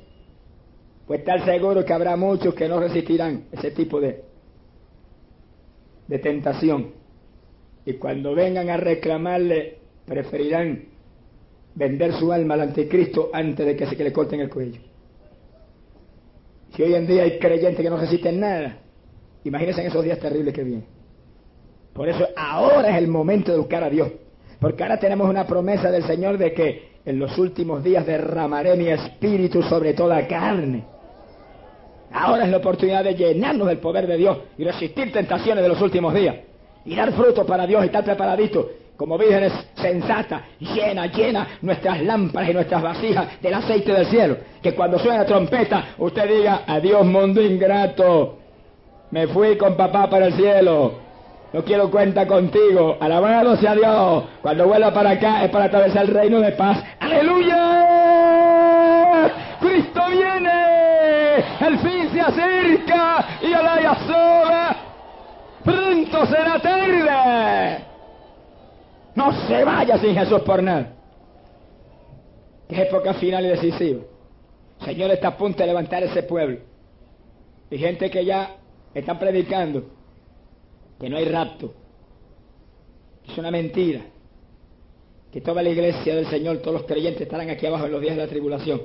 pues 1.06 1.20
estar 1.20 1.44
seguro 1.46 1.84
que 1.84 1.94
habrá 1.94 2.16
muchos 2.16 2.54
que 2.54 2.68
no 2.68 2.80
resistirán 2.80 3.46
ese 3.52 3.72
tipo 3.72 4.00
de, 4.00 4.24
de 6.08 6.20
tentación. 6.20 6.92
Y 7.86 7.94
cuando 7.94 8.34
vengan 8.34 8.70
a 8.70 8.78
reclamarle, 8.78 9.78
preferirán 10.06 10.95
vender 11.76 12.14
su 12.14 12.32
alma 12.32 12.54
al 12.54 12.62
anticristo 12.62 13.30
antes 13.34 13.66
de 13.66 13.76
que 13.76 13.86
se 13.86 13.96
le 13.96 14.12
corten 14.12 14.40
el 14.40 14.50
cuello. 14.50 14.80
Si 16.74 16.82
hoy 16.82 16.96
en 16.96 17.06
día 17.06 17.24
hay 17.24 17.38
creyentes 17.38 17.82
que 17.82 17.90
no 17.90 17.98
resisten 17.98 18.40
nada, 18.40 18.80
imagínense 19.44 19.82
en 19.82 19.88
esos 19.88 20.04
días 20.04 20.20
terribles 20.20 20.54
que 20.54 20.64
vienen. 20.64 20.86
Por 21.94 22.10
eso 22.10 22.28
ahora 22.36 22.90
es 22.90 22.98
el 22.98 23.08
momento 23.08 23.52
de 23.52 23.58
buscar 23.58 23.84
a 23.84 23.90
Dios. 23.90 24.10
Porque 24.60 24.84
ahora 24.84 25.00
tenemos 25.00 25.30
una 25.30 25.46
promesa 25.46 25.92
del 25.92 26.04
Señor 26.04 26.38
de 26.38 26.54
que 26.54 26.96
en 27.06 27.20
los 27.20 27.38
últimos 27.38 27.84
días 27.84 28.06
derramaré 28.06 28.76
mi 28.76 28.88
espíritu 28.88 29.62
sobre 29.64 29.94
toda 29.94 30.28
carne. 30.28 30.84
Ahora 32.12 32.46
es 32.46 32.52
la 32.52 32.58
oportunidad 32.58 33.04
de 33.04 33.16
llenarnos 33.16 33.68
del 33.68 33.80
poder 33.80 34.08
de 34.08 34.18
Dios 34.18 34.38
y 34.58 34.64
resistir 34.64 35.12
tentaciones 35.12 35.62
de 35.62 35.70
los 35.70 35.82
últimos 35.82 36.14
días. 36.14 36.36
Y 36.86 36.96
dar 36.96 37.12
fruto 37.14 37.46
para 37.46 37.66
Dios 37.66 37.84
y 37.84 37.88
estar 37.88 38.04
preparadito 38.04 38.70
como 38.98 39.18
vírgenes 39.18 39.52
sensata, 39.76 40.42
llena, 40.60 41.08
llena 41.08 41.48
nuestras 41.62 42.02
lámparas 42.02 42.50
y 42.50 42.54
nuestras 42.54 42.82
vasijas 42.82 43.42
del 43.42 43.54
aceite 43.54 43.92
del 43.92 44.06
cielo. 44.08 44.38
Que 44.62 44.74
cuando 44.74 44.98
suene 45.00 45.20
la 45.20 45.26
trompeta, 45.26 45.84
usted 45.98 46.30
diga, 46.30 46.62
adiós 46.66 47.06
mundo 47.06 47.42
ingrato, 47.42 48.40
me 49.12 49.28
fui 49.28 49.58
con 49.58 49.76
papá 49.76 50.10
para 50.10 50.28
el 50.28 50.34
cielo. 50.34 51.06
No 51.54 51.64
quiero 51.64 51.90
cuenta 51.90 52.28
contigo. 52.28 52.98
Alabado 53.00 53.56
sea 53.56 53.76
Dios. 53.76 54.26
Cuando 54.42 54.68
vuelva 54.68 54.94
para 54.94 55.12
acá 55.12 55.46
es 55.46 55.52
para 55.52 55.66
atravesar 55.66 56.04
el 56.04 56.14
reino 56.14 56.42
de 56.42 56.52
paz. 56.52 56.84
¡Aleluya! 57.00 57.54
Cristo 59.62 60.02
viene. 60.10 61.38
El 61.62 61.80
fin 61.80 62.10
se 62.12 62.20
acerca 62.20 63.26
y 63.42 63.52
la 63.52 63.98
sola. 64.06 64.76
Pronto 65.64 66.26
será 66.26 66.60
tarde. 66.60 67.85
No 69.26 69.48
se 69.48 69.64
vaya 69.64 69.98
sin 69.98 70.14
Jesús 70.14 70.42
por 70.42 70.62
nada. 70.62 70.94
Es 72.70 72.80
época 72.80 73.16
final 73.16 73.44
y 73.46 73.50
decisiva. 73.50 74.04
El 74.82 74.86
Señor 74.86 75.12
está 75.12 75.30
a 75.30 75.38
punto 75.38 75.60
de 75.60 75.68
levantar 75.68 76.04
ese 76.04 76.24
pueblo. 76.24 76.60
Hay 77.72 77.78
gente 77.80 78.10
que 78.12 78.24
ya 78.24 78.58
está 78.94 79.18
predicando 79.18 79.84
que 81.00 81.10
no 81.10 81.18
hay 81.18 81.26
rapto. 81.26 81.74
Es 83.28 83.36
una 83.38 83.50
mentira. 83.50 84.02
Que 85.32 85.42
toda 85.42 85.64
la 85.64 85.70
iglesia 85.70 86.16
del 86.16 86.28
Señor, 86.28 86.58
todos 86.58 86.82
los 86.82 86.84
creyentes 86.84 87.24
estarán 87.24 87.50
aquí 87.50 87.66
abajo 87.66 87.86
en 87.88 87.94
los 87.94 88.02
días 88.02 88.16
de 88.16 88.22
la 88.22 88.30
tribulación. 88.30 88.82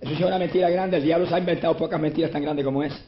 Eso 0.00 0.12
es 0.12 0.20
una 0.20 0.38
mentira 0.38 0.70
grande. 0.70 0.96
El 0.96 1.04
diablo 1.04 1.26
se 1.26 1.34
ha 1.36 1.38
inventado 1.38 1.76
pocas 1.76 2.00
mentiras 2.00 2.32
tan 2.32 2.42
grandes 2.42 2.64
como 2.64 2.82
esa. 2.82 2.98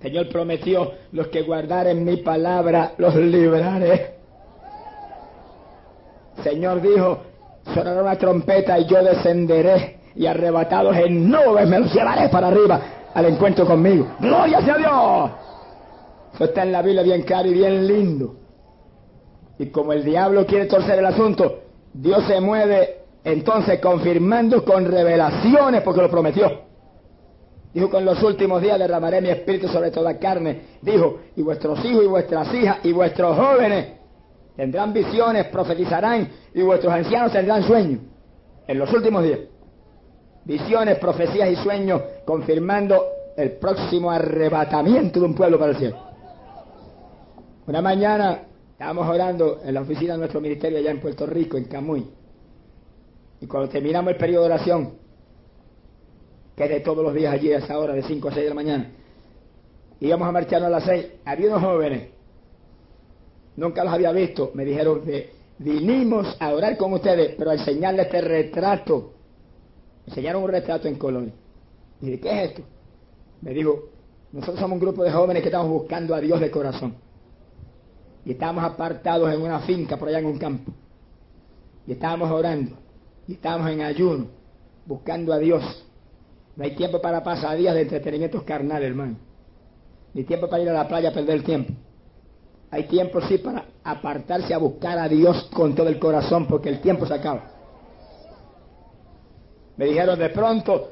El 0.00 0.08
Señor 0.08 0.28
prometió, 0.30 0.92
los 1.12 1.28
que 1.28 1.42
guardaren 1.42 2.02
mi 2.02 2.16
palabra, 2.16 2.94
los 2.96 3.14
libraré. 3.14 4.21
Señor 6.42 6.80
dijo, 6.80 7.18
sonará 7.74 8.02
una 8.02 8.16
trompeta 8.16 8.78
y 8.78 8.86
yo 8.86 9.02
descenderé 9.02 9.98
y 10.14 10.26
arrebatados 10.26 10.96
en 10.96 11.30
nubes 11.30 11.68
me 11.68 11.80
los 11.80 11.92
llevaré 11.92 12.28
para 12.28 12.48
arriba 12.48 12.80
al 13.14 13.26
encuentro 13.26 13.66
conmigo. 13.66 14.06
Gloria 14.20 14.60
sea 14.60 14.76
Dios. 14.76 15.30
Eso 16.34 16.44
está 16.44 16.62
en 16.62 16.72
la 16.72 16.82
Biblia 16.82 17.02
bien 17.02 17.22
claro 17.22 17.48
y 17.48 17.54
bien 17.54 17.86
lindo. 17.86 18.36
Y 19.58 19.66
como 19.66 19.92
el 19.92 20.04
diablo 20.04 20.46
quiere 20.46 20.66
torcer 20.66 20.98
el 20.98 21.06
asunto, 21.06 21.60
Dios 21.92 22.24
se 22.26 22.40
mueve 22.40 23.02
entonces 23.24 23.78
confirmando 23.80 24.64
con 24.64 24.84
revelaciones 24.84 25.82
porque 25.82 26.02
lo 26.02 26.10
prometió. 26.10 26.72
Dijo, 27.72 27.88
con 27.88 28.04
los 28.04 28.22
últimos 28.22 28.60
días 28.60 28.78
derramaré 28.78 29.20
mi 29.20 29.30
espíritu 29.30 29.68
sobre 29.68 29.90
toda 29.90 30.18
carne. 30.18 30.78
Dijo, 30.82 31.20
y 31.36 31.42
vuestros 31.42 31.82
hijos 31.84 32.04
y 32.04 32.06
vuestras 32.06 32.52
hijas 32.52 32.78
y 32.82 32.92
vuestros 32.92 33.36
jóvenes 33.36 34.01
tendrán 34.56 34.92
visiones, 34.92 35.46
profetizarán 35.46 36.28
y 36.54 36.62
vuestros 36.62 36.92
ancianos 36.92 37.32
tendrán 37.32 37.62
sueños 37.62 38.00
en 38.66 38.78
los 38.78 38.92
últimos 38.92 39.22
días. 39.22 39.40
Visiones, 40.44 40.98
profecías 40.98 41.50
y 41.50 41.56
sueños 41.56 42.02
confirmando 42.24 43.04
el 43.36 43.52
próximo 43.52 44.10
arrebatamiento 44.10 45.20
de 45.20 45.26
un 45.26 45.34
pueblo 45.34 45.58
para 45.58 45.72
el 45.72 45.78
cielo. 45.78 45.96
Una 47.66 47.80
mañana 47.80 48.42
estábamos 48.72 49.08
orando 49.08 49.60
en 49.64 49.74
la 49.74 49.82
oficina 49.82 50.14
de 50.14 50.18
nuestro 50.18 50.40
ministerio 50.40 50.78
allá 50.78 50.90
en 50.90 51.00
Puerto 51.00 51.26
Rico, 51.26 51.56
en 51.56 51.64
Camuy. 51.64 52.04
Y 53.40 53.46
cuando 53.46 53.68
terminamos 53.68 54.12
el 54.12 54.18
periodo 54.18 54.42
de 54.42 54.54
oración, 54.54 54.94
que 56.56 56.64
es 56.64 56.70
de 56.70 56.80
todos 56.80 57.04
los 57.04 57.14
días 57.14 57.32
allí 57.32 57.52
a 57.52 57.58
esa 57.58 57.78
hora, 57.78 57.94
de 57.94 58.02
5 58.02 58.28
a 58.28 58.32
6 58.32 58.42
de 58.42 58.48
la 58.48 58.54
mañana, 58.54 58.90
íbamos 60.00 60.28
a 60.28 60.32
marcharnos 60.32 60.66
a 60.66 60.70
las 60.70 60.84
6, 60.84 61.06
había 61.24 61.48
unos 61.48 61.62
jóvenes, 61.62 62.08
nunca 63.56 63.84
los 63.84 63.92
había 63.92 64.12
visto, 64.12 64.50
me 64.54 64.64
dijeron 64.64 65.02
que 65.02 65.30
vinimos 65.58 66.36
a 66.40 66.52
orar 66.52 66.76
con 66.76 66.92
ustedes, 66.92 67.34
pero 67.36 67.50
a 67.50 67.54
enseñarles 67.54 68.06
este 68.06 68.20
retrato. 68.20 69.12
enseñaron 70.06 70.42
un 70.42 70.50
retrato 70.50 70.88
en 70.88 70.96
Colonia. 70.96 71.32
Y 72.00 72.06
dije, 72.06 72.20
¿qué 72.20 72.30
es 72.30 72.50
esto? 72.50 72.62
Me 73.40 73.52
dijo, 73.52 73.88
nosotros 74.32 74.58
somos 74.58 74.76
un 74.76 74.80
grupo 74.80 75.04
de 75.04 75.12
jóvenes 75.12 75.42
que 75.42 75.48
estamos 75.48 75.68
buscando 75.68 76.14
a 76.14 76.20
Dios 76.20 76.40
de 76.40 76.50
corazón. 76.50 76.94
Y 78.24 78.32
estábamos 78.32 78.64
apartados 78.64 79.32
en 79.32 79.40
una 79.40 79.60
finca 79.60 79.96
por 79.96 80.08
allá 80.08 80.18
en 80.18 80.26
un 80.26 80.38
campo. 80.38 80.72
Y 81.86 81.92
estábamos 81.92 82.30
orando. 82.30 82.76
Y 83.26 83.34
estábamos 83.34 83.70
en 83.70 83.82
ayuno, 83.82 84.26
buscando 84.86 85.32
a 85.32 85.38
Dios. 85.38 85.62
No 86.56 86.64
hay 86.64 86.74
tiempo 86.74 87.00
para 87.00 87.22
pasar 87.22 87.56
días 87.56 87.74
de 87.74 87.82
entretenimientos 87.82 88.42
carnales, 88.42 88.88
hermano. 88.88 89.16
Ni 90.14 90.24
tiempo 90.24 90.48
para 90.48 90.62
ir 90.62 90.68
a 90.68 90.72
la 90.72 90.88
playa 90.88 91.10
a 91.10 91.12
perder 91.12 91.36
el 91.36 91.44
tiempo. 91.44 91.72
Hay 92.72 92.84
tiempo 92.84 93.20
sí 93.20 93.36
para 93.36 93.66
apartarse 93.84 94.54
a 94.54 94.58
buscar 94.58 94.98
a 94.98 95.06
Dios 95.06 95.50
con 95.54 95.74
todo 95.74 95.88
el 95.88 95.98
corazón 95.98 96.46
porque 96.46 96.70
el 96.70 96.80
tiempo 96.80 97.04
se 97.04 97.12
acaba. 97.12 97.50
Me 99.76 99.84
dijeron 99.84 100.18
de 100.18 100.30
pronto, 100.30 100.88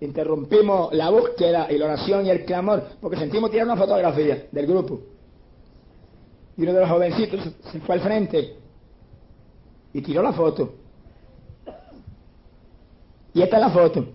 interrumpimos 0.00 0.90
la 0.94 1.10
búsqueda 1.10 1.70
y 1.70 1.76
la 1.76 1.84
oración 1.84 2.24
y 2.24 2.30
el 2.30 2.46
clamor 2.46 2.82
porque 2.98 3.18
sentimos 3.18 3.50
tirar 3.50 3.66
una 3.66 3.76
fotografía 3.76 4.46
del 4.50 4.66
grupo. 4.66 5.00
Y 6.56 6.62
uno 6.62 6.72
de 6.72 6.80
los 6.80 6.88
jovencitos 6.88 7.40
se 7.72 7.80
fue 7.80 7.96
al 7.96 8.00
frente 8.00 8.56
y 9.92 10.00
tiró 10.00 10.22
la 10.22 10.32
foto. 10.32 10.72
Y 13.34 13.42
esta 13.42 13.56
es 13.56 13.60
la 13.60 13.70
foto. 13.70 14.06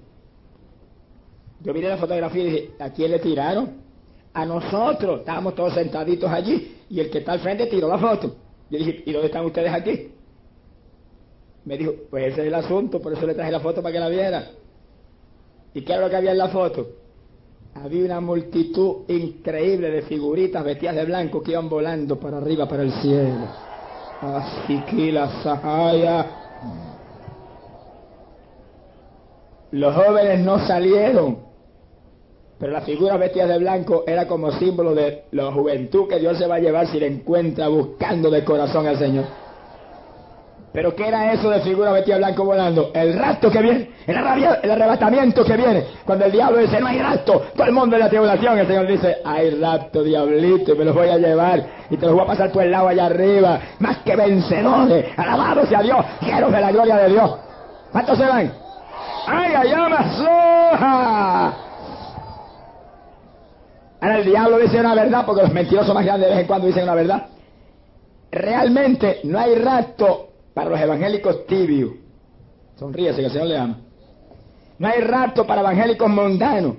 Yo 1.61 1.73
miré 1.75 1.89
la 1.89 1.97
fotografía 1.97 2.41
y 2.41 2.45
dije, 2.45 2.71
¿a 2.79 2.89
quién 2.89 3.11
le 3.11 3.19
tiraron? 3.19 3.83
A 4.33 4.47
nosotros. 4.47 5.19
Estábamos 5.19 5.53
todos 5.53 5.75
sentaditos 5.75 6.29
allí 6.29 6.79
y 6.93 6.99
el 6.99 7.09
que 7.09 7.17
está 7.17 7.31
al 7.31 7.39
frente 7.39 7.65
tiró 7.65 7.87
la 7.87 7.97
foto. 7.97 8.35
Yo 8.69 8.77
dije, 8.77 9.01
¿y 9.07 9.11
dónde 9.11 9.25
están 9.25 9.43
ustedes 9.45 9.73
aquí? 9.73 10.11
Me 11.65 11.75
dijo, 11.75 11.91
pues 12.07 12.33
ese 12.33 12.41
es 12.41 12.47
el 12.49 12.53
asunto, 12.53 13.01
por 13.01 13.11
eso 13.13 13.25
le 13.25 13.33
traje 13.33 13.49
la 13.49 13.61
foto 13.61 13.81
para 13.81 13.91
que 13.91 13.99
la 13.99 14.09
viera. 14.09 14.51
¿Y 15.73 15.81
qué 15.81 15.91
era 15.91 16.03
lo 16.03 16.09
que 16.11 16.17
había 16.17 16.33
en 16.33 16.37
la 16.37 16.49
foto? 16.49 16.87
Había 17.73 18.05
una 18.05 18.21
multitud 18.21 19.09
increíble 19.09 19.89
de 19.89 20.03
figuritas 20.03 20.63
vestidas 20.63 20.95
de 20.95 21.05
blanco 21.05 21.41
que 21.41 21.53
iban 21.53 21.67
volando 21.67 22.19
para 22.19 22.37
arriba, 22.37 22.67
para 22.67 22.83
el 22.83 22.91
cielo. 22.91 23.47
Así 24.21 24.79
que 24.81 25.11
la 25.11 25.41
Sahaya. 25.41 26.27
Los 29.71 29.95
jóvenes 29.95 30.41
no 30.41 30.59
salieron 30.67 31.39
pero 32.63 32.71
la 32.71 32.81
figura 32.81 33.17
vestida 33.17 33.45
de 33.45 33.57
blanco 33.57 34.05
era 34.07 34.25
como 34.25 34.49
símbolo 34.53 34.95
de 34.95 35.23
la 35.31 35.51
juventud 35.51 36.07
que 36.07 36.17
Dios 36.17 36.37
se 36.37 36.47
va 36.47 36.55
a 36.55 36.59
llevar 36.59 36.87
si 36.87 36.97
le 36.97 37.07
encuentra 37.07 37.67
buscando 37.67 38.31
de 38.31 38.45
corazón 38.45 38.87
al 38.87 38.97
Señor. 38.97 39.25
Pero 40.71 40.95
¿qué 40.95 41.09
era 41.09 41.33
eso 41.33 41.49
de 41.49 41.59
figura 41.59 41.91
vestida 41.91 42.15
de 42.15 42.19
blanco 42.21 42.45
volando? 42.45 42.91
El 42.93 43.19
rapto 43.19 43.51
que 43.51 43.61
viene, 43.61 43.89
el, 44.07 44.15
arrebatamiento 44.15 45.43
que 45.43 45.57
viene. 45.57 45.83
Cuando 46.05 46.23
el 46.23 46.31
diablo 46.31 46.59
dice, 46.59 46.79
no 46.79 46.87
hay 46.87 46.99
rapto, 46.99 47.47
todo 47.53 47.67
el 47.67 47.73
mundo 47.73 47.97
en 47.97 48.01
la 48.01 48.09
tribulación, 48.09 48.57
el 48.57 48.67
Señor 48.67 48.87
dice, 48.87 49.17
hay 49.25 49.49
rapto, 49.59 50.01
diablito, 50.01 50.73
y 50.73 50.77
me 50.77 50.85
los 50.85 50.95
voy 50.95 51.09
a 51.09 51.17
llevar, 51.17 51.65
y 51.89 51.97
te 51.97 52.05
los 52.05 52.15
voy 52.15 52.23
a 52.23 52.27
pasar 52.27 52.49
por 52.49 52.63
el 52.63 52.71
lado 52.71 52.87
allá 52.87 53.07
arriba, 53.07 53.59
más 53.79 53.97
que 54.05 54.15
vencedores, 54.15 55.07
alabado 55.17 55.65
sea 55.65 55.81
Dios, 55.81 55.97
quiero 56.21 56.49
de 56.49 56.61
la 56.61 56.71
gloria 56.71 56.95
de 56.95 57.09
Dios. 57.09 57.35
¿Cuántos 57.91 58.17
se 58.17 58.25
van? 58.25 58.53
¡Ay, 59.27 59.53
ay, 59.53 59.69
soja! 60.15 61.72
Ahora 64.03 64.17
el 64.17 64.25
diablo 64.25 64.59
dice 64.59 64.81
una 64.81 64.95
verdad 64.95 65.25
porque 65.25 65.43
los 65.43 65.53
mentirosos 65.53 65.95
más 65.95 66.03
grandes 66.03 66.27
de 66.27 66.35
vez 66.35 66.41
en 66.41 66.47
cuando 66.47 66.67
dicen 66.67 66.83
una 66.83 66.93
verdad. 66.93 67.27
Realmente 68.31 69.21
no 69.23 69.39
hay 69.39 69.55
rapto 69.55 70.27
para 70.53 70.71
los 70.71 70.81
evangélicos 70.81 71.47
tibios. 71.47 71.91
Sonríese 72.77 73.21
que 73.21 73.27
el 73.27 73.31
Señor 73.31 73.47
le 73.47 73.57
ama. 73.57 73.77
No 74.77 74.89
hay 74.89 74.99
rapto 74.99 75.47
para 75.47 75.61
evangélicos 75.61 76.09
mundanos. 76.09 76.75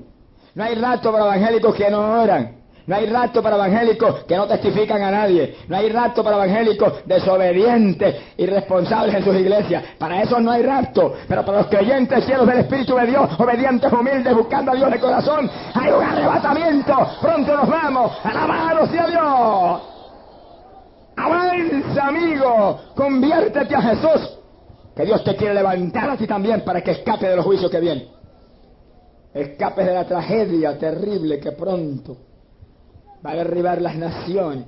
No 0.54 0.64
hay 0.64 0.74
rapto 0.74 1.12
para 1.12 1.24
evangélicos 1.24 1.74
que 1.74 1.88
no 1.88 2.20
oran. 2.20 2.56
No 2.86 2.96
hay 2.96 3.06
rato 3.06 3.42
para 3.42 3.56
evangélicos 3.56 4.24
que 4.24 4.36
no 4.36 4.46
testifican 4.46 5.00
a 5.02 5.10
nadie. 5.10 5.56
No 5.68 5.76
hay 5.76 5.88
rato 5.88 6.22
para 6.22 6.36
evangélicos 6.36 7.06
desobedientes, 7.06 8.16
irresponsables 8.36 9.14
en 9.14 9.24
sus 9.24 9.34
iglesias. 9.36 9.82
Para 9.98 10.20
eso 10.20 10.38
no 10.38 10.50
hay 10.50 10.62
rato. 10.62 11.14
Pero 11.26 11.44
para 11.46 11.58
los 11.58 11.68
creyentes 11.68 12.26
cielos 12.26 12.46
del 12.46 12.58
Espíritu 12.58 12.94
de 12.96 13.06
Dios, 13.06 13.30
obedientes, 13.38 13.90
humildes, 13.90 14.34
buscando 14.34 14.72
a 14.72 14.74
Dios 14.74 14.90
de 14.90 15.00
corazón, 15.00 15.50
hay 15.74 15.92
un 15.92 16.02
arrebatamiento. 16.02 16.94
Pronto 17.22 17.56
nos 17.56 17.68
vamos. 17.68 18.12
Alabado 18.22 18.86
sea 18.88 19.06
Dios. 19.06 19.82
Avanza, 21.16 22.06
amigo. 22.08 22.80
Conviértete 22.94 23.74
a 23.74 23.80
Jesús. 23.80 24.38
Que 24.94 25.06
Dios 25.06 25.24
te 25.24 25.34
quiere 25.36 25.54
levantar 25.54 26.10
a 26.10 26.16
ti 26.18 26.26
también 26.26 26.60
para 26.60 26.82
que 26.82 26.90
escape 26.90 27.28
de 27.28 27.36
los 27.36 27.46
juicios 27.46 27.70
que 27.70 27.80
vienen. 27.80 28.08
Escapes 29.32 29.86
de 29.86 29.94
la 29.94 30.04
tragedia 30.04 30.78
terrible 30.78 31.40
que 31.40 31.52
pronto 31.52 32.33
va 33.24 33.32
a 33.32 33.36
derribar 33.36 33.80
las 33.80 33.96
naciones 33.96 34.66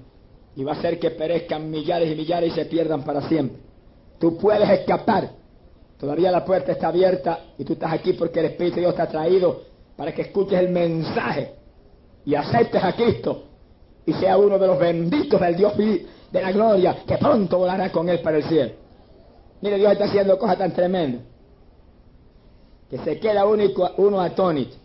y 0.55 0.65
va 0.65 0.73
a 0.73 0.77
hacer 0.77 0.99
que 0.99 1.11
perezcan 1.11 1.71
millares 1.71 2.11
y 2.11 2.17
millares 2.17 2.53
y 2.53 2.55
se 2.55 2.65
pierdan 2.65 3.05
para 3.05 3.29
siempre. 3.29 3.59
Tú 4.19 4.39
puedes 4.39 4.69
escapar. 4.71 5.31
Todavía 5.99 6.31
la 6.31 6.45
puerta 6.45 6.73
está 6.73 6.89
abierta 6.89 7.41
y 7.59 7.65
tú 7.65 7.75
estás 7.75 7.93
aquí 7.93 8.15
porque 8.15 8.41
el 8.41 8.47
Espíritu 8.47 8.77
de 8.77 8.83
Dios 8.83 8.95
te 8.95 9.03
ha 9.03 9.09
traído 9.09 9.63
para 9.97 10.13
que 10.13 10.23
escuches 10.23 10.59
el 10.59 10.71
mensaje 10.71 11.55
y 12.25 12.35
aceptes 12.35 12.83
a 12.83 12.95
Cristo 12.95 13.45
y 14.05 14.13
sea 14.15 14.37
uno 14.37 14.59
de 14.59 14.67
los 14.67 14.79
benditos 14.79 15.41
del 15.41 15.57
Dios 15.57 15.73
de 15.77 16.43
la 16.43 16.53
gloria 16.53 16.97
que 17.07 17.17
pronto 17.19 17.59
volará 17.59 17.91
con 17.91 18.09
Él 18.09 18.21
para 18.21 18.39
el 18.39 18.45
cielo. 18.45 18.73
Mire, 19.61 19.79
Dios 19.79 19.93
está 19.93 20.05
haciendo 20.05 20.39
cosas 20.39 20.59
tan 20.59 20.73
tremendas 20.73 21.23
que 22.91 22.99
se 22.99 23.19
queda 23.19 23.47
único, 23.47 23.91
uno 23.97 24.21
atónito. 24.21 24.77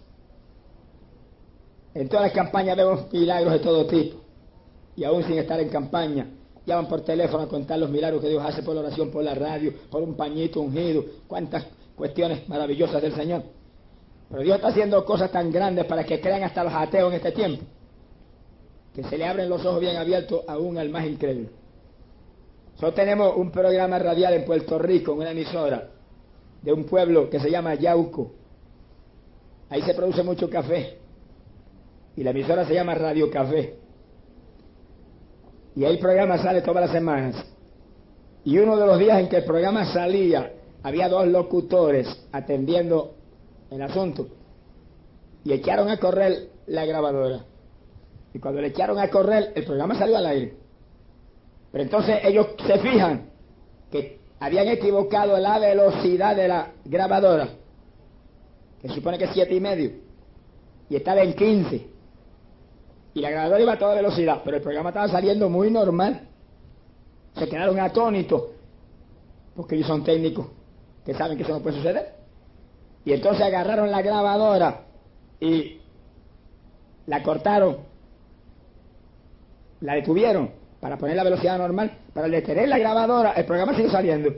En 1.93 2.07
todas 2.07 2.25
las 2.25 2.33
campañas 2.33 2.77
vemos 2.77 3.11
milagros 3.11 3.53
de 3.53 3.59
todo 3.59 3.85
tipo. 3.85 4.17
Y 4.95 5.03
aún 5.03 5.23
sin 5.23 5.37
estar 5.37 5.59
en 5.59 5.69
campaña, 5.69 6.27
llaman 6.65 6.87
por 6.87 7.01
teléfono 7.01 7.43
a 7.43 7.47
contar 7.47 7.79
los 7.79 7.89
milagros 7.89 8.21
que 8.21 8.29
Dios 8.29 8.43
hace 8.45 8.63
por 8.63 8.75
la 8.75 8.81
oración, 8.81 9.11
por 9.11 9.23
la 9.23 9.35
radio, 9.35 9.73
por 9.89 10.01
un 10.01 10.15
pañito 10.15 10.61
ungido, 10.61 11.03
cuántas 11.27 11.65
cuestiones 11.95 12.47
maravillosas 12.47 13.01
del 13.01 13.13
Señor. 13.13 13.43
Pero 14.29 14.43
Dios 14.43 14.55
está 14.55 14.69
haciendo 14.69 15.03
cosas 15.03 15.31
tan 15.31 15.51
grandes 15.51 15.85
para 15.85 16.05
que 16.05 16.21
crean 16.21 16.43
hasta 16.43 16.63
los 16.63 16.73
ateos 16.73 17.09
en 17.09 17.17
este 17.17 17.31
tiempo, 17.31 17.63
que 18.93 19.03
se 19.03 19.17
le 19.17 19.25
abren 19.25 19.49
los 19.49 19.65
ojos 19.65 19.81
bien 19.81 19.97
abiertos 19.97 20.41
aún 20.47 20.77
al 20.77 20.89
más 20.89 21.05
incrédulo. 21.05 21.49
Nosotros 22.73 22.95
tenemos 22.95 23.35
un 23.35 23.51
programa 23.51 23.99
radial 23.99 24.33
en 24.33 24.45
Puerto 24.45 24.79
Rico, 24.79 25.11
en 25.13 25.19
una 25.19 25.31
emisora 25.31 25.89
de 26.61 26.71
un 26.71 26.85
pueblo 26.85 27.29
que 27.29 27.39
se 27.39 27.51
llama 27.51 27.75
Yauco. 27.75 28.31
Ahí 29.69 29.81
se 29.81 29.93
produce 29.93 30.23
mucho 30.23 30.49
café 30.49 31.00
y 32.15 32.23
la 32.23 32.31
emisora 32.31 32.65
se 32.65 32.73
llama 32.73 32.95
Radio 32.95 33.29
Café. 33.29 33.75
Y 35.75 35.85
ahí 35.85 35.93
el 35.93 35.99
programa 35.99 36.37
sale 36.37 36.61
todas 36.61 36.83
las 36.83 36.91
semanas. 36.91 37.35
Y 38.43 38.57
uno 38.57 38.75
de 38.75 38.85
los 38.85 38.99
días 38.99 39.19
en 39.19 39.29
que 39.29 39.37
el 39.37 39.45
programa 39.45 39.85
salía, 39.85 40.51
había 40.83 41.07
dos 41.07 41.27
locutores 41.27 42.07
atendiendo 42.31 43.15
el 43.69 43.81
asunto. 43.81 44.27
Y 45.43 45.53
echaron 45.53 45.89
a 45.89 45.97
correr 45.97 46.49
la 46.67 46.85
grabadora. 46.85 47.45
Y 48.33 48.39
cuando 48.39 48.61
le 48.61 48.67
echaron 48.67 48.99
a 48.99 49.09
correr, 49.09 49.53
el 49.55 49.63
programa 49.63 49.95
salió 49.95 50.17
al 50.17 50.25
aire. 50.25 50.53
Pero 51.71 51.83
entonces 51.83 52.19
ellos 52.23 52.47
se 52.65 52.77
fijan 52.79 53.29
que 53.89 54.19
habían 54.39 54.67
equivocado 54.67 55.37
la 55.37 55.59
velocidad 55.59 56.35
de 56.35 56.47
la 56.47 56.71
grabadora, 56.83 57.49
que 58.81 58.89
supone 58.89 59.17
que 59.17 59.25
es 59.25 59.31
siete 59.33 59.53
y 59.53 59.59
medio, 59.59 59.91
y 60.89 60.95
estaba 60.95 61.21
en 61.21 61.33
15. 61.33 61.90
Y 63.13 63.21
la 63.21 63.29
grabadora 63.29 63.61
iba 63.61 63.73
a 63.73 63.79
toda 63.79 63.95
velocidad, 63.95 64.41
pero 64.43 64.57
el 64.57 64.63
programa 64.63 64.89
estaba 64.89 65.07
saliendo 65.07 65.49
muy 65.49 65.69
normal. 65.69 66.21
Se 67.35 67.47
quedaron 67.47 67.79
atónitos, 67.79 68.43
porque 69.55 69.75
ellos 69.75 69.87
son 69.87 70.03
técnicos 70.03 70.47
que 71.05 71.13
saben 71.13 71.37
que 71.37 71.43
eso 71.43 71.53
no 71.53 71.61
puede 71.61 71.77
suceder. 71.77 72.13
Y 73.03 73.13
entonces 73.13 73.41
agarraron 73.41 73.89
la 73.89 74.01
grabadora 74.01 74.85
y 75.39 75.79
la 77.07 77.23
cortaron, 77.23 77.77
la 79.81 79.95
detuvieron 79.95 80.51
para 80.79 80.97
poner 80.97 81.15
la 81.15 81.23
velocidad 81.23 81.57
normal. 81.57 81.91
Para 82.13 82.27
detener 82.27 82.69
la 82.69 82.77
grabadora, 82.77 83.33
el 83.33 83.45
programa 83.45 83.75
sigue 83.75 83.89
saliendo. 83.89 84.31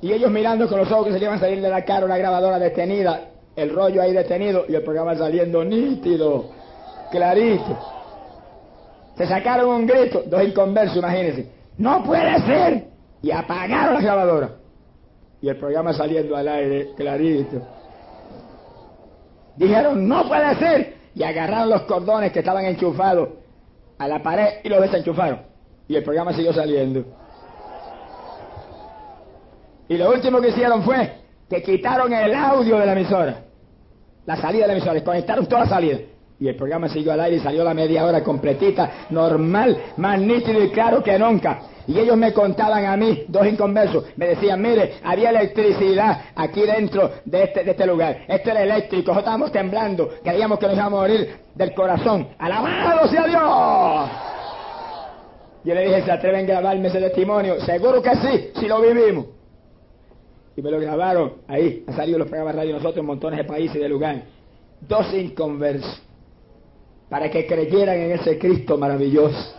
Y 0.00 0.12
ellos 0.12 0.30
mirando 0.30 0.68
con 0.68 0.78
los 0.78 0.90
ojos 0.90 1.06
que 1.06 1.12
se 1.12 1.18
le 1.18 1.26
iban 1.26 1.36
a 1.36 1.40
salir 1.40 1.60
de 1.60 1.68
la 1.68 1.84
cara 1.84 2.04
una 2.04 2.18
grabadora 2.18 2.58
detenida, 2.58 3.28
el 3.54 3.72
rollo 3.72 4.02
ahí 4.02 4.12
detenido 4.12 4.64
y 4.68 4.74
el 4.74 4.82
programa 4.82 5.16
saliendo 5.16 5.64
nítido, 5.64 6.50
clarito. 7.12 7.78
Se 9.16 9.26
sacaron 9.26 9.68
un 9.68 9.86
grito, 9.86 10.22
dos 10.26 10.42
inconversos, 10.42 10.96
imagínense. 10.96 11.52
¡No 11.78 12.02
puede 12.02 12.40
ser! 12.40 12.88
Y 13.22 13.30
apagaron 13.30 13.94
la 13.94 14.00
grabadora. 14.00 14.50
Y 15.40 15.48
el 15.48 15.56
programa 15.56 15.92
saliendo 15.92 16.34
al 16.34 16.48
aire, 16.48 16.88
clarito. 16.96 17.62
Dijeron, 19.56 20.08
no 20.08 20.26
puede 20.26 20.54
ser. 20.56 20.94
Y 21.14 21.22
agarraron 21.22 21.70
los 21.70 21.82
cordones 21.82 22.32
que 22.32 22.38
estaban 22.38 22.64
enchufados 22.64 23.28
a 23.98 24.08
la 24.08 24.22
pared 24.22 24.60
y 24.64 24.68
los 24.68 24.80
desenchufaron. 24.80 25.42
Y 25.86 25.96
el 25.96 26.02
programa 26.02 26.32
siguió 26.32 26.52
saliendo. 26.52 27.04
Y 29.88 29.96
lo 29.98 30.10
último 30.10 30.40
que 30.40 30.48
hicieron 30.48 30.82
fue 30.82 31.12
que 31.50 31.62
quitaron 31.62 32.12
el 32.12 32.34
audio 32.34 32.78
de 32.78 32.86
la 32.86 32.92
emisora. 32.92 33.44
La 34.24 34.36
salida 34.36 34.62
de 34.62 34.68
la 34.68 34.72
emisora. 34.74 34.94
Desconectaron 34.94 35.46
toda 35.46 35.64
la 35.64 35.68
salida. 35.68 35.98
Y 36.42 36.48
el 36.48 36.56
programa 36.56 36.88
siguió 36.88 37.12
al 37.12 37.20
aire 37.20 37.36
y 37.36 37.38
salió 37.38 37.62
la 37.62 37.72
media 37.72 38.04
hora 38.04 38.20
completita, 38.24 39.06
normal, 39.10 39.78
más 39.98 40.20
nítido 40.20 40.60
y 40.60 40.70
claro 40.70 41.00
que 41.00 41.16
nunca. 41.16 41.60
Y 41.86 41.96
ellos 41.96 42.16
me 42.16 42.32
contaban 42.32 42.84
a 42.84 42.96
mí, 42.96 43.26
dos 43.28 43.46
inconversos, 43.46 44.06
me 44.16 44.26
decían, 44.26 44.60
mire, 44.60 44.94
había 45.04 45.30
electricidad 45.30 46.20
aquí 46.34 46.62
dentro 46.62 47.12
de 47.24 47.44
este, 47.44 47.62
de 47.62 47.70
este 47.70 47.86
lugar. 47.86 48.24
Esto 48.26 48.50
era 48.50 48.64
eléctrico, 48.64 49.12
nosotros 49.12 49.18
estábamos 49.18 49.52
temblando, 49.52 50.10
creíamos 50.24 50.58
que 50.58 50.66
nos 50.66 50.74
íbamos 50.74 50.92
a 50.92 50.96
morir 50.96 51.36
del 51.54 51.74
corazón. 51.74 52.26
¡Alabado 52.36 53.06
sea 53.06 53.24
Dios! 53.28 54.10
Yo 55.62 55.74
le 55.76 55.84
dije, 55.84 56.02
¿se 56.02 56.10
atreven 56.10 56.44
a 56.46 56.48
grabarme 56.48 56.88
ese 56.88 56.98
testimonio? 56.98 57.60
Seguro 57.60 58.02
que 58.02 58.16
sí, 58.16 58.50
si 58.58 58.66
lo 58.66 58.80
vivimos. 58.80 59.26
Y 60.56 60.60
me 60.60 60.72
lo 60.72 60.80
grabaron 60.80 61.34
ahí, 61.46 61.84
han 61.86 61.94
salido 61.94 62.18
los 62.18 62.26
programas 62.26 62.56
de 62.56 62.62
radio 62.62 62.74
nosotros 62.74 62.98
en 62.98 63.06
montones 63.06 63.38
de 63.38 63.44
países 63.44 63.76
y 63.76 63.78
de 63.78 63.88
lugares. 63.88 64.24
Dos 64.80 65.14
inconversos, 65.14 66.02
para 67.12 67.30
que 67.30 67.46
creyeran 67.46 67.98
en 67.98 68.12
ese 68.12 68.38
Cristo 68.38 68.78
maravilloso 68.78 69.52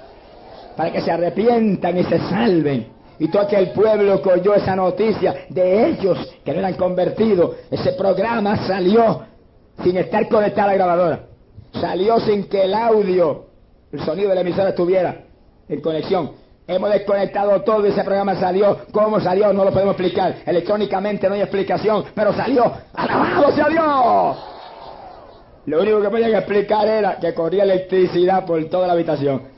para 0.76 0.92
que 0.92 1.02
se 1.02 1.12
arrepientan 1.12 1.96
y 2.00 2.04
se 2.06 2.18
salven. 2.18 2.88
Y 3.20 3.28
todo 3.28 3.44
aquel 3.44 3.70
pueblo 3.74 4.20
que 4.24 4.30
oyó 4.30 4.56
esa 4.56 4.76
noticia 4.76 5.46
de 5.50 5.90
ellos 5.90 6.18
que 6.44 6.52
no 6.52 6.58
eran 6.58 6.74
convertidos, 6.74 7.58
ese 7.70 7.94
programa 7.94 8.58
salió 8.66 9.22
sin 9.84 9.98
estar 9.98 10.28
conectado 10.30 10.70
a 10.70 10.72
la 10.72 10.78
grabadora. 10.78 11.20
Salió 11.74 12.20
sin 12.22 12.46
que 12.46 12.64
el 12.64 12.74
audio, 12.74 13.46
el 13.92 14.00
sonido 14.00 14.30
de 14.30 14.36
la 14.36 14.42
emisora 14.42 14.70
estuviera 14.70 15.24
en 15.70 15.80
conexión. 15.80 16.32
Hemos 16.66 16.90
desconectado 16.90 17.62
todo 17.62 17.86
y 17.86 17.92
ese 17.92 18.04
programa 18.04 18.34
salió. 18.34 18.80
¿Cómo 18.92 19.20
salió? 19.20 19.54
No 19.54 19.64
lo 19.64 19.72
podemos 19.72 19.94
explicar. 19.94 20.38
Electrónicamente 20.44 21.30
no 21.30 21.36
hay 21.36 21.42
explicación, 21.42 22.06
pero 22.16 22.34
salió. 22.34 22.74
¡Alabado 22.96 23.52
sea 23.52 23.70
Dios! 23.70 24.53
Lo 25.66 25.82
único 25.82 26.02
que 26.02 26.10
podían 26.10 26.36
explicar 26.36 26.88
era 26.88 27.20
que 27.20 27.34
corría 27.34 27.64
electricidad 27.64 28.46
por 28.46 28.64
toda 28.66 28.88
la 28.88 28.94
habitación. 28.94 29.53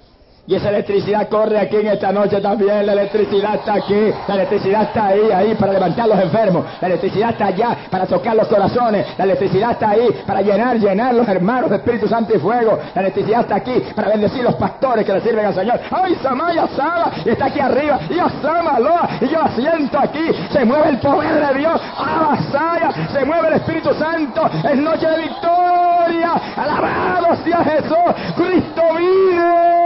Y 0.47 0.53
esa 0.53 0.69
electricidad 0.69 1.27
corre 1.27 1.57
aquí 1.57 1.77
en 1.77 1.87
esta 1.87 2.11
noche 2.11 2.39
también. 2.39 2.85
La 2.85 2.93
electricidad 2.93 3.55
está 3.55 3.73
aquí. 3.73 4.11
La 4.27 4.35
electricidad 4.35 4.83
está 4.83 5.07
ahí, 5.07 5.31
ahí 5.33 5.55
para 5.55 5.73
levantar 5.73 6.05
a 6.05 6.07
los 6.09 6.19
enfermos. 6.19 6.65
La 6.79 6.87
electricidad 6.87 7.31
está 7.31 7.47
allá 7.47 7.75
para 7.89 8.05
tocar 8.05 8.35
los 8.35 8.47
corazones. 8.47 9.07
La 9.17 9.23
electricidad 9.23 9.71
está 9.71 9.89
ahí 9.89 10.07
para 10.25 10.41
llenar, 10.41 10.77
llenar 10.77 11.15
los 11.15 11.27
hermanos 11.27 11.71
de 11.71 11.77
Espíritu 11.77 12.07
Santo 12.07 12.35
y 12.35 12.39
Fuego. 12.39 12.77
La 12.93 13.01
electricidad 13.01 13.41
está 13.41 13.55
aquí 13.55 13.83
para 13.95 14.09
bendecir 14.09 14.43
los 14.43 14.53
pastores 14.55 15.03
que 15.03 15.13
le 15.13 15.21
sirven 15.21 15.47
al 15.47 15.55
Señor. 15.55 15.79
¡Ay, 15.89 16.15
Samaya 16.21 16.67
Sala! 16.75 17.11
Y 17.25 17.29
está 17.29 17.45
aquí 17.45 17.59
arriba. 17.59 17.99
Y 18.07 18.19
Asama 18.19 18.79
Loa. 18.79 19.09
Y 19.21 19.27
yo 19.27 19.39
la 19.39 19.49
siento 19.55 19.97
aquí. 19.97 20.29
Se 20.51 20.63
mueve 20.63 20.89
el 20.89 20.99
poder 20.99 21.47
de 21.47 21.59
Dios. 21.59 21.81
¡Abasaya! 21.97 22.91
Se 23.11 23.25
mueve 23.25 23.47
el 23.47 23.53
Espíritu 23.55 23.95
Santo. 23.95 24.47
Es 24.63 24.77
noche 24.77 25.07
de 25.07 25.23
victoria. 25.23 26.33
Alabado 26.55 27.35
sea 27.43 27.63
Jesús. 27.63 28.35
Cristo 28.35 28.81
vive. 28.95 29.84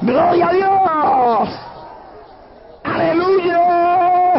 ¡Gloria 0.00 0.48
a 0.48 0.52
Dios! 0.52 1.48
¡Aleluya! 2.84 4.34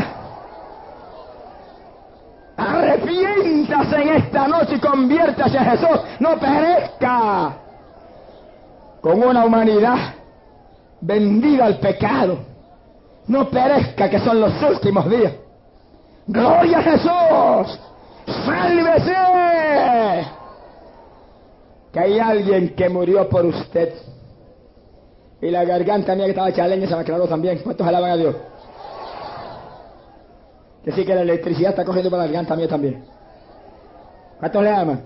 Arrepiéntase 2.58 4.02
en 4.02 4.10
esta 4.10 4.48
noche 4.48 4.76
y 4.76 4.80
conviértase 4.80 5.58
a 5.58 5.64
Jesús. 5.72 6.00
No 6.20 6.38
perezca 6.40 7.54
con 9.02 9.22
una 9.24 9.46
humanidad 9.46 10.16
vendida 11.00 11.66
al 11.66 11.80
pecado. 11.80 12.40
No 13.28 13.50
perezca 13.50 14.10
que 14.10 14.20
son 14.20 14.42
los 14.42 14.62
últimos 14.64 15.10
días. 15.10 15.34
¡Gloria 16.28 16.80
a 16.80 16.82
Jesús! 16.82 17.80
¡Sálvese! 18.46 19.16
Que 21.92 22.00
hay 22.00 22.20
alguien 22.20 22.76
que 22.76 22.90
murió 22.90 23.28
por 23.30 23.46
usted. 23.46 23.94
Y 25.42 25.50
la 25.50 25.64
garganta 25.64 26.16
mía 26.16 26.26
que 26.26 26.32
estaba 26.32 26.54
chaleña 26.54 26.88
se 26.88 26.96
me 26.96 27.02
aclaró 27.02 27.28
también. 27.28 27.60
¿Cuántos 27.60 27.86
alaban 27.88 28.12
a 28.12 28.18
Dios? 28.18 28.36
Que 30.84 30.92
sí 30.92 31.06
que 31.06 31.16
la 31.16 31.22
electricidad 31.22 31.72
está 31.72 31.84
cogiendo 31.84 32.10
para 32.10 32.24
la 32.24 32.28
garganta 32.28 32.56
mía 32.56 32.68
también. 32.68 33.04
¿Cuántos 34.40 34.64
le 34.64 34.70
aman? 34.70 35.06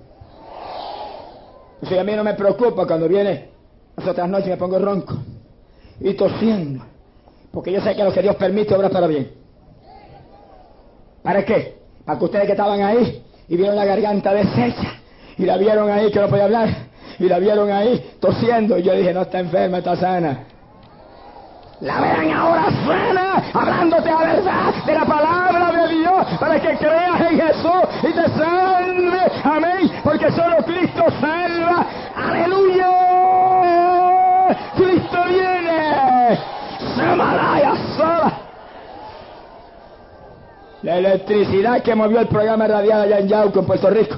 Eso 1.82 2.00
a 2.00 2.04
mí 2.04 2.14
no 2.14 2.24
me 2.24 2.34
preocupa 2.34 2.86
cuando 2.86 3.08
viene 3.08 3.50
las 3.96 4.08
otras 4.08 4.30
noches 4.30 4.50
me 4.50 4.58
pongo 4.58 4.80
ronco 4.80 5.16
y 6.00 6.14
tosiendo. 6.14 6.84
Porque 7.52 7.72
yo 7.72 7.82
sé 7.82 7.96
que 7.96 8.04
lo 8.04 8.12
que 8.12 8.22
Dios 8.22 8.36
permite 8.36 8.76
obra 8.76 8.90
para 8.90 9.08
bien. 9.08 9.32
¿Para 11.24 11.46
qué? 11.46 11.80
Para 12.04 12.20
que 12.20 12.26
ustedes 12.26 12.46
que 12.46 12.52
estaban 12.52 12.82
ahí 12.82 13.24
y 13.48 13.56
vieron 13.56 13.76
la 13.76 13.86
garganta 13.86 14.34
deshecha 14.34 15.00
y 15.38 15.46
la 15.46 15.58
vieron 15.58 15.90
ahí 15.90 16.12
que 16.12 16.20
no 16.20 16.28
podía 16.28 16.46
hablar 16.46 16.70
y 17.20 17.28
la 17.28 17.40
vieron 17.40 17.72
ahí 17.72 18.18
tosiendo. 18.20 18.78
Y 18.78 18.84
yo 18.84 18.94
dije, 18.94 19.14
no 19.14 19.22
está 19.22 19.40
enferma, 19.40 19.80
está 19.80 19.96
sana. 19.96 20.46
La 21.82 22.00
verán 22.00 22.32
ahora 22.32 22.66
sana, 22.86 23.44
hablándote 23.54 24.10
la 24.10 24.18
verdad 24.18 24.74
de 24.86 24.94
la 24.94 25.06
palabra 25.06 25.72
de 25.74 25.96
Dios, 25.96 26.26
para 26.40 26.60
que 26.60 26.78
creas 26.78 27.22
en 27.30 27.40
Jesús 27.40 27.84
y 28.02 28.14
te 28.14 28.30
salve. 28.30 29.20
Amén. 29.44 29.92
Porque 30.04 30.32
solo 30.32 30.58
Cristo 30.66 31.04
salva. 31.20 31.86
Aleluya. 32.16 32.92
Cristo 34.78 35.18
viene. 35.28 36.40
Samaraya 36.96 37.74
sola. 37.98 38.32
La 40.82 40.98
electricidad 40.98 41.82
que 41.82 41.94
movió 41.94 42.22
el 42.22 42.28
programa 42.28 42.68
radial 42.68 43.02
allá 43.02 43.20
en 43.20 43.28
Yauco, 43.28 43.60
en 43.60 43.66
Puerto 43.66 43.90
Rico, 43.90 44.16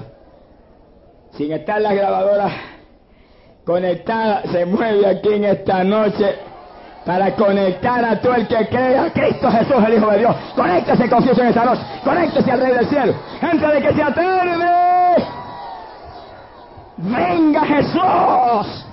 sin 1.32 1.52
estar 1.54 1.82
las 1.82 1.96
grabadoras 1.96 2.52
conectada 3.68 4.44
se 4.50 4.66
mueve 4.66 5.06
aquí 5.06 5.34
en 5.34 5.44
esta 5.44 5.84
noche 5.84 6.36
para 7.06 7.36
conectar 7.36 8.04
a 8.06 8.20
todo 8.22 8.36
el 8.36 8.48
que 8.48 8.66
cree 8.70 8.98
a 8.98 9.12
Cristo 9.12 9.52
Jesús, 9.52 9.76
el 9.86 9.94
Hijo 9.96 10.10
de 10.10 10.20
Dios. 10.20 10.36
Conéctese 10.56 11.10
con 11.10 11.22
Jesús 11.22 11.40
en 11.40 11.48
esta 11.48 11.66
noche. 11.66 11.82
Conéctese 12.04 12.50
al 12.52 12.60
Rey 12.62 12.72
del 12.74 12.88
Cielo. 12.88 13.14
Antes 13.42 13.74
de 13.74 13.82
que 13.82 13.94
sea 13.94 14.14
tarde. 14.14 15.24
Venga 16.98 17.66
Jesús. 17.66 18.86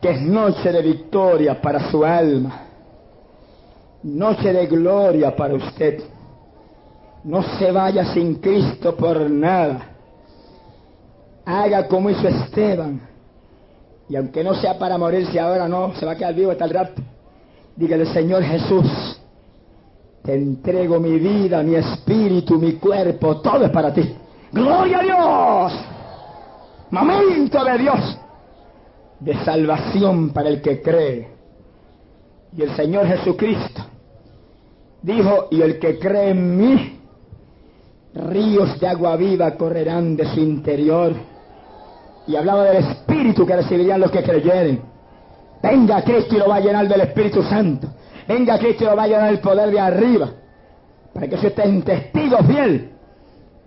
Que 0.00 0.10
es 0.10 0.22
noche 0.22 0.70
de 0.70 0.82
victoria 0.82 1.60
para 1.60 1.90
su 1.90 2.04
alma. 2.04 2.60
Noche 4.04 4.52
de 4.52 4.66
gloria 4.66 5.34
para 5.34 5.54
usted. 5.54 6.00
No 7.24 7.42
se 7.42 7.72
vaya 7.72 8.04
sin 8.14 8.36
Cristo 8.36 8.94
por 8.96 9.28
nada. 9.28 9.80
Haga 11.44 11.88
como 11.88 12.08
hizo 12.10 12.28
Esteban 12.28 13.15
y 14.08 14.16
aunque 14.16 14.44
no 14.44 14.54
sea 14.54 14.78
para 14.78 14.98
morirse 14.98 15.38
ahora, 15.40 15.68
no, 15.68 15.94
se 15.96 16.06
va 16.06 16.12
a 16.12 16.16
quedar 16.16 16.34
vivo 16.34 16.52
hasta 16.52 16.64
el 16.64 16.70
rato. 16.70 17.02
Dígale, 17.74 18.06
Señor 18.06 18.42
Jesús, 18.44 19.20
te 20.22 20.34
entrego 20.34 21.00
mi 21.00 21.18
vida, 21.18 21.62
mi 21.62 21.74
espíritu, 21.74 22.58
mi 22.58 22.74
cuerpo, 22.74 23.40
todo 23.40 23.64
es 23.64 23.70
para 23.70 23.92
ti. 23.92 24.14
Gloria 24.52 24.98
a 24.98 25.02
Dios. 25.02 25.72
Momento 26.90 27.64
de 27.64 27.78
Dios, 27.78 28.18
de 29.20 29.44
salvación 29.44 30.30
para 30.30 30.48
el 30.48 30.62
que 30.62 30.80
cree. 30.80 31.28
Y 32.56 32.62
el 32.62 32.74
Señor 32.76 33.06
Jesucristo 33.06 33.82
dijo, 35.02 35.48
y 35.50 35.60
el 35.60 35.78
que 35.78 35.98
cree 35.98 36.30
en 36.30 36.56
mí, 36.56 37.00
ríos 38.14 38.78
de 38.80 38.86
agua 38.86 39.16
viva 39.16 39.56
correrán 39.56 40.16
de 40.16 40.26
su 40.32 40.40
interior 40.40 41.35
y 42.26 42.36
hablaba 42.36 42.64
del 42.64 42.76
Espíritu 42.78 43.46
que 43.46 43.56
recibirían 43.56 44.00
los 44.00 44.10
que 44.10 44.22
creyeren. 44.22 44.82
Venga 45.62 46.02
Cristo 46.02 46.36
y 46.36 46.38
lo 46.38 46.48
va 46.48 46.56
a 46.56 46.60
llenar 46.60 46.88
del 46.88 47.00
Espíritu 47.02 47.42
Santo. 47.42 47.88
Venga 48.26 48.58
Cristo 48.58 48.84
y 48.84 48.86
lo 48.86 48.96
va 48.96 49.04
a 49.04 49.08
llenar 49.08 49.30
del 49.30 49.40
poder 49.40 49.70
de 49.70 49.80
arriba. 49.80 50.30
Para 51.12 51.28
que 51.28 51.34
usted 51.36 51.48
esté 51.48 51.62
en 51.64 51.82
testigo 51.82 52.38
fiel. 52.38 52.90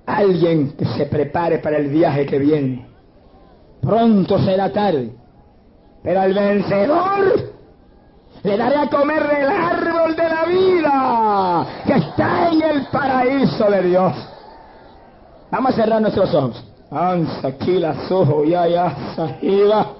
Alguien 0.06 0.72
que 0.72 0.86
se 0.86 1.06
prepare 1.06 1.60
para 1.60 1.78
el 1.78 1.88
viaje 1.88 2.26
que 2.26 2.40
viene. 2.40 2.88
Pronto 3.82 4.40
será 4.40 4.72
tarde. 4.72 5.12
Pero 6.04 6.22
al 6.22 6.34
vencedor 6.34 7.52
le 8.44 8.58
daré 8.58 8.78
a 8.78 8.90
comer 8.90 9.28
del 9.28 9.50
árbol 9.50 10.16
de 10.16 10.30
la 10.30 10.46
vida 10.46 11.68
que 11.86 11.94
está 11.94 12.50
en 12.52 12.62
el 12.62 12.86
paraíso 12.88 13.70
de 13.70 13.82
Dios. 13.84 14.14
Vamos 15.52 15.72
a 15.72 15.76
cerrar 15.76 16.02
nuestros 16.02 16.34
ojos. 16.34 16.64
Ansa, 16.92 17.54
las 17.68 18.12
ojos, 18.12 18.48
ya, 18.48 18.68
ya, 18.68 19.14
sahiba. 19.16 19.99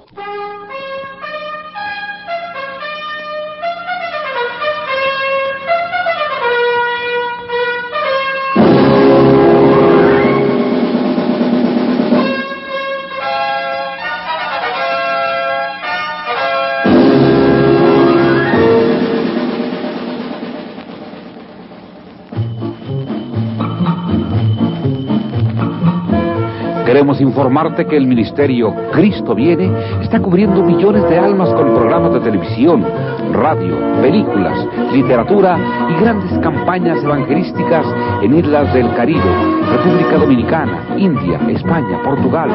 Queremos 27.00 27.22
informarte 27.22 27.86
que 27.86 27.96
el 27.96 28.08
ministerio 28.08 28.76
Cristo 28.92 29.34
viene 29.34 29.72
está 30.02 30.20
cubriendo 30.20 30.62
millones 30.62 31.02
de 31.10 31.18
almas 31.18 31.48
con 31.54 31.74
programas 31.74 32.12
de 32.12 32.20
televisión, 32.20 32.86
radio, 33.32 33.74
películas, 34.02 34.68
literatura 34.92 35.58
y 35.92 36.04
grandes 36.04 36.38
campañas 36.40 37.02
evangelísticas 37.02 37.86
en 38.22 38.38
islas 38.38 38.74
del 38.74 38.94
Caribe, 38.96 39.24
República 39.72 40.18
Dominicana, 40.18 40.98
India, 40.98 41.40
España, 41.48 42.04
Portugal, 42.04 42.50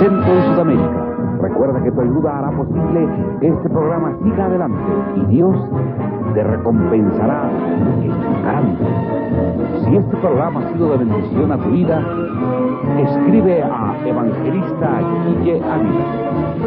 Centro 0.00 0.40
y 0.40 0.42
Sudamérica. 0.42 1.04
Recuerda 1.40 1.82
que 1.82 1.90
tu 1.90 2.00
ayuda 2.00 2.38
hará 2.38 2.56
posible 2.56 3.08
que 3.40 3.48
este 3.48 3.68
programa 3.68 4.16
siga 4.22 4.46
adelante 4.46 4.92
y 5.16 5.24
Dios 5.26 5.56
te 6.34 6.42
recompensará 6.42 7.50
en 8.02 8.10
grande. 8.42 8.84
Si 9.84 9.96
este 9.96 10.16
programa 10.16 10.60
ha 10.60 10.72
sido 10.72 10.90
de 10.90 10.96
bendición 10.98 11.50
a 11.52 11.58
tu 11.58 11.70
vida, 11.70 12.02
escribe 12.98 13.62
a 13.62 13.94
Evangelista 14.04 15.00
Guille 15.26 15.62
Ávila, 15.62 16.04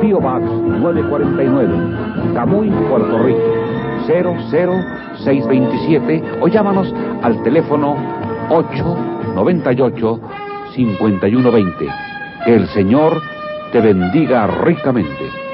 Pio 0.01 0.19
Box 0.19 0.41
949, 0.81 2.33
Camuy, 2.33 2.71
Puerto 2.89 3.19
Rico, 3.19 3.39
00627 4.07 6.23
o 6.41 6.47
llámanos 6.47 6.91
al 7.23 7.43
teléfono 7.43 7.95
898 8.49 10.19
5120. 10.75 11.87
Que 12.45 12.55
el 12.55 12.67
Señor 12.67 13.13
te 13.71 13.81
bendiga 13.81 14.47
ricamente. 14.47 15.46